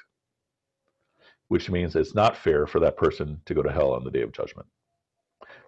which 1.49 1.71
means 1.71 1.97
it's 1.97 2.15
not 2.15 2.37
fair 2.37 2.67
for 2.67 2.79
that 2.81 2.99
person 2.99 3.41
to 3.47 3.55
go 3.55 3.63
to 3.63 3.73
hell 3.73 3.93
on 3.93 4.05
the 4.05 4.11
day 4.11 4.21
of 4.21 4.33
judgment. 4.33 4.69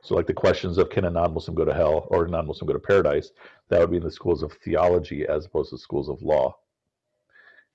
So, 0.02 0.14
like 0.14 0.26
the 0.26 0.34
questions 0.34 0.76
of 0.76 0.90
can 0.90 1.06
a 1.06 1.10
non 1.10 1.32
Muslim 1.32 1.54
go 1.54 1.64
to 1.64 1.74
hell 1.74 2.06
or 2.10 2.26
a 2.26 2.28
non 2.28 2.46
Muslim 2.46 2.66
go 2.66 2.74
to 2.74 2.78
paradise, 2.78 3.30
that 3.70 3.80
would 3.80 3.90
be 3.90 3.96
in 3.96 4.02
the 4.02 4.10
schools 4.10 4.42
of 4.42 4.52
theology 4.64 5.26
as 5.26 5.46
opposed 5.46 5.70
to 5.70 5.78
schools 5.78 6.10
of 6.10 6.20
law. 6.20 6.56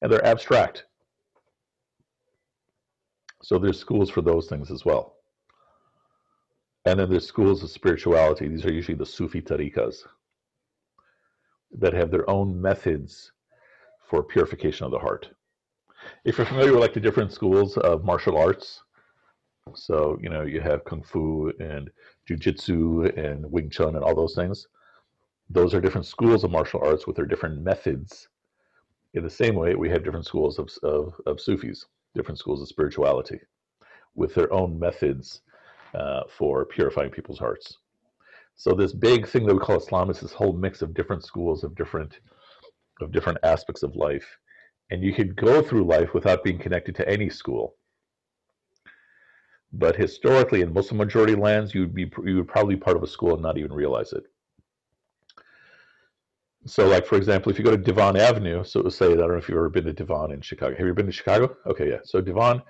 And 0.01 0.12
they're 0.12 0.26
abstract. 0.26 0.86
So, 3.46 3.60
there's 3.60 3.78
schools 3.78 4.10
for 4.10 4.24
those 4.24 4.48
things 4.48 4.72
as 4.72 4.86
well. 4.86 5.18
And 6.86 7.00
then 7.00 7.12
there's 7.12 7.28
schools 7.28 7.62
of 7.62 7.70
spirituality. 7.70 8.48
These 8.48 8.66
are 8.66 8.74
usually 8.74 8.98
the 8.98 9.06
Sufi 9.06 9.39
tariqas 9.39 9.98
that 11.78 11.93
have 11.93 12.10
their 12.10 12.28
own 12.28 12.60
methods 12.60 13.34
for 14.10 14.24
purification 14.24 14.88
of 14.88 14.91
the 14.91 14.98
heart. 14.98 15.30
If 16.24 16.39
you're 16.39 16.48
familiar 16.48 16.72
with 16.72 16.82
like 16.82 16.96
the 16.96 17.00
different 17.00 17.32
schools 17.32 17.78
of 17.78 18.04
martial 18.04 18.36
arts, 18.36 18.82
so 19.76 20.18
you 20.24 20.30
know 20.30 20.41
you 20.41 20.60
have 20.62 20.84
kung 20.86 21.04
fu 21.04 21.54
and 21.60 21.91
jujitsu 22.28 23.16
and 23.16 23.46
Wing 23.52 23.70
Chun 23.70 23.93
and 23.96 24.04
all 24.04 24.16
those 24.16 24.34
things. 24.34 24.68
Those 25.52 25.76
are 25.76 25.82
different 25.82 26.08
schools 26.08 26.43
of 26.43 26.50
martial 26.50 26.82
arts 26.84 27.06
with 27.06 27.16
their 27.16 27.28
different 27.28 27.62
methods. 27.62 28.28
In 29.14 29.24
the 29.24 29.30
same 29.30 29.54
way, 29.54 29.76
we 29.76 29.89
have 29.91 30.04
different 30.04 30.26
schools 30.26 30.58
of, 30.58 30.72
of, 30.82 31.14
of 31.28 31.39
Sufis, 31.39 31.86
different 32.16 32.39
schools 32.39 32.61
of 32.61 32.68
spirituality, 32.68 33.39
with 34.16 34.34
their 34.34 34.51
own 34.51 34.80
methods 34.80 35.41
uh, 35.93 36.22
for 36.38 36.66
purifying 36.66 37.11
people's 37.11 37.39
hearts. 37.39 37.78
So 38.55 38.74
this 38.74 38.93
big 38.93 39.28
thing 39.28 39.45
that 39.45 39.53
we 39.53 39.59
call 39.59 39.78
Islam 39.78 40.09
is 40.09 40.22
this 40.22 40.34
whole 40.34 40.53
mix 40.53 40.82
of 40.82 40.93
different 40.93 41.24
schools 41.24 41.63
of 41.63 41.76
different 41.76 42.20
of 43.01 43.11
different 43.11 43.39
aspects 43.43 43.84
of 43.84 43.95
life, 43.95 44.26
and 44.89 45.03
you 45.03 45.13
could 45.13 45.36
go 45.36 45.61
through 45.61 45.84
life 45.84 46.13
without 46.13 46.43
being 46.43 46.57
connected 46.57 46.95
to 46.95 47.09
any 47.09 47.30
school. 47.30 47.76
But 49.74 49.97
historically, 49.97 50.61
in 50.61 50.74
Muslim 50.74 50.97
majority 50.97 51.36
lands, 51.36 51.76
you 51.76 51.82
would 51.82 51.93
be 51.93 52.09
you 52.24 52.38
would 52.38 52.47
probably 52.47 52.76
be 52.76 52.82
part 52.82 52.95
of 52.95 53.03
a 53.03 53.07
school 53.07 53.34
and 53.34 53.41
not 53.41 53.57
even 53.57 53.74
realize 53.74 54.13
it. 54.13 54.24
So, 56.68 56.88
like 56.88 57.05
for 57.05 57.16
example, 57.16 57.51
if 57.51 57.59
you 57.59 57.66
go 57.66 57.72
to 57.72 57.78
Devon 57.78 58.18
Avenue, 58.18 58.63
so 58.63 58.80
it 58.80 58.86
was 58.86 58.97
say 58.97 59.11
I 59.11 59.16
don't 59.16 59.30
know 59.30 59.38
if 59.38 59.47
you've 59.47 59.57
ever 59.57 59.70
been 59.70 59.86
to 59.86 59.93
Devon 59.93 60.32
in 60.32 60.41
Chicago. 60.41 60.76
Have 60.76 60.88
you 60.88 60.93
been 60.93 61.05
to 61.05 61.11
Chicago? 61.11 61.55
Okay, 61.68 61.89
yeah. 61.89 61.99
So 62.03 62.22
Devon, 62.22 62.61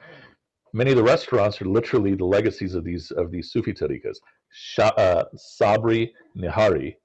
many 0.73 0.91
of 0.91 0.97
the 0.97 1.03
restaurants 1.03 1.61
are 1.61 1.65
literally 1.65 2.13
the 2.13 2.25
legacies 2.25 2.75
of 2.75 2.83
these 2.83 3.11
of 3.11 3.31
these 3.31 3.51
Sufi 3.51 3.73
tariqas. 3.73 4.17
uh, 4.79 5.23
Sabri 5.37 6.11
Nihari 6.37 6.95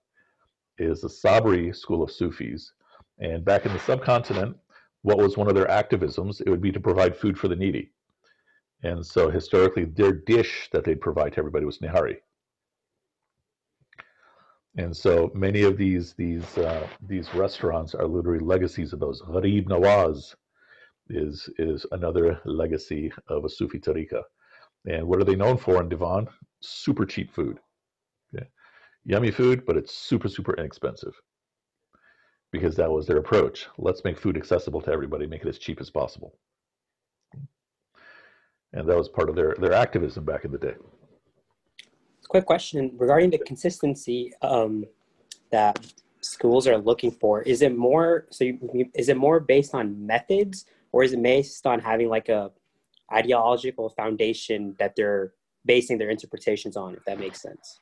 is 0.79 1.03
the 1.03 1.09
Sabri 1.09 1.75
school 1.75 2.03
of 2.03 2.11
Sufis, 2.11 2.73
and 3.21 3.45
back 3.45 3.67
in 3.67 3.73
the 3.73 3.79
subcontinent, 3.79 4.57
what 5.03 5.19
was 5.19 5.37
one 5.37 5.49
of 5.49 5.55
their 5.55 5.67
activisms? 5.67 6.41
It 6.41 6.51
would 6.51 6.61
be 6.61 6.73
to 6.73 6.81
provide 6.81 7.17
food 7.17 7.39
for 7.39 7.47
the 7.47 7.57
needy. 7.57 7.93
And 8.83 9.05
so 9.05 9.31
historically, 9.31 9.85
their 9.85 10.13
dish 10.13 10.69
that 10.73 10.85
they'd 10.85 11.01
provide 11.01 11.35
to 11.35 11.39
everybody 11.39 11.67
was 11.67 11.79
nihari. 11.79 12.17
And 14.77 14.97
so 14.97 15.31
many 15.35 15.63
of 15.63 15.77
these 15.77 16.15
these 16.15 16.57
uh, 16.59 16.87
these 17.03 17.33
restaurants 17.35 17.95
are 17.95 18.07
literally 18.07 18.45
legacies 18.45 18.93
of 18.93 19.01
those. 19.01 19.21
Gharib 19.23 19.67
Nawaz 19.67 20.35
is 21.09 21.49
is 21.59 21.85
another 21.93 22.41
legacy 22.45 23.13
of 23.29 23.45
a 23.45 23.49
Sufi 23.49 23.81
tariqa. 23.81 24.23
And 24.87 25.07
what 25.07 25.21
are 25.21 25.25
they 25.25 25.37
known 25.37 25.59
for 25.59 25.83
in 25.83 25.89
Devon? 25.89 26.29
Super 26.61 27.05
cheap 27.05 27.33
food. 27.33 27.59
Okay. 28.35 28.47
Yummy 29.05 29.31
food, 29.31 29.67
but 29.67 29.77
it's 29.77 29.95
super, 29.95 30.29
super 30.29 30.55
inexpensive. 30.55 31.15
Because 32.53 32.77
that 32.77 32.91
was 32.91 33.07
their 33.07 33.19
approach. 33.19 33.67
Let's 33.79 34.05
make 34.05 34.19
food 34.19 34.37
accessible 34.37 34.81
to 34.83 34.93
everybody, 34.93 35.27
make 35.27 35.43
it 35.43 35.49
as 35.49 35.59
cheap 35.59 35.81
as 35.81 35.91
possible 35.91 36.35
and 38.73 38.89
that 38.89 38.97
was 38.97 39.09
part 39.09 39.29
of 39.29 39.37
their 39.37 39.55
their 39.59 39.73
activism 39.73 40.25
back 40.25 40.45
in 40.45 40.53
the 40.53 40.59
day. 40.59 40.75
Quick 42.31 42.47
question 42.47 42.93
regarding 42.97 43.31
the 43.31 43.39
consistency 43.39 44.33
um, 44.41 44.85
that 45.51 45.85
schools 46.21 46.69
are 46.69 46.79
looking 46.79 47.11
for. 47.11 47.43
Is 47.43 47.61
it 47.61 47.77
more 47.77 48.29
so? 48.31 48.45
You, 48.45 48.89
is 48.95 49.09
it 49.09 49.17
more 49.17 49.41
based 49.41 49.75
on 49.75 50.07
methods, 50.07 50.65
or 50.93 51.03
is 51.03 51.13
it 51.13 51.21
based 51.21 51.67
on 51.67 51.81
having 51.81 52.09
like 52.09 52.29
a 52.29 52.53
ideological 53.13 53.89
foundation 53.91 54.77
that 54.79 54.95
they're 54.95 55.33
basing 55.65 55.99
their 55.99 56.11
interpretations 56.11 56.77
on? 56.77 56.95
If 56.95 57.05
that 57.07 57.19
makes 57.19 57.43
sense. 57.43 57.81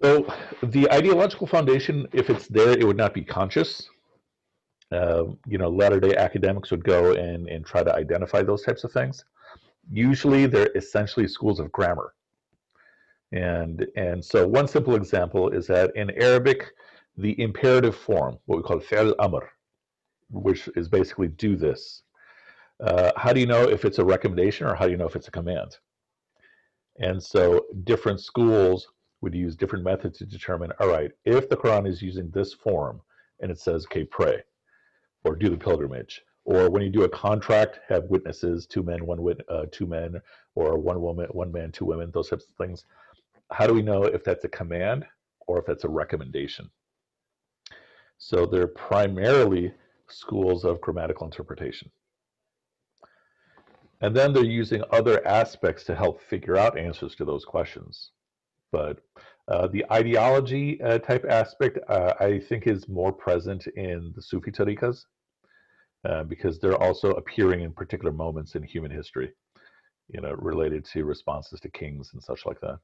So 0.00 0.32
the 0.62 0.88
ideological 0.92 1.48
foundation, 1.48 2.06
if 2.12 2.30
it's 2.30 2.46
there, 2.46 2.70
it 2.70 2.86
would 2.86 2.96
not 2.96 3.12
be 3.12 3.24
conscious. 3.24 3.88
Uh, 4.92 5.24
you 5.48 5.58
know, 5.58 5.68
latter 5.68 5.98
day 5.98 6.14
academics 6.14 6.70
would 6.70 6.84
go 6.84 7.12
and, 7.14 7.48
and 7.48 7.66
try 7.66 7.82
to 7.82 7.92
identify 7.92 8.42
those 8.42 8.62
types 8.62 8.84
of 8.84 8.92
things 8.92 9.24
usually 9.90 10.46
they're 10.46 10.70
essentially 10.74 11.26
schools 11.26 11.60
of 11.60 11.70
grammar. 11.72 12.14
And, 13.32 13.86
and 13.96 14.24
so 14.24 14.46
one 14.46 14.66
simple 14.66 14.96
example 14.96 15.50
is 15.50 15.66
that 15.68 15.94
in 15.94 16.10
Arabic, 16.20 16.72
the 17.16 17.40
imperative 17.40 17.96
form, 17.96 18.38
what 18.46 18.56
we 18.56 18.62
call 18.62 18.80
fi'l 18.80 19.14
amr, 19.18 19.50
which 20.30 20.68
is 20.76 20.88
basically 20.88 21.28
do 21.28 21.56
this. 21.56 22.02
Uh, 22.84 23.12
how 23.16 23.32
do 23.32 23.40
you 23.40 23.46
know 23.46 23.68
if 23.68 23.84
it's 23.84 23.98
a 23.98 24.04
recommendation 24.04 24.66
or 24.66 24.74
how 24.74 24.86
do 24.86 24.90
you 24.90 24.96
know 24.96 25.06
if 25.06 25.16
it's 25.16 25.28
a 25.28 25.32
command? 25.32 25.76
And 26.98 27.22
so 27.22 27.66
different 27.84 28.20
schools 28.20 28.88
would 29.20 29.34
use 29.34 29.56
different 29.56 29.84
methods 29.84 30.18
to 30.18 30.26
determine, 30.26 30.72
all 30.80 30.88
right, 30.88 31.10
if 31.24 31.48
the 31.48 31.56
Quran 31.56 31.86
is 31.86 32.00
using 32.02 32.30
this 32.30 32.54
form 32.54 33.00
and 33.40 33.50
it 33.50 33.58
says, 33.58 33.84
okay, 33.86 34.04
pray 34.04 34.42
or 35.24 35.36
do 35.36 35.50
the 35.50 35.56
pilgrimage, 35.56 36.22
or 36.44 36.70
when 36.70 36.82
you 36.82 36.88
do 36.88 37.04
a 37.04 37.08
contract, 37.08 37.80
have 37.88 38.04
witnesses, 38.04 38.66
two 38.66 38.82
men, 38.82 39.04
one 39.04 39.20
wit, 39.20 39.42
uh, 39.50 39.66
two 39.70 39.86
men, 39.86 40.20
or 40.54 40.78
one 40.78 41.00
woman, 41.00 41.26
one 41.30 41.52
man, 41.52 41.72
two 41.72 41.84
women, 41.84 42.10
those 42.12 42.28
types 42.28 42.46
of 42.48 42.54
things. 42.64 42.84
How 43.52 43.66
do 43.66 43.74
we 43.74 43.82
know 43.82 44.04
if 44.04 44.24
that's 44.24 44.44
a 44.44 44.48
command 44.48 45.06
or 45.46 45.58
if 45.58 45.66
that's 45.66 45.84
a 45.84 45.88
recommendation? 45.88 46.70
So 48.18 48.46
they're 48.46 48.66
primarily 48.66 49.72
schools 50.08 50.64
of 50.64 50.80
grammatical 50.80 51.26
interpretation. 51.26 51.90
And 54.02 54.16
then 54.16 54.32
they're 54.32 54.44
using 54.44 54.82
other 54.92 55.26
aspects 55.26 55.84
to 55.84 55.94
help 55.94 56.22
figure 56.22 56.56
out 56.56 56.78
answers 56.78 57.14
to 57.16 57.24
those 57.24 57.44
questions. 57.44 58.12
But 58.72 59.00
uh, 59.48 59.66
the 59.66 59.84
ideology 59.90 60.80
uh, 60.82 60.98
type 60.98 61.24
aspect, 61.28 61.78
uh, 61.88 62.14
I 62.20 62.38
think, 62.38 62.66
is 62.66 62.88
more 62.88 63.12
present 63.12 63.66
in 63.66 64.12
the 64.14 64.22
Sufi 64.22 64.50
tariqas 64.50 65.04
uh, 66.08 66.24
because 66.24 66.58
they're 66.58 66.80
also 66.80 67.10
appearing 67.12 67.60
in 67.62 67.72
particular 67.72 68.12
moments 68.12 68.54
in 68.54 68.62
human 68.62 68.90
history, 68.90 69.32
you 70.12 70.20
know, 70.20 70.32
related 70.32 70.84
to 70.84 71.04
responses 71.04 71.60
to 71.60 71.70
kings 71.70 72.10
and 72.12 72.22
such 72.22 72.46
like 72.46 72.60
that. 72.60 72.78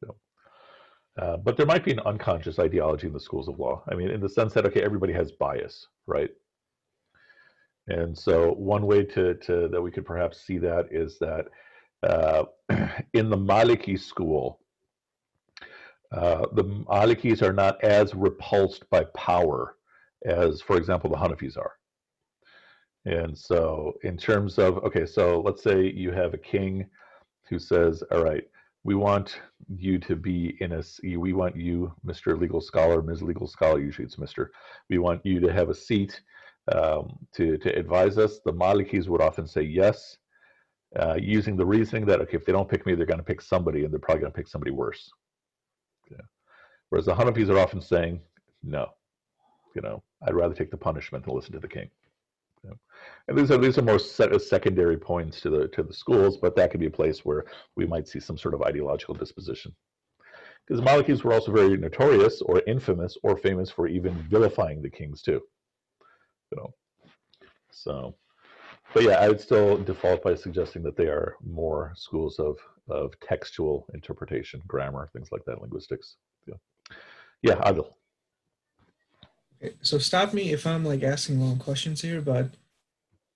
So, 0.00 0.16
uh, 1.20 1.36
but 1.38 1.56
there 1.56 1.66
might 1.66 1.84
be 1.84 1.92
an 1.92 2.00
unconscious 2.00 2.58
ideology 2.58 3.06
in 3.06 3.12
the 3.12 3.20
schools 3.20 3.48
of 3.48 3.58
law. 3.58 3.82
I 3.90 3.94
mean, 3.94 4.10
in 4.10 4.20
the 4.20 4.28
sense 4.28 4.52
that 4.54 4.66
okay, 4.66 4.82
everybody 4.82 5.12
has 5.12 5.32
bias, 5.32 5.86
right? 6.06 6.30
And 7.88 8.16
so 8.16 8.52
one 8.52 8.86
way 8.86 9.04
to, 9.04 9.34
to 9.34 9.68
that 9.68 9.80
we 9.80 9.90
could 9.90 10.04
perhaps 10.04 10.42
see 10.42 10.58
that 10.58 10.88
is 10.90 11.18
that 11.18 11.46
uh, 12.02 12.44
in 13.14 13.30
the 13.30 13.36
Maliki 13.36 13.98
school, 13.98 14.60
uh, 16.12 16.46
the 16.52 16.64
Malikis 16.64 17.42
are 17.42 17.52
not 17.52 17.82
as 17.82 18.14
repulsed 18.14 18.88
by 18.90 19.04
power 19.16 19.76
as, 20.24 20.60
for 20.60 20.76
example, 20.76 21.10
the 21.10 21.16
Hanafis 21.16 21.56
are. 21.56 21.72
And 23.08 23.36
so, 23.36 23.94
in 24.02 24.18
terms 24.18 24.58
of, 24.58 24.76
okay, 24.84 25.06
so 25.06 25.40
let's 25.40 25.62
say 25.62 25.90
you 25.90 26.12
have 26.12 26.34
a 26.34 26.38
king 26.38 26.86
who 27.48 27.58
says, 27.58 28.02
all 28.12 28.22
right, 28.22 28.44
we 28.84 28.94
want 28.94 29.40
you 29.74 29.98
to 30.00 30.14
be 30.14 30.58
in 30.60 30.72
a, 30.72 30.82
we 31.16 31.32
want 31.32 31.56
you, 31.56 31.90
Mr. 32.06 32.38
Legal 32.38 32.60
Scholar, 32.60 33.00
Ms. 33.00 33.22
Legal 33.22 33.46
Scholar, 33.46 33.80
usually 33.80 34.04
it's 34.04 34.16
Mr. 34.16 34.48
We 34.90 34.98
want 34.98 35.24
you 35.24 35.40
to 35.40 35.50
have 35.50 35.70
a 35.70 35.74
seat 35.74 36.20
um, 36.70 37.18
to, 37.34 37.56
to 37.56 37.78
advise 37.78 38.18
us. 38.18 38.40
The 38.44 38.52
Malikis 38.52 39.08
would 39.08 39.22
often 39.22 39.46
say 39.46 39.62
yes, 39.62 40.18
uh, 40.94 41.16
using 41.18 41.56
the 41.56 41.64
reasoning 41.64 42.04
that, 42.04 42.20
okay, 42.20 42.36
if 42.36 42.44
they 42.44 42.52
don't 42.52 42.68
pick 42.68 42.84
me, 42.84 42.94
they're 42.94 43.06
going 43.06 43.16
to 43.20 43.24
pick 43.24 43.40
somebody, 43.40 43.84
and 43.84 43.92
they're 43.92 44.00
probably 44.00 44.20
going 44.20 44.32
to 44.32 44.36
pick 44.36 44.48
somebody 44.48 44.70
worse. 44.70 45.10
Yeah. 46.10 46.26
Whereas 46.90 47.06
the 47.06 47.14
Hanafis 47.14 47.48
are 47.48 47.58
often 47.58 47.80
saying, 47.80 48.20
no, 48.62 48.90
you 49.74 49.80
know, 49.80 50.02
I'd 50.26 50.34
rather 50.34 50.54
take 50.54 50.70
the 50.70 50.76
punishment 50.76 51.24
than 51.24 51.34
listen 51.34 51.52
to 51.52 51.58
the 51.58 51.68
king. 51.68 51.88
And 53.28 53.36
these 53.36 53.50
are 53.50 53.58
these 53.58 53.78
are 53.78 53.82
more 53.82 53.98
secondary 53.98 54.96
points 54.96 55.40
to 55.42 55.50
the 55.50 55.68
to 55.68 55.82
the 55.82 55.92
schools, 55.92 56.38
but 56.38 56.56
that 56.56 56.70
could 56.70 56.80
be 56.80 56.86
a 56.86 56.90
place 56.90 57.24
where 57.24 57.44
we 57.76 57.86
might 57.86 58.08
see 58.08 58.20
some 58.20 58.38
sort 58.38 58.54
of 58.54 58.62
ideological 58.62 59.14
disposition. 59.14 59.74
Because 60.66 60.82
the 60.82 60.90
Malikis 60.90 61.24
were 61.24 61.32
also 61.32 61.52
very 61.52 61.76
notorious, 61.76 62.42
or 62.42 62.62
infamous, 62.66 63.16
or 63.22 63.36
famous 63.36 63.70
for 63.70 63.86
even 63.86 64.14
vilifying 64.28 64.82
the 64.82 64.90
kings 64.90 65.22
too. 65.22 65.40
You 66.50 66.56
know, 66.58 66.74
so, 67.70 68.16
but 68.94 69.02
yeah, 69.02 69.18
I 69.18 69.28
would 69.28 69.40
still 69.40 69.78
default 69.78 70.22
by 70.22 70.34
suggesting 70.34 70.82
that 70.82 70.96
they 70.96 71.06
are 71.06 71.36
more 71.46 71.92
schools 71.96 72.38
of 72.38 72.56
of 72.88 73.18
textual 73.20 73.86
interpretation, 73.92 74.62
grammar, 74.66 75.10
things 75.12 75.28
like 75.30 75.44
that, 75.44 75.60
linguistics. 75.60 76.16
Yeah, 76.46 76.54
yeah, 77.42 77.56
Adil. 77.56 77.92
So 79.82 79.98
stop 79.98 80.32
me 80.32 80.52
if 80.52 80.66
I'm 80.66 80.84
like 80.84 81.02
asking 81.02 81.40
long 81.40 81.58
questions 81.58 82.00
here, 82.00 82.20
but 82.20 82.50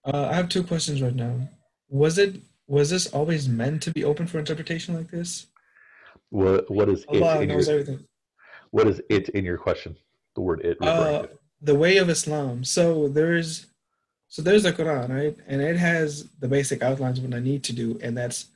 uh, 0.04 0.28
I 0.30 0.34
have 0.34 0.48
two 0.48 0.62
questions 0.62 1.02
right 1.02 1.14
now. 1.14 1.48
Was 1.88 2.18
it 2.18 2.36
was 2.66 2.90
this 2.90 3.06
always 3.08 3.48
meant 3.48 3.82
to 3.82 3.90
be 3.90 4.04
open 4.04 4.26
for 4.26 4.38
interpretation 4.38 4.94
like 4.94 5.10
this? 5.10 5.46
What 6.30 6.70
what 6.70 6.88
is 6.88 7.04
Allah 7.08 7.44
knows 7.44 7.68
your, 7.68 7.80
everything. 7.80 8.06
What 8.70 8.88
is 8.88 9.00
it 9.10 9.28
in 9.30 9.44
your 9.44 9.58
question? 9.58 9.96
The 10.34 10.40
word 10.40 10.60
it. 10.64 10.78
Uh, 10.80 11.26
the 11.60 11.74
way 11.74 11.98
of 11.98 12.08
Islam. 12.08 12.64
So 12.64 13.08
there's 13.08 13.66
so 14.28 14.40
there's 14.42 14.62
the 14.62 14.72
Quran, 14.72 15.10
right? 15.10 15.36
And 15.46 15.60
it 15.60 15.76
has 15.76 16.30
the 16.40 16.48
basic 16.48 16.82
outlines 16.82 17.18
of 17.18 17.24
what 17.24 17.34
I 17.34 17.40
need 17.40 17.62
to 17.64 17.72
do, 17.72 17.98
and 18.02 18.16
that's 18.16 18.46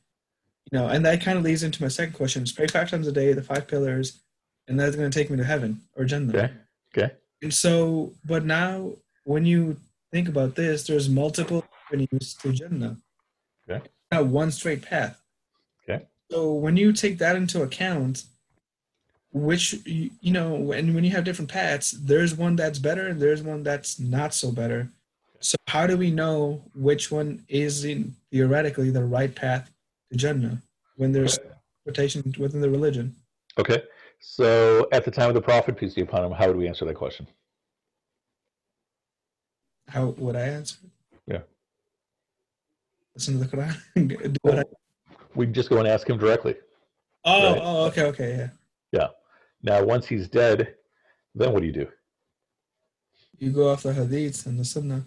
you 0.70 0.78
know, 0.78 0.88
and 0.88 1.04
that 1.04 1.20
kind 1.20 1.36
of 1.36 1.44
leads 1.44 1.62
into 1.62 1.82
my 1.82 1.88
second 1.88 2.14
question: 2.14 2.42
is 2.42 2.52
pray 2.52 2.66
five 2.66 2.90
times 2.90 3.06
a 3.06 3.12
day, 3.12 3.32
the 3.32 3.42
five 3.42 3.68
pillars, 3.68 4.20
and 4.68 4.80
that's 4.80 4.96
going 4.96 5.10
to 5.10 5.16
take 5.18 5.30
me 5.30 5.36
to 5.36 5.44
heaven 5.44 5.82
or 5.94 6.04
Jannah. 6.04 6.32
Okay. 6.36 6.52
Okay. 6.96 7.14
And 7.42 7.52
so, 7.52 8.12
but 8.24 8.44
now 8.44 8.92
when 9.24 9.44
you 9.44 9.76
think 10.12 10.28
about 10.28 10.54
this, 10.54 10.86
there's 10.86 11.08
multiple 11.08 11.64
avenues 11.88 12.34
to 12.42 12.52
Jannah. 12.52 12.96
Okay. 13.68 13.84
Not 14.12 14.26
one 14.26 14.50
straight 14.50 14.82
path. 14.82 15.20
Okay. 15.88 16.06
So 16.30 16.52
when 16.52 16.76
you 16.76 16.92
take 16.92 17.18
that 17.18 17.36
into 17.36 17.62
account, 17.62 18.24
which 19.32 19.74
you, 19.84 20.10
you 20.20 20.32
know, 20.32 20.72
and 20.72 20.94
when 20.94 21.04
you 21.04 21.10
have 21.10 21.24
different 21.24 21.50
paths, 21.50 21.90
there's 21.90 22.34
one 22.34 22.56
that's 22.56 22.78
better 22.78 23.08
and 23.08 23.20
there's 23.20 23.42
one 23.42 23.62
that's 23.62 24.00
not 24.00 24.32
so 24.32 24.50
better. 24.50 24.88
So 25.40 25.56
how 25.68 25.86
do 25.86 25.96
we 25.96 26.10
know 26.10 26.62
which 26.74 27.10
one 27.10 27.44
is 27.48 27.84
in 27.84 28.16
theoretically 28.30 28.90
the 28.90 29.04
right 29.04 29.34
path 29.34 29.70
to 30.10 30.16
Jannah 30.16 30.62
when 30.96 31.12
there's 31.12 31.38
rotation 31.84 32.34
within 32.38 32.60
the 32.60 32.70
religion? 32.70 33.14
Okay. 33.58 33.82
So 34.28 34.88
at 34.90 35.04
the 35.04 35.10
time 35.12 35.28
of 35.28 35.34
the 35.34 35.40
Prophet, 35.40 35.76
peace 35.76 35.94
be 35.94 36.02
upon 36.02 36.24
him, 36.24 36.32
how 36.32 36.48
would 36.48 36.56
we 36.56 36.66
answer 36.66 36.84
that 36.84 36.94
question? 36.94 37.28
How 39.88 40.06
would 40.18 40.34
I 40.34 40.40
answer? 40.40 40.78
Yeah. 41.28 41.42
Listen 43.14 43.38
to 43.38 43.44
the 43.44 43.56
Quran. 43.56 44.08
Do 44.08 44.34
what 44.42 44.58
I... 44.58 44.62
We 45.36 45.46
just 45.46 45.70
go 45.70 45.78
and 45.78 45.86
ask 45.86 46.10
him 46.10 46.18
directly. 46.18 46.56
Oh, 47.24 47.52
right? 47.52 47.62
oh, 47.62 47.84
okay, 47.86 48.02
okay, 48.06 48.36
yeah. 48.36 48.48
Yeah. 48.90 49.08
Now, 49.62 49.84
once 49.84 50.06
he's 50.06 50.28
dead, 50.28 50.74
then 51.36 51.52
what 51.52 51.60
do 51.60 51.66
you 51.66 51.72
do? 51.72 51.86
You 53.38 53.52
go 53.52 53.70
off 53.70 53.84
the 53.84 53.92
hadiths 53.92 54.46
and 54.46 54.58
the 54.58 54.64
sunnah. 54.64 55.04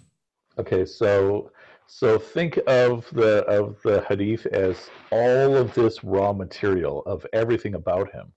Okay, 0.58 0.86
so 0.86 1.52
so 1.88 2.18
think 2.18 2.58
of 2.68 3.06
the 3.12 3.44
of 3.46 3.78
the 3.84 4.02
hadith 4.08 4.46
as 4.46 4.90
all 5.12 5.58
of 5.58 5.74
this 5.74 6.06
raw 6.06 6.32
material 6.32 7.04
of 7.06 7.26
everything 7.34 7.76
about 7.76 8.12
him 8.14 8.32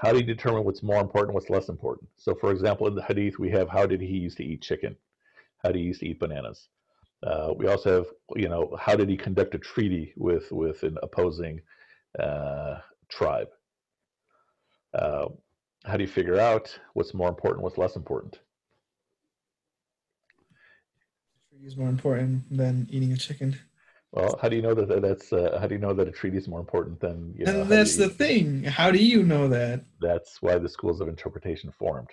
how 0.00 0.12
do 0.12 0.18
you 0.18 0.24
determine 0.24 0.64
what's 0.64 0.82
more 0.82 0.98
important, 0.98 1.34
what's 1.34 1.50
less 1.50 1.68
important? 1.68 2.08
So, 2.16 2.34
for 2.34 2.50
example, 2.50 2.86
in 2.86 2.94
the 2.94 3.02
hadith, 3.02 3.38
we 3.38 3.50
have 3.50 3.68
how 3.68 3.84
did 3.84 4.00
he 4.00 4.16
used 4.16 4.38
to 4.38 4.44
eat 4.44 4.62
chicken? 4.62 4.96
How 5.62 5.72
did 5.72 5.78
he 5.80 5.84
used 5.84 6.00
to 6.00 6.08
eat 6.08 6.18
bananas? 6.18 6.68
Uh, 7.22 7.52
we 7.54 7.66
also 7.66 7.96
have, 7.96 8.06
you 8.34 8.48
know, 8.48 8.74
how 8.80 8.96
did 8.96 9.10
he 9.10 9.16
conduct 9.18 9.54
a 9.54 9.58
treaty 9.58 10.14
with 10.16 10.50
with 10.52 10.82
an 10.84 10.96
opposing 11.02 11.60
uh, 12.18 12.76
tribe? 13.10 13.48
Uh, 14.94 15.26
how 15.84 15.98
do 15.98 16.02
you 16.02 16.08
figure 16.08 16.40
out 16.40 16.78
what's 16.94 17.12
more 17.12 17.28
important, 17.28 17.62
what's 17.62 17.76
less 17.76 17.94
important? 17.94 18.40
Is 21.62 21.76
more 21.76 21.90
important 21.90 22.44
than 22.50 22.88
eating 22.90 23.12
a 23.12 23.18
chicken. 23.18 23.54
Well, 24.12 24.36
how 24.42 24.48
do 24.48 24.56
you 24.56 24.62
know 24.62 24.74
that 24.74 25.02
that's 25.02 25.32
uh, 25.32 25.58
how 25.60 25.68
do 25.68 25.74
you 25.76 25.80
know 25.80 25.92
that 25.94 26.08
a 26.08 26.10
treaty 26.10 26.36
is 26.36 26.48
more 26.48 26.58
important 26.58 27.00
than 27.00 27.32
you 27.36 27.44
know? 27.44 27.62
That's 27.62 27.96
the 27.96 28.08
thing. 28.08 28.64
How 28.64 28.90
do 28.90 28.98
you 28.98 29.22
know 29.22 29.46
that? 29.48 29.84
That's 30.00 30.42
why 30.42 30.58
the 30.58 30.68
schools 30.68 31.00
of 31.00 31.08
interpretation 31.08 31.70
formed 31.78 32.08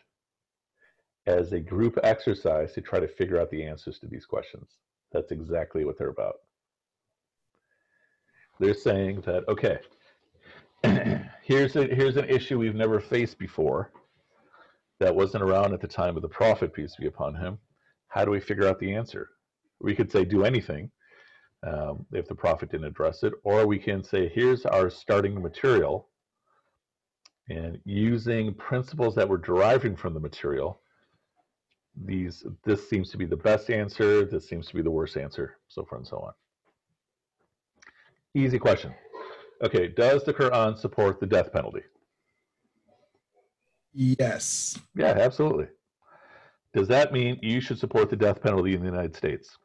as 1.26 1.54
a 1.54 1.60
group 1.60 1.98
exercise 2.04 2.74
to 2.74 2.82
try 2.82 3.00
to 3.00 3.08
figure 3.08 3.42
out 3.42 3.50
the 3.50 3.66
answers 3.66 3.98
to 4.00 4.08
these 4.08 4.26
questions. 4.26 4.78
That's 5.12 5.32
exactly 5.32 5.86
what 5.86 5.98
they're 5.98 6.10
about. 6.10 6.36
They're 8.60 8.76
saying 8.76 9.22
that 9.22 9.48
okay, 9.50 9.80
here's 11.42 11.76
a 11.76 11.86
here's 11.86 12.18
an 12.18 12.30
issue 12.30 12.60
we've 12.60 12.76
never 12.76 13.00
faced 13.00 13.40
before 13.40 13.92
that 15.00 15.16
wasn't 15.16 15.44
around 15.44 15.74
at 15.74 15.82
the 15.82 15.88
time 15.88 16.16
of 16.16 16.22
the 16.22 16.30
prophet 16.30 16.74
peace 16.74 16.96
be 16.96 17.08
upon 17.08 17.34
him. 17.34 17.58
How 18.10 18.24
do 18.24 18.30
we 18.30 18.40
figure 18.40 18.68
out 18.68 18.80
the 18.80 18.94
answer? 18.94 19.30
We 19.82 19.96
could 19.96 20.12
say 20.12 20.26
do 20.26 20.44
anything 20.44 20.92
um, 21.64 22.06
if 22.12 22.28
the 22.28 22.36
prophet 22.36 22.72
didn't 22.72 22.88
address 22.88 23.24
it, 23.24 23.34
or 23.44 23.66
we 23.66 23.80
can 23.80 24.04
say, 24.04 24.30
here's 24.30 24.66
our 24.66 24.90
starting 24.90 25.42
material, 25.42 26.10
and 27.50 27.80
using 27.86 28.54
principles 28.54 29.16
that 29.16 29.28
we're 29.28 29.38
deriving 29.38 29.96
from 29.96 30.14
the 30.14 30.20
material, 30.20 30.82
these 32.06 32.46
this 32.64 32.88
seems 32.90 33.10
to 33.10 33.18
be 33.18 33.26
the 33.26 33.38
best 33.38 33.70
answer, 33.72 34.26
this 34.26 34.48
seems 34.48 34.68
to 34.68 34.76
be 34.76 34.82
the 34.82 34.92
worst 34.92 35.18
answer, 35.18 35.58
so 35.68 35.84
far 35.84 35.98
and 35.98 36.08
so 36.08 36.18
on. 36.18 36.34
Easy 38.36 38.60
question. 38.60 38.94
Okay, 39.64 39.88
does 39.88 40.24
the 40.24 40.34
Quran 40.34 40.78
support 40.78 41.20
the 41.20 41.26
death 41.26 41.52
penalty? 41.52 41.82
Yes. 43.94 44.78
Yeah, 44.96 45.16
absolutely. 45.18 45.68
Does 46.76 46.88
that 46.90 47.12
mean 47.12 47.40
you 47.42 47.60
should 47.62 47.80
support 47.80 48.12
the 48.12 48.16
death 48.16 48.44
penalty 48.44 48.76
in 48.76 48.82
the 48.82 48.86
United 48.86 49.16
States? 49.16 49.58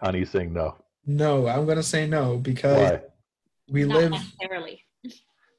Honey's 0.00 0.30
saying 0.30 0.52
no. 0.52 0.76
No, 1.06 1.46
I'm 1.46 1.64
going 1.64 1.76
to 1.76 1.82
say 1.82 2.06
no 2.06 2.36
because 2.36 2.90
Why? 2.90 3.00
we 3.70 3.84
not 3.84 3.98
live 3.98 4.10
necessarily. 4.12 4.84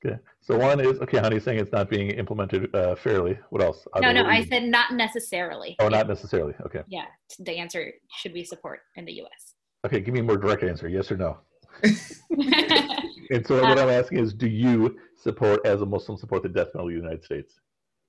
Okay, 0.06 0.18
so 0.40 0.58
one 0.58 0.80
is 0.80 0.98
okay. 1.00 1.18
Honey, 1.18 1.42
saying 1.42 1.60
it's 1.60 1.74
not 1.74 1.90
being 1.90 2.12
implemented 2.12 2.74
uh, 2.74 2.96
fairly. 2.96 3.38
What 3.50 3.62
else? 3.62 3.86
No, 4.00 4.14
no, 4.14 4.26
I 4.26 4.46
said 4.46 4.64
not 4.64 4.94
necessarily. 4.94 5.76
Oh, 5.80 5.90
not 5.90 6.08
necessarily. 6.08 6.54
Okay. 6.66 6.84
Yeah, 6.88 7.06
the 7.40 7.58
answer 7.58 7.92
should 8.16 8.32
we 8.34 8.46
support 8.46 8.80
in 8.96 9.04
the 9.04 9.14
U.S. 9.14 9.56
Okay, 9.86 10.00
give 10.00 10.14
me 10.14 10.22
a 10.22 10.24
more 10.24 10.38
direct 10.38 10.64
answer. 10.64 10.88
Yes 10.88 11.12
or 11.12 11.18
no. 11.18 11.38
and 11.84 13.46
so 13.46 13.62
what 13.62 13.80
I'm 13.80 13.90
asking 13.90 14.20
is, 14.20 14.34
do 14.34 14.48
you 14.48 14.98
support, 15.16 15.66
as 15.66 15.82
a 15.82 15.86
Muslim, 15.86 16.18
support 16.18 16.44
the 16.44 16.50
death 16.50 16.74
penalty 16.74 16.96
in 16.96 17.00
the 17.00 17.06
United 17.06 17.24
States? 17.24 17.60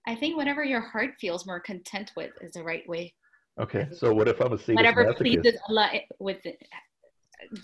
I 0.06 0.14
think 0.14 0.36
whatever 0.36 0.64
your 0.64 0.80
heart 0.80 1.10
feels 1.20 1.46
more 1.46 1.60
content 1.60 2.12
with 2.16 2.30
is 2.40 2.52
the 2.52 2.62
right 2.62 2.88
way 2.88 3.14
Okay, 3.58 3.88
so 3.92 4.12
what 4.14 4.28
if 4.28 4.40
I'm 4.40 4.52
a 4.52 4.58
sadist 4.58 4.76
Whatever 4.76 5.12
pleases 5.14 5.58
Allah 5.68 5.90
with 6.18 6.38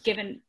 given 0.05 0.41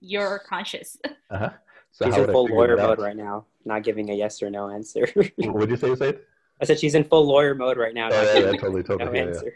your 0.00 0.40
conscious. 0.40 0.96
Uh-huh. 1.28 1.50
So 1.90 2.04
she's 2.04 2.16
in 2.18 2.26
full 2.26 2.46
lawyer 2.46 2.76
mode 2.76 3.00
right 3.00 3.16
now, 3.16 3.46
not 3.64 3.82
giving 3.82 4.10
a 4.10 4.14
yes 4.14 4.40
or 4.40 4.48
no 4.48 4.70
answer. 4.70 5.08
what 5.38 5.60
did 5.60 5.70
you 5.70 5.76
say, 5.76 5.96
Said? 5.96 6.20
I 6.60 6.64
said 6.64 6.78
she's 6.78 6.94
in 6.94 7.02
full 7.02 7.26
lawyer 7.26 7.54
mode 7.56 7.76
right 7.76 7.94
now. 7.94 8.10
Oh, 8.12 8.22
yeah, 8.22 8.38
yeah, 8.38 8.52
totally, 8.52 8.84
totally. 8.84 9.06
No 9.06 9.12
yeah, 9.12 9.26
answer. 9.26 9.52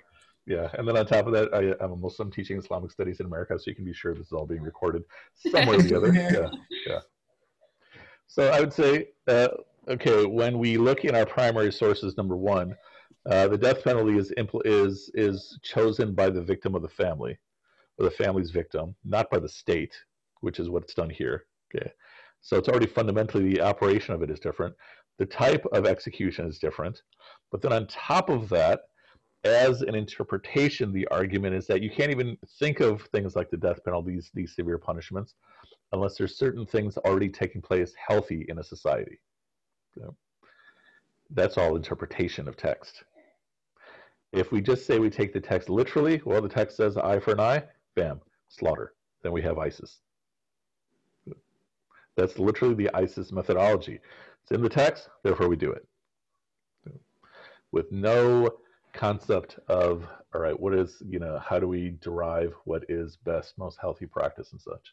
Yeah. 0.47 0.63
yeah, 0.63 0.69
and 0.75 0.89
then 0.89 0.97
on 0.97 1.07
top 1.07 1.29
of 1.29 1.33
that, 1.35 1.55
I, 1.55 1.85
am 1.85 1.93
a 1.93 1.97
Muslim 1.97 2.33
teaching 2.33 2.59
Islamic 2.59 2.91
studies 2.91 3.21
in 3.21 3.27
America, 3.27 3.57
so 3.57 3.65
you 3.67 3.77
can 3.77 3.85
be 3.85 3.93
sure 3.93 4.15
this 4.15 4.27
is 4.27 4.33
all 4.33 4.47
being 4.47 4.63
recorded 4.63 5.05
somewhere 5.37 5.79
or 5.79 5.83
the 5.83 5.97
other. 5.97 6.13
Yeah, 6.13 6.49
yeah. 6.89 7.01
So 8.27 8.49
I 8.49 8.59
would 8.59 8.73
say, 8.73 9.11
uh, 9.29 9.49
okay, 9.89 10.27
when 10.27 10.59
we 10.59 10.77
look 10.77 11.05
in 11.05 11.15
our 11.15 11.27
primary 11.27 11.71
sources, 11.71 12.17
number 12.17 12.37
one, 12.37 12.75
uh, 13.29 13.49
the 13.49 13.59
death 13.59 13.85
penalty 13.85 14.17
is 14.17 14.33
impl- 14.39 14.65
is 14.65 15.11
is 15.15 15.59
chosen 15.63 16.15
by 16.15 16.31
the 16.31 16.43
victim 16.43 16.75
of 16.75 16.83
the 16.83 16.89
family, 16.89 17.39
or 17.99 18.05
the 18.05 18.11
family's 18.11 18.51
victim, 18.51 18.95
not 19.05 19.31
by 19.31 19.39
the 19.39 19.49
state, 19.49 19.95
which 20.41 20.59
is 20.59 20.71
what's 20.71 20.95
done 20.95 21.11
here. 21.11 21.45
Okay, 21.75 21.91
so 22.41 22.57
it's 22.57 22.69
already 22.69 22.87
fundamentally 22.87 23.53
the 23.53 23.61
operation 23.61 24.15
of 24.15 24.23
it 24.23 24.31
is 24.31 24.41
different. 24.41 24.75
The 25.19 25.27
type 25.27 25.67
of 25.73 25.87
execution 25.87 26.47
is 26.47 26.59
different, 26.59 27.03
but 27.51 27.61
then 27.61 27.73
on 27.73 27.87
top 27.87 28.31
of 28.31 28.49
that, 28.49 28.81
as 29.45 29.83
an 29.83 29.95
interpretation, 29.95 30.93
the 30.93 31.07
argument 31.09 31.55
is 31.55 31.67
that 31.67 31.83
you 31.83 31.91
can't 31.91 32.11
even 32.11 32.39
think 32.59 32.81
of 32.81 33.03
things 33.13 33.37
like 33.37 33.51
the 33.51 33.57
death 33.57 33.85
penalty, 33.85 34.13
these, 34.13 34.31
these 34.33 34.55
severe 34.55 34.79
punishments, 34.79 35.35
unless 35.93 36.17
there's 36.17 36.39
certain 36.39 36.65
things 36.65 36.97
already 36.99 37.29
taking 37.29 37.61
place 37.61 37.93
healthy 38.09 38.47
in 38.49 38.59
a 38.59 38.65
society. 38.65 39.21
That's 41.31 41.59
all 41.59 41.77
interpretation 41.77 42.49
of 42.49 42.57
text. 42.57 43.05
If 44.33 44.53
we 44.53 44.61
just 44.61 44.87
say 44.87 44.99
we 44.99 45.11
take 45.11 45.33
the 45.33 45.41
text 45.41 45.69
literally, 45.69 46.23
well, 46.25 46.41
the 46.41 46.49
text 46.49 46.77
says 46.77 46.97
eye 46.97 47.19
for 47.19 47.33
an 47.33 47.41
eye, 47.41 47.65
bam, 47.97 48.21
slaughter. 48.49 48.95
Then 49.23 49.33
we 49.33 49.43
have 49.43 49.59
ISIS. 49.59 50.01
That's 52.17 52.39
literally 52.39 52.75
the 52.75 52.91
ISIS 52.95 53.33
methodology. 53.33 53.99
It's 54.43 54.53
in 54.53 54.63
the 54.63 54.69
text, 54.69 55.09
therefore 55.23 55.49
we 55.49 55.57
do 55.57 55.73
it. 55.73 55.87
With 57.73 57.91
no 57.91 58.51
concept 58.93 59.59
of, 59.69 60.07
all 60.35 60.41
right, 60.41 60.59
what 60.59 60.75
is, 60.75 61.03
you 61.09 61.19
know, 61.19 61.39
how 61.39 61.59
do 61.59 61.69
we 61.69 61.97
derive 62.01 62.53
what 62.65 62.85
is 62.89 63.17
best, 63.17 63.57
most 63.59 63.79
healthy 63.81 64.07
practice 64.07 64.53
and 64.53 64.61
such. 64.61 64.93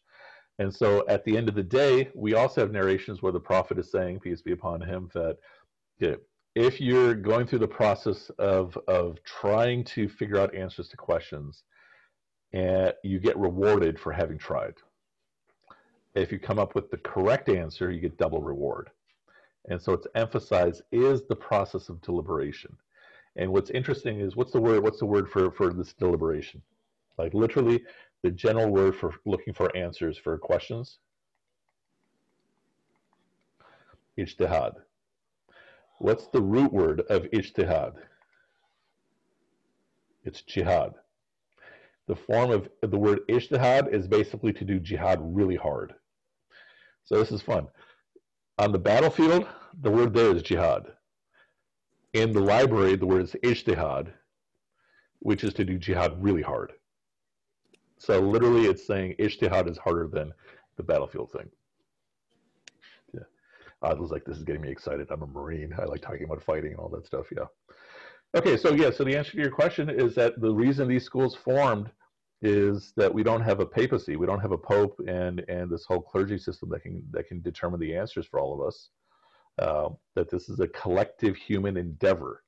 And 0.59 0.73
so 0.73 1.05
at 1.07 1.23
the 1.25 1.37
end 1.37 1.49
of 1.49 1.55
the 1.55 1.63
day, 1.63 2.09
we 2.15 2.33
also 2.33 2.61
have 2.61 2.71
narrations 2.71 3.21
where 3.21 3.31
the 3.31 3.39
prophet 3.39 3.77
is 3.77 3.91
saying, 3.91 4.19
peace 4.19 4.41
be 4.41 4.51
upon 4.51 4.81
him, 4.81 5.09
that 5.13 5.37
you 5.99 6.11
know, 6.11 6.17
if 6.55 6.81
you're 6.81 7.13
going 7.13 7.45
through 7.45 7.59
the 7.59 7.67
process 7.67 8.29
of, 8.39 8.77
of 8.87 9.23
trying 9.23 9.83
to 9.85 10.09
figure 10.09 10.39
out 10.39 10.55
answers 10.55 10.89
to 10.89 10.97
questions, 10.97 11.63
and 12.53 12.93
you 13.03 13.19
get 13.19 13.37
rewarded 13.37 13.99
for 13.99 14.11
having 14.11 14.37
tried. 14.37 14.73
If 16.15 16.31
you 16.31 16.39
come 16.39 16.57
up 16.57 16.73
with 16.73 16.89
the 16.89 16.97
correct 16.97 17.49
answer, 17.49 17.91
you 17.91 17.99
get 17.99 18.17
double 18.17 18.41
reward. 18.41 18.89
And 19.69 19.81
so 19.81 19.93
it's 19.93 20.07
emphasized 20.15 20.81
is 20.91 21.23
the 21.27 21.35
process 21.35 21.89
of 21.89 22.01
deliberation. 22.01 22.75
And 23.35 23.51
what's 23.51 23.69
interesting 23.69 24.19
is 24.19 24.35
what's 24.35 24.51
the 24.51 24.61
word 24.61 24.81
what's 24.81 24.99
the 24.99 25.05
word 25.05 25.29
for, 25.29 25.51
for 25.51 25.71
this 25.73 25.93
deliberation? 25.93 26.61
Like 27.17 27.33
literally 27.33 27.83
the 28.23 28.31
general 28.31 28.69
word 28.69 28.95
for 28.95 29.13
looking 29.25 29.53
for 29.53 29.75
answers 29.75 30.17
for 30.17 30.37
questions? 30.37 30.99
Ijtihad. 34.17 34.75
What's 35.99 36.27
the 36.27 36.41
root 36.41 36.71
word 36.71 37.01
of 37.09 37.23
ijtihad? 37.23 37.93
It's 40.23 40.41
jihad. 40.41 40.93
The 42.07 42.15
form 42.15 42.51
of 42.51 42.69
the 42.81 42.97
word 42.97 43.21
ijtihad 43.27 43.93
is 43.93 44.07
basically 44.07 44.53
to 44.53 44.65
do 44.65 44.79
jihad 44.79 45.19
really 45.21 45.55
hard. 45.55 45.95
So 47.03 47.17
this 47.17 47.31
is 47.31 47.41
fun. 47.41 47.67
On 48.59 48.71
the 48.71 48.79
battlefield, 48.79 49.47
the 49.81 49.91
word 49.91 50.13
there 50.13 50.35
is 50.35 50.43
jihad. 50.43 50.87
In 52.13 52.31
the 52.31 52.41
library, 52.41 52.95
the 52.95 53.05
word 53.05 53.23
is 53.23 53.35
ijtihad, 53.43 54.11
which 55.19 55.43
is 55.43 55.53
to 55.55 55.65
do 55.65 55.77
jihad 55.77 56.21
really 56.21 56.41
hard. 56.41 56.73
So 57.97 58.19
literally, 58.19 58.65
it's 58.65 58.85
saying 58.85 59.15
ijtihad 59.19 59.69
is 59.69 59.77
harder 59.77 60.07
than 60.07 60.33
the 60.75 60.83
battlefield 60.83 61.31
thing. 61.31 61.49
I 63.81 63.93
was 63.93 64.11
like, 64.11 64.25
this 64.25 64.37
is 64.37 64.43
getting 64.43 64.61
me 64.61 64.71
excited. 64.71 65.07
I'm 65.11 65.21
a 65.21 65.27
Marine. 65.27 65.73
I 65.79 65.85
like 65.85 66.01
talking 66.01 66.23
about 66.23 66.41
fighting 66.41 66.71
and 66.71 66.79
all 66.79 66.89
that 66.89 67.05
stuff. 67.05 67.27
Yeah. 67.35 67.45
Okay, 68.35 68.57
so 68.57 68.73
yeah, 68.73 68.91
so 68.91 69.03
the 69.03 69.15
answer 69.15 69.31
to 69.31 69.37
your 69.37 69.51
question 69.51 69.89
is 69.89 70.15
that 70.15 70.39
the 70.41 70.53
reason 70.53 70.87
these 70.87 71.03
schools 71.05 71.35
formed 71.35 71.89
is 72.41 72.93
that 72.97 73.13
we 73.13 73.23
don't 73.23 73.41
have 73.41 73.59
a 73.59 73.65
papacy, 73.65 74.15
we 74.15 74.27
don't 74.27 74.39
have 74.39 74.51
a 74.51 74.57
pope, 74.57 74.99
and 75.07 75.43
and 75.47 75.69
this 75.69 75.85
whole 75.85 76.01
clergy 76.01 76.37
system 76.37 76.69
that 76.69 76.81
can 76.81 77.03
that 77.11 77.27
can 77.27 77.41
determine 77.41 77.79
the 77.79 77.95
answers 77.95 78.25
for 78.25 78.39
all 78.39 78.59
of 78.59 78.67
us. 78.67 78.89
Uh, 79.59 79.89
that 80.13 80.29
this 80.29 80.49
is 80.49 80.59
a 80.59 80.67
collective 80.67 81.35
human 81.35 81.77
endeavor, 81.77 82.43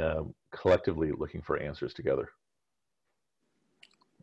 uh, 0.00 0.22
collectively 0.50 1.12
looking 1.16 1.40
for 1.40 1.58
answers 1.58 1.94
together. 1.94 2.30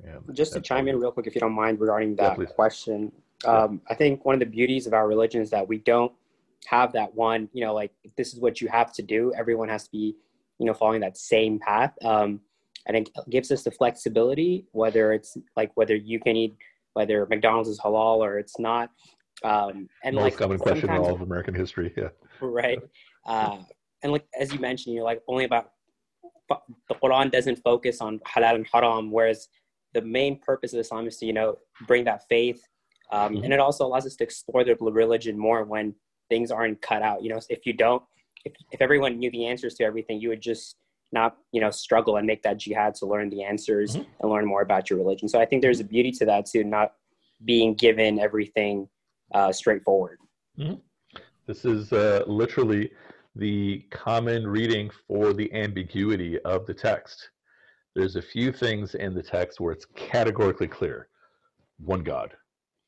And 0.03 0.35
Just 0.35 0.53
to 0.53 0.61
chime 0.61 0.89
in 0.89 0.99
real 0.99 1.11
quick, 1.11 1.27
if 1.27 1.35
you 1.35 1.41
don't 1.41 1.53
mind, 1.53 1.79
regarding 1.79 2.15
that 2.17 2.37
yeah, 2.37 2.45
question, 2.45 3.13
um, 3.45 3.81
I 3.89 3.93
think 3.93 4.25
one 4.25 4.35
of 4.35 4.39
the 4.39 4.45
beauties 4.45 4.87
of 4.87 4.93
our 4.93 5.07
religion 5.07 5.41
is 5.41 5.49
that 5.51 5.67
we 5.67 5.79
don't 5.79 6.11
have 6.65 6.91
that 6.93 7.13
one, 7.15 7.49
you 7.53 7.63
know, 7.63 7.73
like 7.73 7.91
this 8.17 8.33
is 8.33 8.39
what 8.39 8.61
you 8.61 8.67
have 8.67 8.93
to 8.93 9.01
do. 9.01 9.33
Everyone 9.37 9.69
has 9.69 9.85
to 9.85 9.91
be, 9.91 10.15
you 10.59 10.65
know, 10.65 10.73
following 10.73 11.01
that 11.01 11.17
same 11.17 11.59
path. 11.59 11.93
Um, 12.03 12.41
and 12.87 12.97
it 12.97 13.09
gives 13.29 13.51
us 13.51 13.63
the 13.63 13.71
flexibility, 13.71 14.65
whether 14.71 15.13
it's 15.13 15.37
like 15.55 15.71
whether 15.75 15.95
you 15.95 16.19
can 16.19 16.35
eat, 16.35 16.55
whether 16.93 17.25
McDonald's 17.27 17.69
is 17.69 17.79
halal 17.79 18.17
or 18.17 18.39
it's 18.39 18.59
not. 18.59 18.89
Um, 19.43 19.87
and 20.03 20.15
Most 20.15 20.23
like 20.23 20.37
common 20.37 20.57
question 20.57 20.89
in 20.89 20.97
all 20.97 21.13
of 21.13 21.21
American 21.21 21.53
history, 21.53 21.93
yeah. 21.95 22.09
Right. 22.41 22.79
Uh, 23.25 23.59
and 24.03 24.11
like 24.11 24.25
as 24.39 24.53
you 24.53 24.59
mentioned, 24.59 24.95
you're 24.95 25.03
like 25.03 25.21
only 25.27 25.45
about 25.45 25.71
the 26.49 26.95
Quran 26.95 27.31
doesn't 27.31 27.57
focus 27.57 28.01
on 28.01 28.19
halal 28.19 28.55
and 28.55 28.67
haram, 28.71 29.11
whereas 29.11 29.47
the 29.93 30.01
main 30.01 30.39
purpose 30.39 30.73
of 30.73 30.79
Islam 30.79 31.07
is 31.07 31.17
to 31.17 31.25
you 31.25 31.33
know 31.33 31.57
bring 31.87 32.03
that 32.05 32.27
faith, 32.27 32.61
um, 33.11 33.33
mm-hmm. 33.33 33.43
and 33.43 33.53
it 33.53 33.59
also 33.59 33.85
allows 33.85 34.05
us 34.05 34.15
to 34.17 34.23
explore 34.23 34.63
the 34.63 34.75
religion 34.75 35.37
more 35.37 35.63
when 35.63 35.95
things 36.29 36.51
aren't 36.51 36.81
cut 36.81 37.01
out. 37.01 37.23
You 37.23 37.29
know, 37.29 37.39
if 37.49 37.65
you 37.65 37.73
don't, 37.73 38.03
if 38.45 38.53
if 38.71 38.81
everyone 38.81 39.17
knew 39.17 39.31
the 39.31 39.47
answers 39.47 39.75
to 39.75 39.83
everything, 39.83 40.19
you 40.19 40.29
would 40.29 40.41
just 40.41 40.75
not 41.11 41.37
you 41.51 41.61
know 41.61 41.71
struggle 41.71 42.17
and 42.17 42.27
make 42.27 42.43
that 42.43 42.57
jihad 42.57 42.93
to 42.95 43.05
learn 43.05 43.29
the 43.29 43.43
answers 43.43 43.95
mm-hmm. 43.95 44.09
and 44.21 44.31
learn 44.31 44.45
more 44.45 44.61
about 44.61 44.89
your 44.89 44.99
religion 44.99 45.27
so 45.27 45.39
i 45.39 45.45
think 45.45 45.61
there's 45.61 45.79
a 45.79 45.83
beauty 45.83 46.11
to 46.11 46.25
that 46.25 46.45
too 46.45 46.63
not 46.63 46.93
being 47.45 47.73
given 47.73 48.19
everything 48.19 48.87
uh, 49.33 49.51
straightforward 49.51 50.19
mm-hmm. 50.57 50.75
this 51.47 51.65
is 51.65 51.91
uh, 51.93 52.23
literally 52.27 52.91
the 53.35 53.83
common 53.91 54.45
reading 54.45 54.89
for 55.07 55.33
the 55.33 55.51
ambiguity 55.53 56.39
of 56.41 56.65
the 56.65 56.73
text 56.73 57.29
there's 57.95 58.15
a 58.15 58.21
few 58.21 58.51
things 58.51 58.95
in 58.95 59.13
the 59.13 59.23
text 59.23 59.59
where 59.59 59.71
it's 59.71 59.85
categorically 59.95 60.67
clear 60.67 61.07
one 61.77 62.03
god 62.03 62.33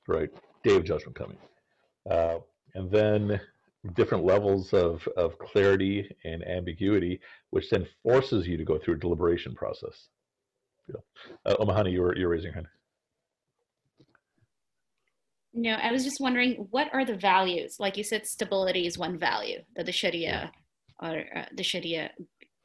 right 0.08 0.30
day 0.64 0.76
of 0.76 0.84
judgment 0.84 1.16
coming 1.16 1.38
uh, 2.10 2.38
and 2.76 2.90
then 2.92 3.40
different 3.96 4.24
levels 4.24 4.74
of, 4.74 5.08
of 5.18 5.38
clarity 5.40 6.08
and 6.24 6.48
ambiguity, 6.48 7.20
which 7.50 7.70
then 7.70 7.88
forces 8.04 8.48
you 8.48 8.58
to 8.58 8.64
go 8.64 8.78
through 8.78 8.96
a 8.96 9.00
deliberation 9.00 9.56
process. 9.56 10.08
Yeah. 10.88 11.02
Uh, 11.46 11.56
Omahani, 11.56 11.92
you 11.92 12.02
were, 12.02 12.16
you 12.16 12.26
were 12.26 12.32
raising 12.32 12.48
your 12.48 12.54
hand. 12.54 12.68
No, 15.54 15.72
I 15.72 15.92
was 15.92 16.04
just 16.04 16.22
wondering, 16.22 16.68
what 16.70 16.90
are 16.94 17.04
the 17.04 17.18
values? 17.18 17.76
Like 17.80 17.98
you 17.98 18.04
said, 18.04 18.26
stability 18.26 18.88
is 18.88 18.98
one 18.98 19.18
value 19.18 19.60
that 19.76 19.86
the 19.86 19.92
Sharia 19.92 20.52
or 21.02 21.26
uh, 21.36 21.46
the 21.56 21.64
Sharia 21.64 22.12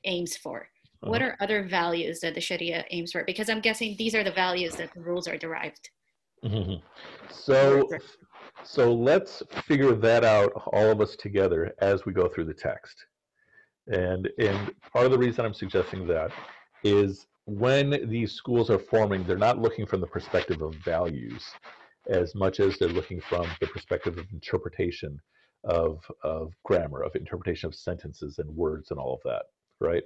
aims 0.05 0.37
for. 0.37 0.69
Uh-huh. 1.03 1.11
What 1.11 1.23
are 1.23 1.37
other 1.41 1.67
values 1.67 2.21
that 2.21 2.35
the 2.35 2.41
Sharia 2.41 2.85
aims 2.91 3.11
for? 3.11 3.25
Because 3.25 3.49
I'm 3.49 3.61
guessing 3.61 3.97
these 3.99 4.15
are 4.15 4.23
the 4.23 4.31
values 4.31 4.77
that 4.77 4.93
the 4.95 5.01
rules 5.01 5.27
are 5.27 5.37
derived. 5.37 5.91
Mm-hmm. 6.45 6.85
So, 7.33 7.89
so 8.65 8.93
let's 8.93 9.43
figure 9.65 9.95
that 9.95 10.25
out, 10.25 10.53
all 10.73 10.91
of 10.91 11.01
us 11.01 11.17
together, 11.17 11.75
as 11.81 12.05
we 12.05 12.13
go 12.13 12.29
through 12.29 12.45
the 12.45 12.55
text. 12.55 13.07
And, 13.89 14.29
and 14.39 14.73
part 14.93 15.07
of 15.07 15.13
the 15.13 15.19
reason 15.19 15.45
I'm 15.45 15.55
suggesting 15.55 16.07
that 16.09 16.31
is 16.83 17.27
when 17.47 18.09
these 18.09 18.33
schools 18.33 18.71
are 18.71 18.79
forming, 18.79 19.25
they're 19.25 19.39
not 19.39 19.61
looking 19.61 19.87
from 19.87 20.01
the 20.01 20.07
perspective 20.07 20.63
of 20.63 20.75
values 20.85 21.45
as 22.09 22.35
much 22.35 22.61
as 22.61 22.79
they're 22.79 22.89
looking 22.89 23.21
from 23.21 23.47
the 23.61 23.67
perspective 23.69 24.19
of 24.19 24.27
interpretation 24.33 25.21
of, 25.65 26.01
of 26.23 26.53
grammar, 26.65 27.03
of 27.03 27.15
interpretation 27.17 27.67
of 27.67 27.75
sentences 27.75 28.39
and 28.39 28.49
words 28.51 28.91
and 28.91 29.01
all 29.01 29.15
of 29.15 29.21
that, 29.25 29.43
right? 29.81 30.05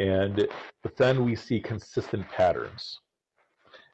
And 0.00 0.46
but 0.82 0.96
then 0.96 1.24
we 1.24 1.36
see 1.36 1.60
consistent 1.60 2.28
patterns. 2.30 2.98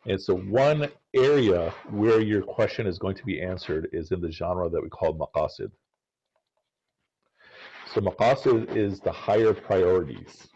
And 0.07 0.20
so 0.20 0.36
one 0.36 0.88
area 1.14 1.74
where 1.90 2.20
your 2.20 2.42
question 2.42 2.86
is 2.86 2.99
going 2.99 3.16
to 3.16 3.24
be 3.24 3.42
answered 3.42 3.88
is 3.92 4.11
in 4.12 4.20
the 4.20 4.30
genre 4.30 4.68
that 4.70 4.82
we 4.82 4.88
call 4.88 5.18
maqasid. 5.18 5.70
So 7.92 8.01
maqasid 8.01 8.76
is 8.76 9.01
the 9.01 9.12
higher 9.12 9.53
priorities. 9.53 10.49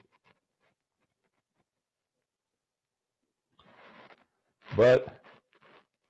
But 4.77 5.23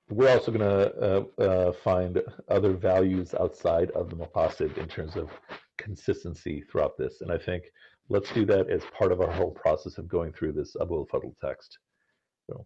we're 0.09 0.29
also 0.29 0.51
going 0.51 0.69
to 0.69 1.27
uh, 1.39 1.41
uh, 1.41 1.71
find 1.83 2.21
other 2.49 2.73
values 2.73 3.33
outside 3.33 3.89
of 3.91 4.09
the 4.09 4.15
maqasid 4.15 4.77
in 4.77 4.87
terms 4.87 5.15
of 5.15 5.29
consistency 5.77 6.63
throughout 6.69 6.97
this. 6.97 7.21
And 7.21 7.31
I 7.31 7.37
think 7.37 7.63
let's 8.09 8.31
do 8.31 8.45
that 8.45 8.69
as 8.69 8.83
part 8.97 9.11
of 9.11 9.21
our 9.21 9.31
whole 9.31 9.51
process 9.51 9.97
of 9.97 10.07
going 10.07 10.31
through 10.33 10.53
this 10.53 10.75
Abou 10.79 10.99
El 10.99 11.07
Fadl 11.07 11.33
text. 11.41 11.79
So 12.49 12.65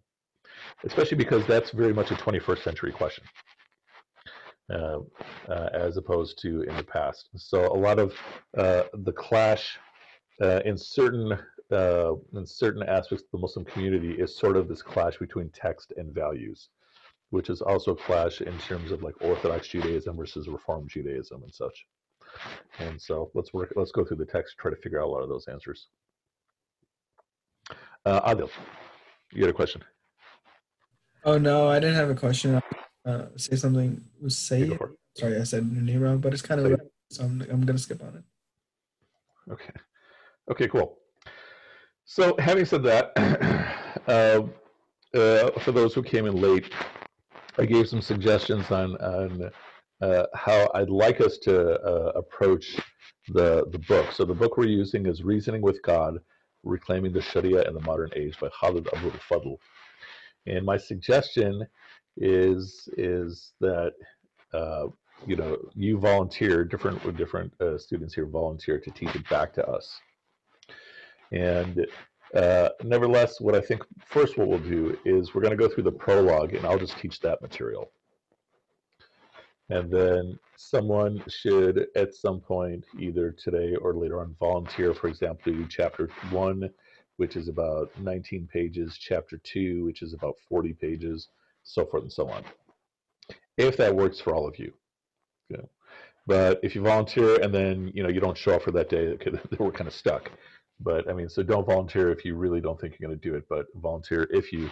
especially 0.84 1.16
because 1.16 1.46
that's 1.46 1.70
very 1.70 1.92
much 1.92 2.10
a 2.10 2.14
21st 2.14 2.62
century 2.62 2.92
question. 2.92 3.24
Uh, 4.70 4.98
uh, 5.48 5.70
as 5.72 5.96
opposed 5.96 6.38
to 6.42 6.60
in 6.60 6.76
the 6.76 6.84
past. 6.84 7.30
So 7.36 7.72
a 7.72 7.78
lot 7.78 7.98
of 7.98 8.12
uh, 8.58 8.82
the 9.02 9.12
clash 9.12 9.78
uh, 10.42 10.60
in 10.66 10.76
certain 10.76 11.38
uh, 11.72 12.12
in 12.34 12.46
certain 12.46 12.82
aspects 12.82 13.24
of 13.24 13.30
the 13.32 13.38
Muslim 13.38 13.64
community 13.64 14.12
is 14.12 14.36
sort 14.36 14.58
of 14.58 14.68
this 14.68 14.82
clash 14.82 15.16
between 15.16 15.48
text 15.54 15.94
and 15.96 16.14
values, 16.14 16.68
which 17.30 17.48
is 17.48 17.62
also 17.62 17.92
a 17.92 17.96
clash 17.96 18.42
in 18.42 18.58
terms 18.58 18.90
of 18.90 19.02
like 19.02 19.14
Orthodox 19.22 19.68
Judaism 19.68 20.18
versus 20.18 20.48
Reform 20.48 20.86
Judaism 20.86 21.42
and 21.42 21.54
such. 21.54 21.86
And 22.78 23.00
so 23.00 23.30
let's 23.32 23.54
work. 23.54 23.72
Let's 23.74 23.92
go 23.92 24.04
through 24.04 24.18
the 24.18 24.26
text, 24.26 24.56
to 24.56 24.60
try 24.60 24.70
to 24.70 24.76
figure 24.76 25.00
out 25.00 25.06
a 25.06 25.10
lot 25.10 25.22
of 25.22 25.30
those 25.30 25.48
answers. 25.48 25.88
Uh, 28.04 28.20
Adil, 28.34 28.50
you 29.32 29.40
had 29.40 29.50
a 29.50 29.54
question. 29.54 29.82
Oh 31.28 31.36
no, 31.36 31.68
I 31.68 31.78
didn't 31.78 31.96
have 31.96 32.08
a 32.08 32.14
question. 32.14 32.58
Uh, 33.04 33.26
say 33.36 33.56
something. 33.56 34.00
Say 34.28 34.78
Sorry, 35.14 35.38
I 35.38 35.42
said 35.42 35.70
your 35.70 35.82
name 35.82 36.00
wrong, 36.00 36.20
but 36.20 36.32
it's 36.32 36.40
kind 36.40 36.58
of 36.58 36.80
so 37.10 37.24
I'm 37.24 37.42
I'm 37.50 37.66
gonna 37.66 37.78
skip 37.78 38.02
on 38.02 38.14
it. 38.16 39.52
Okay. 39.52 39.72
Okay, 40.50 40.68
cool. 40.68 40.96
So, 42.06 42.34
having 42.38 42.64
said 42.64 42.82
that, 42.84 43.12
uh, 44.08 44.42
uh, 45.14 45.50
for 45.60 45.72
those 45.72 45.92
who 45.92 46.02
came 46.02 46.24
in 46.24 46.40
late, 46.40 46.72
I 47.58 47.66
gave 47.66 47.88
some 47.88 48.00
suggestions 48.00 48.70
on, 48.70 48.96
on 48.96 49.50
uh, 50.00 50.24
how 50.34 50.70
I'd 50.74 50.88
like 50.88 51.20
us 51.20 51.36
to 51.42 51.78
uh, 51.82 52.12
approach 52.14 52.76
the, 53.34 53.66
the 53.70 53.80
book. 53.80 54.12
So, 54.12 54.24
the 54.24 54.32
book 54.32 54.56
we're 54.56 54.64
using 54.64 55.04
is 55.04 55.22
Reasoning 55.22 55.60
with 55.60 55.82
God 55.82 56.20
Reclaiming 56.62 57.12
the 57.12 57.20
Sharia 57.20 57.68
in 57.68 57.74
the 57.74 57.82
Modern 57.82 58.10
Age 58.16 58.40
by 58.40 58.48
Khaled 58.48 58.88
Abou 58.94 59.10
El 59.10 59.20
Fadl. 59.28 59.58
And 60.46 60.64
my 60.64 60.76
suggestion 60.76 61.66
is, 62.16 62.88
is 62.96 63.52
that 63.60 63.92
uh, 64.52 64.86
you 65.26 65.36
know, 65.36 65.56
you 65.74 65.98
volunteer, 65.98 66.64
different 66.64 67.04
with 67.04 67.16
different 67.16 67.52
uh, 67.60 67.78
students 67.78 68.14
here 68.14 68.26
volunteer 68.26 68.78
to 68.78 68.90
teach 68.90 69.14
it 69.14 69.28
back 69.28 69.52
to 69.54 69.66
us. 69.66 70.00
And 71.32 71.86
uh, 72.34 72.70
nevertheless, 72.84 73.40
what 73.40 73.54
I 73.54 73.60
think 73.60 73.82
first 74.06 74.38
what 74.38 74.48
we'll 74.48 74.58
do 74.58 74.96
is 75.04 75.34
we're 75.34 75.42
going 75.42 75.56
to 75.56 75.68
go 75.68 75.72
through 75.72 75.84
the 75.84 75.92
prologue, 75.92 76.54
and 76.54 76.64
I'll 76.64 76.78
just 76.78 76.98
teach 76.98 77.20
that 77.20 77.42
material. 77.42 77.90
And 79.70 79.90
then 79.90 80.38
someone 80.56 81.22
should, 81.28 81.88
at 81.94 82.14
some 82.14 82.40
point, 82.40 82.84
either 82.98 83.32
today 83.32 83.74
or 83.76 83.94
later 83.94 84.20
on, 84.20 84.34
volunteer, 84.40 84.94
for 84.94 85.08
example, 85.08 85.52
to 85.52 85.58
do 85.58 85.66
chapter 85.68 86.08
one, 86.30 86.70
which 87.18 87.36
is 87.36 87.48
about 87.48 87.90
19 88.00 88.48
pages, 88.52 88.96
chapter 88.98 89.38
two, 89.44 89.84
which 89.84 90.02
is 90.02 90.14
about 90.14 90.34
40 90.48 90.72
pages, 90.72 91.28
so 91.62 91.84
forth 91.84 92.04
and 92.04 92.12
so 92.12 92.28
on. 92.28 92.42
If 93.56 93.76
that 93.76 93.94
works 93.94 94.18
for 94.18 94.34
all 94.34 94.48
of 94.48 94.58
you. 94.58 94.72
But 96.28 96.60
if 96.62 96.74
you 96.74 96.82
volunteer 96.82 97.40
and 97.42 97.52
then 97.54 97.90
you 97.94 98.02
know 98.02 98.10
you 98.10 98.20
don't 98.20 98.36
show 98.36 98.52
up 98.52 98.62
for 98.62 98.70
that 98.72 98.90
day, 98.90 99.16
we're 99.58 99.70
kind 99.70 99.88
of 99.88 99.94
stuck. 99.94 100.30
But 100.78 101.08
I 101.08 101.14
mean, 101.14 101.28
so 101.28 101.42
don't 101.42 101.66
volunteer 101.66 102.12
if 102.12 102.22
you 102.24 102.36
really 102.36 102.60
don't 102.60 102.78
think 102.78 102.96
you're 102.98 103.08
going 103.08 103.18
to 103.18 103.28
do 103.28 103.34
it. 103.34 103.44
But 103.48 103.66
volunteer 103.76 104.28
if 104.30 104.52
you 104.52 104.70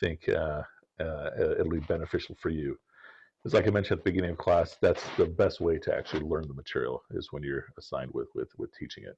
think 0.00 0.28
uh, 0.28 0.62
uh, 1.00 1.30
it'll 1.58 1.70
be 1.70 1.78
beneficial 1.78 2.36
for 2.42 2.50
you. 2.50 2.76
It's 3.44 3.54
like 3.54 3.68
I 3.68 3.70
mentioned 3.70 4.00
at 4.00 4.04
the 4.04 4.10
beginning 4.10 4.32
of 4.32 4.38
class. 4.38 4.76
That's 4.82 5.02
the 5.16 5.26
best 5.26 5.60
way 5.60 5.78
to 5.78 5.96
actually 5.96 6.22
learn 6.22 6.46
the 6.48 6.54
material 6.54 7.04
is 7.12 7.28
when 7.30 7.44
you're 7.44 7.66
assigned 7.78 8.10
with 8.12 8.28
with 8.34 8.48
with 8.58 8.70
teaching 8.76 9.04
it. 9.04 9.16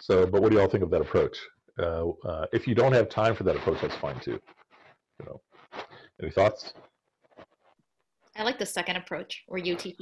So, 0.00 0.26
but 0.26 0.42
what 0.42 0.50
do 0.50 0.58
y'all 0.58 0.68
think 0.68 0.84
of 0.84 0.90
that 0.90 1.00
approach? 1.00 1.38
Uh, 1.78 2.08
uh 2.24 2.46
if 2.52 2.66
you 2.66 2.74
don't 2.74 2.92
have 2.92 3.08
time 3.08 3.34
for 3.34 3.44
that 3.44 3.56
approach, 3.56 3.80
that's 3.80 3.96
fine 3.96 4.18
too. 4.20 4.40
You 5.20 5.26
know, 5.26 5.40
any 6.22 6.30
thoughts? 6.30 6.74
I 8.36 8.42
like 8.42 8.58
the 8.58 8.66
second 8.66 8.96
approach 8.96 9.44
where 9.48 9.60
you 9.60 9.76
teach 9.76 9.96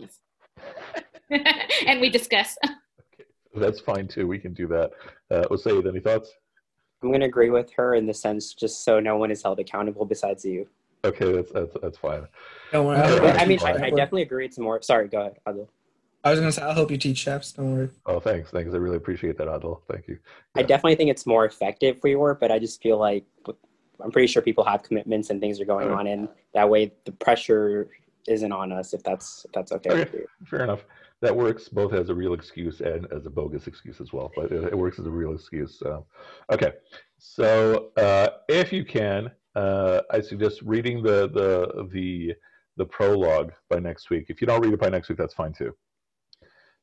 and 1.87 2.01
we 2.01 2.11
discuss. 2.11 2.57
okay. 2.65 3.29
That's 3.55 3.81
fine 3.81 4.09
too. 4.09 4.27
We 4.27 4.39
can 4.39 4.53
do 4.53 4.67
that. 4.69 4.91
Uh, 5.31 5.45
Usaid, 5.51 5.89
any 5.89 6.01
thoughts? 6.01 6.33
I'm 7.03 7.11
going 7.11 7.21
to 7.21 7.27
agree 7.27 7.51
with 7.51 7.71
her 7.77 7.95
in 7.95 8.07
the 8.07 8.15
sense 8.15 8.55
just 8.55 8.85
so 8.85 8.99
no 8.99 9.17
one 9.17 9.31
is 9.31 9.43
held 9.43 9.61
accountable 9.61 10.05
besides 10.05 10.45
you. 10.45 10.67
Okay, 11.05 11.33
that's 11.33 11.53
that's, 11.53 11.77
that's 11.83 11.99
fine. 11.99 12.27
Don't. 12.73 12.97
I, 12.97 13.43
I 13.43 13.47
mean, 13.47 13.59
I, 13.63 13.73
I, 13.73 13.91
definitely 13.91 14.23
agree. 14.23 14.47
It's 14.47 14.59
more. 14.59 14.81
Sorry, 14.81 15.07
go 15.07 15.21
ahead, 15.21 15.35
Adil. 15.47 15.69
I 16.25 16.31
was 16.31 16.41
going 16.41 16.51
to 16.51 16.53
say, 16.53 16.63
I'll 16.63 16.75
help 16.75 16.91
you 16.91 16.97
teach 16.97 17.19
chefs. 17.19 17.53
Don't 17.53 17.77
worry. 17.77 17.91
Oh, 18.07 18.19
thanks. 18.19 18.51
Thanks. 18.51 18.73
I 18.73 18.79
really 18.79 18.97
appreciate 18.97 19.37
that, 19.39 19.47
Adil. 19.47 19.83
Thank 19.91 20.09
you. 20.09 20.19
Yeah. 20.57 20.63
I 20.63 20.65
definitely 20.65 20.97
think 20.97 21.11
it's 21.11 21.27
more 21.27 21.45
effective 21.45 22.01
for 22.01 22.09
your 22.09 22.19
work, 22.19 22.41
but 22.41 22.51
I 22.51 22.59
just 22.59 22.81
feel 22.83 22.99
like 22.99 23.27
I'm 24.03 24.11
pretty 24.11 24.27
sure 24.27 24.43
people 24.43 24.65
have 24.65 24.83
commitments 24.83 25.31
and 25.31 25.41
things 25.41 25.61
are 25.61 25.65
going 25.65 25.91
on, 25.91 26.07
and 26.07 26.29
that 26.55 26.69
way 26.69 26.93
the 27.05 27.13
pressure 27.13 27.89
isn't 28.27 28.53
on 28.53 28.73
us 28.73 28.95
if 28.95 29.03
that's 29.03 29.45
if 29.45 29.53
that's 29.53 29.71
okay, 29.73 29.91
okay. 29.91 30.21
Fair 30.47 30.65
enough. 30.65 30.85
That 31.21 31.35
works 31.35 31.69
both 31.69 31.93
as 31.93 32.09
a 32.09 32.15
real 32.15 32.35
excuse 32.35 32.81
and 32.81 33.07
as 33.13 33.25
a 33.25 33.31
bogus 33.31 33.67
excuse 33.67 34.01
as 34.01 34.13
well, 34.13 34.33
but 34.35 34.51
it, 34.51 34.65
it 34.65 34.77
works 34.77 34.99
as 34.99 35.07
a 35.07 35.11
real 35.11 35.33
excuse. 35.33 35.79
So, 35.79 36.07
okay. 36.51 36.73
So 37.19 37.93
uh, 37.97 38.29
if 38.49 38.73
you 38.73 38.85
can, 38.85 39.31
uh, 39.55 40.01
I 40.11 40.21
suggest 40.21 40.63
reading 40.63 41.03
the 41.03 41.29
the 41.29 41.89
the 41.93 42.35
the 42.77 42.85
prologue 42.85 43.53
by 43.71 43.79
next 43.79 44.11
week. 44.11 44.27
If 44.29 44.41
you 44.41 44.47
don't 44.47 44.61
read 44.61 44.75
it 44.75 44.81
by 44.81 44.89
next 44.89 45.09
week, 45.09 45.19
that's 45.19 45.35
fine 45.35 45.53
too. 45.53 45.75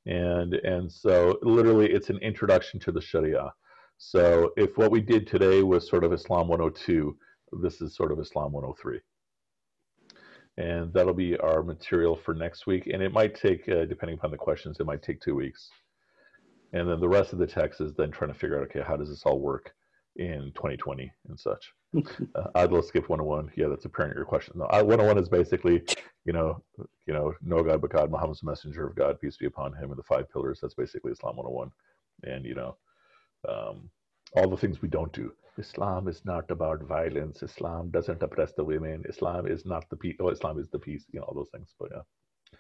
And 0.06 0.54
and 0.56 0.92
so 0.92 1.38
literally, 1.42 1.92
it's 1.92 2.10
an 2.10 2.18
introduction 2.20 2.80
to 2.82 2.92
the 2.92 3.02
Sharia. 3.02 3.54
So 3.98 4.52
if 4.58 4.78
what 4.78 4.92
we 4.92 5.02
did 5.02 5.28
today 5.28 5.62
was 5.62 5.88
sort 5.88 6.04
of 6.04 6.12
Islam 6.12 6.48
102, 6.48 7.16
this 7.62 7.82
is 7.82 7.96
sort 7.96 8.12
of 8.12 8.20
Islam 8.20 8.52
103 8.52 9.00
and 10.58 10.94
that'll 10.94 11.14
be 11.14 11.38
our 11.38 11.64
material 11.64 12.16
for 12.16 12.34
next 12.34 12.68
week. 12.68 12.88
And 12.88 13.02
it 13.02 13.14
might 13.14 13.36
take, 13.36 13.68
uh, 13.70 13.86
depending 13.86 14.18
upon 14.18 14.32
the 14.32 14.38
questions, 14.38 14.80
it 14.80 14.86
might 14.86 15.02
take 15.02 15.22
two 15.22 15.36
weeks. 15.36 15.70
And 16.74 16.90
then 16.90 17.00
the 17.00 17.10
rest 17.10 17.34
of 17.34 17.40
the 17.40 17.48
text 17.48 17.82
is 17.82 17.94
then 17.94 18.12
trying 18.12 18.34
to 18.34 18.38
figure 18.40 18.58
out, 18.58 18.64
okay, 18.64 18.82
how 18.82 18.98
does 18.98 19.10
this 19.10 19.24
all 19.26 19.40
work 19.40 19.74
in 20.18 20.52
2020 20.56 21.12
and 21.30 21.40
such? 21.40 21.74
uh, 22.36 22.48
I'd 22.56 22.86
skip 22.86 23.10
101. 23.10 23.52
Yeah, 23.56 23.68
that's 23.68 23.86
apparent 23.86 24.16
your 24.16 24.26
question. 24.26 24.54
No, 24.58 24.66
101 24.66 25.18
is 25.18 25.30
basically, 25.30 25.84
you 26.26 26.34
know, 26.34 26.64
you 27.06 27.14
know, 27.14 27.34
no 27.42 27.64
God 27.64 27.82
but 27.82 27.92
God, 27.92 28.12
Muhammad's 28.12 28.42
the 28.42 28.48
messenger 28.48 28.88
of 28.88 28.96
God, 28.96 29.20
peace 29.20 29.38
be 29.38 29.46
upon 29.46 29.74
him, 29.74 29.92
and 29.92 29.98
the 29.98 30.04
five 30.04 30.32
pillars. 30.32 30.60
That's 30.62 30.74
basically 30.74 31.12
Islam 31.12 31.38
101. 31.38 31.72
And, 32.24 32.46
you 32.46 32.56
know, 32.56 32.78
um, 33.48 33.90
all 34.36 34.50
the 34.50 34.58
things 34.58 34.82
we 34.82 34.88
don't 34.88 35.12
do. 35.14 35.34
Islam 35.58 36.08
is 36.08 36.24
not 36.24 36.50
about 36.50 36.84
violence. 36.84 37.44
Islam 37.44 37.90
doesn't 37.90 38.24
oppress 38.24 38.54
the 38.54 38.64
women. 38.64 39.04
Islam 39.08 39.48
is 39.48 39.66
not 39.66 39.90
the 39.90 39.98
peace. 39.98 40.16
Oh, 40.20 40.30
Islam 40.30 40.60
is 40.60 40.70
the 40.70 40.80
peace. 40.80 41.06
You 41.12 41.20
know 41.20 41.26
all 41.26 41.36
those 41.36 41.50
things. 41.50 41.76
But 41.80 41.90
yeah, 41.94 42.58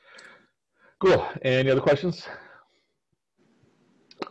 cool. 0.99 1.26
Any 1.43 1.72
other 1.72 1.82
questions? 1.82 2.28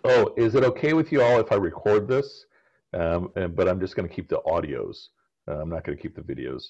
Oh, 0.04 0.32
is 0.36 0.54
it 0.54 0.64
okay 0.64 0.92
with 0.92 1.10
you 1.10 1.22
all 1.22 1.40
if 1.40 1.52
I 1.52 1.56
record 1.56 2.06
this? 2.06 2.46
Um, 2.92 3.30
and, 3.36 3.54
but 3.54 3.68
I'm 3.68 3.80
just 3.80 3.96
going 3.96 4.08
to 4.08 4.14
keep 4.14 4.28
the 4.28 4.40
audios. 4.46 5.08
Uh, 5.48 5.60
I'm 5.60 5.70
not 5.70 5.84
going 5.84 5.96
to 5.96 6.02
keep 6.02 6.14
the 6.14 6.22
videos. 6.22 6.64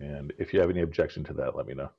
And 0.00 0.32
if 0.38 0.52
you 0.52 0.60
have 0.60 0.70
any 0.70 0.82
objection 0.82 1.24
to 1.24 1.32
that, 1.34 1.56
let 1.56 1.66
me 1.66 1.74
know. 1.74 1.90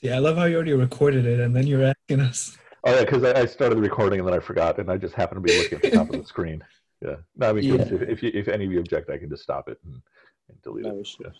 Yeah, 0.00 0.16
I 0.16 0.18
love 0.18 0.36
how 0.36 0.44
you 0.44 0.56
already 0.56 0.72
recorded 0.72 1.26
it 1.26 1.38
and 1.38 1.54
then 1.54 1.66
you're 1.66 1.84
asking 1.84 2.20
us. 2.20 2.56
Oh 2.84 2.92
yeah, 2.92 3.04
because 3.04 3.22
I, 3.22 3.40
I 3.40 3.46
started 3.46 3.76
the 3.76 3.82
recording 3.82 4.18
and 4.18 4.26
then 4.26 4.34
I 4.34 4.40
forgot, 4.40 4.80
and 4.80 4.90
I 4.90 4.96
just 4.96 5.14
happened 5.14 5.46
to 5.46 5.52
be 5.52 5.56
looking 5.56 5.76
at 5.76 5.82
the 5.82 5.90
top 5.92 6.10
of 6.10 6.20
the 6.20 6.26
screen. 6.26 6.62
Yeah. 7.04 7.16
No, 7.34 7.50
I 7.50 7.52
mean, 7.52 7.64
yeah. 7.64 7.82
if, 7.82 8.02
if, 8.02 8.22
you, 8.22 8.30
if 8.32 8.46
any 8.46 8.64
of 8.64 8.70
you 8.70 8.78
object, 8.78 9.10
I 9.10 9.18
can 9.18 9.28
just 9.28 9.42
stop 9.42 9.68
it 9.68 9.76
and, 9.84 10.00
and 10.48 10.62
delete 10.62 10.84
no, 10.84 11.00
it. 11.00 11.08
Yeah. 11.18 11.30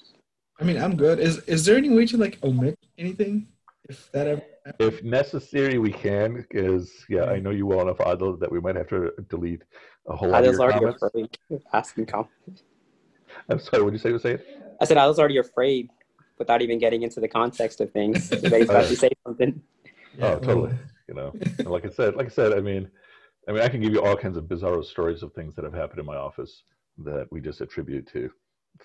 I 0.59 0.64
mean, 0.64 0.76
I'm 0.76 0.96
good. 0.96 1.20
Is 1.20 1.38
is 1.44 1.64
there 1.64 1.76
any 1.76 1.88
way 1.88 2.05
to 2.07 2.16
like 2.16 2.40
omit 2.42 2.76
anything? 2.98 3.46
If 3.88 4.11
that 4.11 4.26
ever 4.26 4.40
happens? 4.40 4.51
If 4.78 5.02
necessary, 5.02 5.78
we 5.78 5.92
can. 5.92 6.34
Because 6.34 6.92
yeah, 7.08 7.24
I 7.24 7.38
know 7.40 7.50
you 7.50 7.66
well 7.66 7.80
enough, 7.80 7.98
Adil, 7.98 8.38
that 8.40 8.50
we 8.50 8.60
might 8.60 8.76
have 8.76 8.88
to 8.88 9.12
delete 9.28 9.62
a 10.06 10.16
whole 10.16 10.28
lot 10.28 10.44
of 10.44 10.52
your 10.52 10.62
already 10.62 10.78
comments. 10.78 11.02
afraid 11.02 11.62
asking 11.72 12.06
comments. 12.06 12.62
I'm 13.48 13.58
sorry. 13.58 13.82
What 13.82 13.92
did 13.92 13.98
you 13.98 14.02
say? 14.02 14.12
Was 14.12 14.22
say 14.22 14.32
it? 14.34 14.62
I 14.80 14.84
said 14.84 14.96
I 14.96 15.06
was 15.06 15.18
already 15.18 15.38
afraid 15.38 15.90
without 16.38 16.62
even 16.62 16.78
getting 16.78 17.02
into 17.02 17.20
the 17.20 17.28
context 17.28 17.80
of 17.80 17.92
things. 17.92 18.30
He's 18.30 18.44
about 18.44 18.66
to 18.66 18.76
oh. 18.76 18.94
say 18.94 19.10
something. 19.24 19.62
Oh, 20.20 20.38
totally. 20.38 20.74
You 21.08 21.14
know, 21.14 21.32
like 21.64 21.84
I 21.84 21.90
said, 21.90 22.16
like 22.16 22.26
I 22.26 22.30
said, 22.30 22.52
I 22.52 22.60
mean, 22.60 22.88
I 23.48 23.52
mean, 23.52 23.62
I 23.62 23.68
can 23.68 23.80
give 23.80 23.92
you 23.92 24.02
all 24.02 24.16
kinds 24.16 24.36
of 24.36 24.48
bizarre 24.48 24.82
stories 24.82 25.22
of 25.22 25.32
things 25.32 25.54
that 25.56 25.64
have 25.64 25.74
happened 25.74 26.00
in 26.00 26.06
my 26.06 26.16
office 26.16 26.62
that 26.98 27.26
we 27.30 27.40
just 27.40 27.60
attribute 27.60 28.06
to 28.12 28.30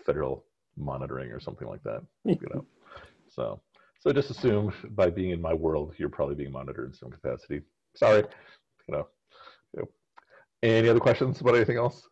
federal 0.05 0.45
monitoring 0.75 1.31
or 1.31 1.39
something 1.39 1.67
like 1.67 1.83
that. 1.83 2.01
you 2.25 2.37
know, 2.53 2.65
so 3.29 3.61
so 3.99 4.13
just 4.13 4.29
assume 4.29 4.73
by 4.91 5.09
being 5.09 5.31
in 5.31 5.41
my 5.41 5.53
world, 5.53 5.93
you're 5.97 6.09
probably 6.09 6.35
being 6.35 6.51
monitored 6.51 6.89
in 6.89 6.93
some 6.93 7.11
capacity. 7.11 7.61
Sorry, 7.95 8.23
you 8.87 8.95
know. 8.95 9.07
Any 10.63 10.89
other 10.89 10.99
questions 10.99 11.39
about 11.39 11.55
anything 11.55 11.77
else? 11.77 12.07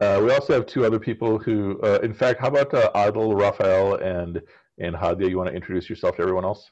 Uh, 0.00 0.20
we 0.22 0.30
also 0.30 0.52
have 0.52 0.66
two 0.66 0.84
other 0.84 0.98
people 0.98 1.38
who, 1.38 1.80
uh, 1.82 1.98
in 2.02 2.12
fact, 2.12 2.40
how 2.40 2.48
about 2.48 2.72
uh, 2.74 2.90
Adil, 2.94 3.38
Rafael, 3.38 3.94
and 3.94 4.42
and 4.78 4.94
Hadia? 4.94 5.28
You 5.28 5.38
want 5.38 5.48
to 5.48 5.54
introduce 5.54 5.88
yourself 5.88 6.16
to 6.16 6.22
everyone 6.22 6.44
else? 6.44 6.70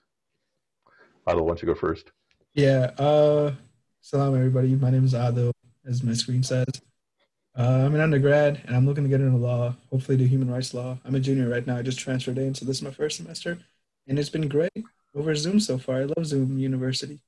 Adil, 1.27 1.43
why 1.43 1.49
don't 1.49 1.63
you 1.63 1.69
go 1.69 1.75
first? 1.75 2.11
Yeah. 2.55 2.91
Uh, 2.99 3.53
Salam, 4.01 4.35
everybody. 4.35 4.75
My 4.75 4.91
name 4.91 5.05
is 5.05 5.15
Adil, 5.15 5.53
as 5.87 6.03
my 6.03 6.15
screen 6.15 6.43
says. 6.43 6.67
Uh, 7.59 7.83
I'm 7.85 7.95
an 7.97 8.01
undergrad, 8.01 8.63
and 8.67 8.77
I'm 8.77 8.87
looking 8.87 9.03
to 9.03 9.11
get 9.11 9.21
into 9.21 9.37
law, 9.37 9.75
hopefully 9.91 10.17
do 10.17 10.25
human 10.27 10.49
rights 10.49 10.75
law. 10.75 10.97
I'm 11.05 11.17
a 11.17 11.21
junior 11.21 11.49
right 11.49 11.67
now. 11.67 11.77
I 11.77 11.83
just 11.83 11.99
transferred 11.99 12.39
in, 12.39 12.55
so 12.55 12.65
this 12.65 12.77
is 12.77 12.83
my 12.83 12.93
first 12.93 13.17
semester, 13.17 13.59
and 14.07 14.17
it's 14.17 14.29
been 14.29 14.47
great 14.47 14.71
over 15.17 15.35
Zoom 15.35 15.59
so 15.59 15.77
far. 15.77 15.97
I 15.97 16.05
love 16.05 16.25
Zoom 16.25 16.57
University. 16.57 17.19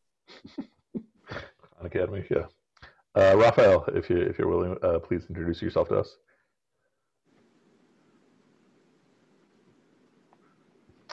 Khan 1.27 1.85
Academy, 1.85 2.25
yeah. 2.31 2.45
Uh, 3.17 3.37
Raphael, 3.37 3.85
if 3.89 4.09
you 4.09 4.19
if 4.19 4.39
you're 4.39 4.47
willing, 4.47 4.77
uh, 4.85 5.01
please 5.01 5.27
introduce 5.29 5.61
yourself 5.61 5.89
to 5.89 5.99
us. 5.99 6.17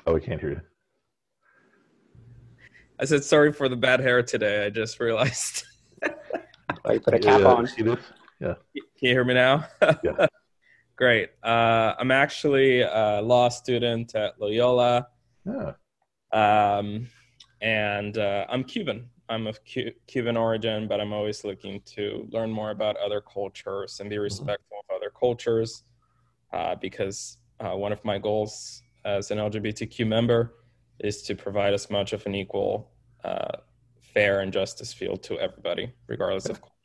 Oh, 0.06 0.14
we 0.14 0.22
can't 0.22 0.40
hear 0.40 0.52
you. 0.52 0.62
I 3.00 3.06
said 3.06 3.24
sorry 3.24 3.52
for 3.52 3.68
the 3.68 3.76
bad 3.76 4.00
hair 4.00 4.22
today. 4.22 4.64
I 4.64 4.70
just 4.70 5.00
realized. 5.00 5.64
I 6.86 6.98
put 7.04 7.16
a 7.16 7.20
cap 7.20 7.42
yeah, 7.42 7.48
on. 7.48 7.68
Yeah. 8.40 8.56
Can 8.76 8.84
you 9.02 9.12
hear 9.14 9.24
me 9.24 9.34
now? 9.34 9.68
yeah. 10.04 10.28
Great. 10.96 11.30
Uh, 11.44 11.94
I'm 12.00 12.12
actually 12.12 12.82
a 12.82 13.22
law 13.22 13.50
student 13.50 14.16
at 14.16 14.40
Loyola. 14.40 15.08
Yeah. 15.46 15.74
Um, 16.32 17.08
and 17.62 18.18
uh, 18.18 18.46
I'm 18.50 18.64
Cuban. 18.64 19.10
I'm 19.30 19.48
of 19.48 19.60
Cu- 19.66 19.92
Cuban 20.08 20.38
origin, 20.38 20.88
but 20.88 21.02
I'm 21.02 21.14
always 21.14 21.44
looking 21.44 21.82
to 21.96 22.28
learn 22.32 22.52
more 22.52 22.72
about 22.72 22.96
other 22.98 23.22
cultures 23.22 24.00
and 24.00 24.10
be 24.10 24.18
respectful 24.18 24.78
of 24.90 24.96
other 24.96 25.12
cultures 25.12 25.84
uh, 26.54 26.76
because 26.76 27.38
uh, 27.60 27.76
one 27.76 27.92
of 27.92 28.04
my 28.06 28.18
goals 28.18 28.82
as 29.06 29.32
an 29.32 29.38
LGBTQ 29.38 30.08
member 30.08 30.56
is 31.00 31.22
to 31.24 31.36
provide 31.36 31.74
as 31.74 31.90
much 31.90 32.14
of 32.14 32.26
an 32.26 32.36
equal, 32.36 32.92
uh, 33.24 33.58
fair, 34.00 34.40
and 34.40 34.52
justice 34.52 34.94
field 34.94 35.24
to 35.24 35.40
everybody, 35.40 35.92
regardless 36.08 36.48
of 36.48 36.60
culture. 36.62 36.77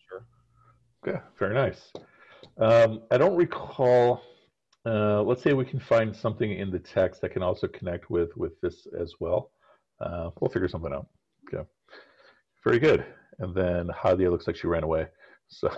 Okay, 1.07 1.19
very 1.39 1.55
nice. 1.55 1.93
Um, 2.59 3.03
I 3.11 3.19
don't 3.19 3.37
recall. 3.37 4.23
Uh, 4.85 5.23
let's 5.23 5.43
say 5.43 5.53
we 5.53 5.65
can 5.65 5.81
find 5.81 6.15
something 6.15 6.53
in 6.53 6.71
the 6.71 6.79
text 6.79 7.21
that 7.23 7.33
can 7.33 7.43
also 7.43 7.67
connect 7.69 8.11
with 8.11 8.37
with 8.37 8.61
this 8.61 8.87
as 8.99 9.15
well. 9.21 9.51
Uh, 10.01 10.31
we'll 10.41 10.51
figure 10.51 10.69
something 10.69 10.93
out. 10.93 11.07
Okay. 11.49 11.67
Very 12.65 12.79
good. 12.79 13.05
And 13.39 13.55
then 13.55 13.89
Hadia 13.89 14.31
looks 14.31 14.47
like 14.47 14.57
she 14.57 14.67
ran 14.67 14.85
away. 14.85 15.07
So 15.49 15.69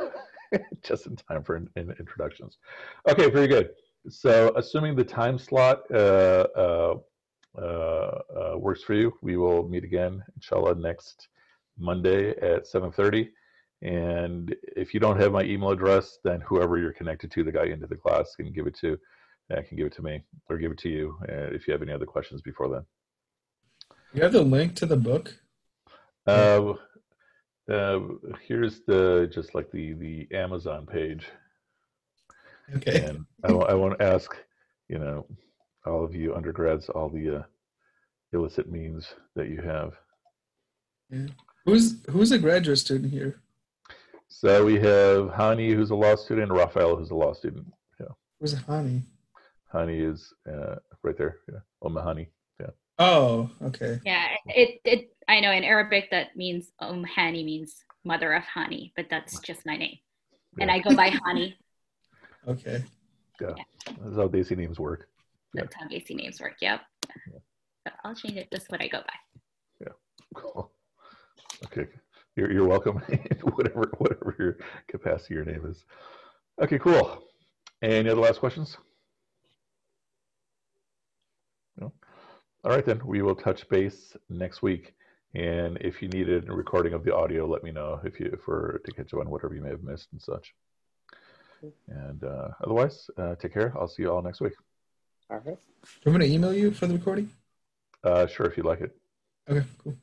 just 0.83 1.07
in 1.07 1.16
time 1.16 1.43
for 1.43 1.57
in, 1.57 1.68
in 1.77 1.91
introductions. 1.99 2.59
Okay, 3.09 3.31
very 3.31 3.49
good. 3.49 3.70
So 4.09 4.53
assuming 4.57 4.95
the 4.95 5.05
time 5.05 5.39
slot 5.39 5.83
uh, 5.91 6.47
uh, 6.57 6.95
uh, 7.57 7.61
uh 7.61 8.59
works 8.59 8.83
for 8.83 8.95
you, 8.95 9.14
we 9.22 9.37
will 9.37 9.66
meet 9.68 9.85
again, 9.85 10.22
inshallah, 10.37 10.75
next 10.75 11.29
Monday 11.79 12.31
at 12.31 12.66
7.30. 12.66 13.29
And 13.83 14.55
if 14.77 14.95
you 14.95 15.01
don't 15.01 15.20
have 15.20 15.33
my 15.33 15.43
email 15.43 15.70
address, 15.70 16.18
then 16.25 16.41
whoever 16.41 16.79
you're 16.79 16.93
connected 16.93 17.31
to 17.33 17.45
the 17.45 17.53
guy 17.53 17.66
into 17.66 17.87
the 17.87 17.97
class 17.97 18.35
can 18.35 18.53
give 18.53 18.66
it 18.66 18.77
to, 18.81 18.99
uh, 19.53 19.61
can 19.68 19.77
give 19.77 19.87
it 19.87 19.95
to 19.97 20.03
me 20.03 20.22
or 20.49 20.57
give 20.59 20.72
it 20.72 20.79
to 20.79 20.89
you 20.89 21.16
uh, 21.29 21.53
if 21.53 21.66
you 21.66 21.72
have 21.72 21.83
any 21.83 21.93
other 21.93 22.07
questions 22.07 22.41
before 22.41 22.68
then. 22.68 22.85
You 24.14 24.22
have 24.22 24.33
the 24.33 24.43
link 24.43 24.77
to 24.77 24.87
the 24.87 24.97
book? 24.97 25.37
Uh, 26.27 26.75
uh, 27.70 28.01
here's 28.47 28.81
the 28.87 29.31
just 29.33 29.55
like 29.55 29.70
the 29.70 29.95
the 29.95 30.29
Amazon 30.33 30.87
page. 30.87 31.27
Okay. 32.77 33.05
And 33.05 33.27
I, 33.43 33.49
to 33.49 33.97
ask, 34.01 34.35
you 34.89 34.99
know, 34.99 35.27
all 35.85 36.05
of 36.05 36.14
you 36.14 36.35
undergrads, 36.35 36.89
all 36.89 37.09
the 37.09 37.39
uh, 37.39 37.43
illicit 38.33 38.70
means 38.70 39.14
that 39.35 39.49
you 39.49 39.61
have. 39.61 39.95
Yeah. 41.11 41.27
Who's 41.66 42.05
who's 42.11 42.33
a 42.33 42.39
graduate 42.39 42.79
student 42.79 43.12
here? 43.12 43.43
So 44.37 44.64
we 44.64 44.74
have 44.74 45.28
Hani, 45.30 45.72
who's 45.72 45.91
a 45.91 45.95
law 45.95 46.16
student, 46.16 46.51
and 46.51 46.59
Raphael, 46.59 46.97
who's 46.97 47.12
a 47.12 47.14
law 47.14 47.32
student. 47.32 47.66
Yeah. 48.01 48.09
Who's 48.41 48.53
Hani? 48.53 49.03
Hani 49.72 50.12
is 50.12 50.35
uh, 50.47 50.74
right 51.05 51.16
there. 51.16 51.39
Yeah. 51.49 51.61
Omahani. 51.85 52.26
Yeah. 52.61 52.70
Oh, 52.99 53.49
okay. 53.62 54.01
Yeah, 54.05 54.26
it, 54.49 54.80
it 54.85 55.16
I 55.28 55.39
know 55.39 55.53
in 55.53 55.62
Arabic 55.62 56.11
that 56.11 56.37
means 56.37 56.72
Um 56.80 57.07
Hani 57.16 57.45
means 57.45 57.76
mother 58.05 58.32
of 58.32 58.43
Hani, 58.43 58.93
but 58.97 59.07
that's 59.09 59.41
just 59.41 59.64
my 59.66 59.76
name. 59.76 59.99
And 60.61 60.68
I 60.70 60.80
go 60.80 60.95
by 60.97 61.11
Hani. 61.11 61.55
Okay. 62.47 62.85
Yeah. 63.41 63.55
That's 63.87 64.16
how 64.16 64.28
Desi 64.28 64.55
names 64.55 64.78
work. 64.78 65.09
That's 65.55 65.74
how 65.74 65.87
Desi 65.87 66.14
names 66.14 66.41
work. 66.41 66.57
Yep. 66.61 66.80
So 67.87 67.93
I'll 68.05 68.14
change 68.14 68.37
it. 68.37 68.49
That's 68.51 68.68
what 68.68 68.82
I 68.82 68.89
go 68.89 68.99
by. 68.99 69.14
Yeah. 69.80 69.93
Cool. 70.35 70.70
Okay. 71.64 71.87
You're, 72.37 72.53
you're 72.53 72.66
welcome. 72.66 72.97
whatever 73.55 73.91
whatever 73.99 74.35
your 74.39 74.59
capacity 74.89 75.35
your 75.35 75.45
name 75.45 75.64
is. 75.66 75.85
Okay. 76.61 76.78
Cool. 76.78 77.22
Any 77.82 78.09
other 78.09 78.20
last 78.20 78.41
questions? 78.41 78.76
No. 81.78 81.93
All 82.64 82.70
right 82.70 82.85
then. 82.85 83.01
We 83.05 83.22
will 83.22 83.35
touch 83.35 83.68
base 83.68 84.16
next 84.28 84.62
week. 84.62 84.95
And 85.35 85.78
if 85.80 86.01
you 86.01 86.09
needed 86.09 86.49
a 86.49 86.53
recording 86.53 86.93
of 86.93 87.05
the 87.05 87.14
audio, 87.14 87.47
let 87.47 87.64
me 87.64 87.72
know 87.72 88.01
if 88.05 88.20
you 88.20 88.39
for 88.45 88.80
to 88.85 88.93
catch 88.93 89.12
up 89.12 89.20
on 89.20 89.28
whatever 89.28 89.55
you 89.55 89.62
may 89.62 89.70
have 89.70 89.82
missed 89.82 90.09
and 90.12 90.22
such. 90.22 90.55
And 91.89 92.22
uh, 92.22 92.49
otherwise, 92.62 93.11
uh, 93.16 93.35
take 93.37 93.55
care. 93.55 93.74
I'll 93.78 93.89
see 93.89 94.03
you 94.03 94.12
all 94.12 94.22
next 94.22 94.41
week. 94.41 94.53
All 95.30 95.39
right. 95.39 95.45
Do 95.47 95.91
you 96.05 96.12
want 96.12 96.20
me 96.20 96.28
to 96.28 96.35
email 96.35 96.55
you 96.55 96.70
for 96.70 96.87
the 96.87 96.95
recording? 96.95 97.30
Uh, 98.03 98.26
sure, 98.26 98.47
if 98.47 98.57
you 98.57 98.62
like 98.62 98.80
it. 98.80 98.95
Okay, 99.49 99.66
cool. 99.82 99.97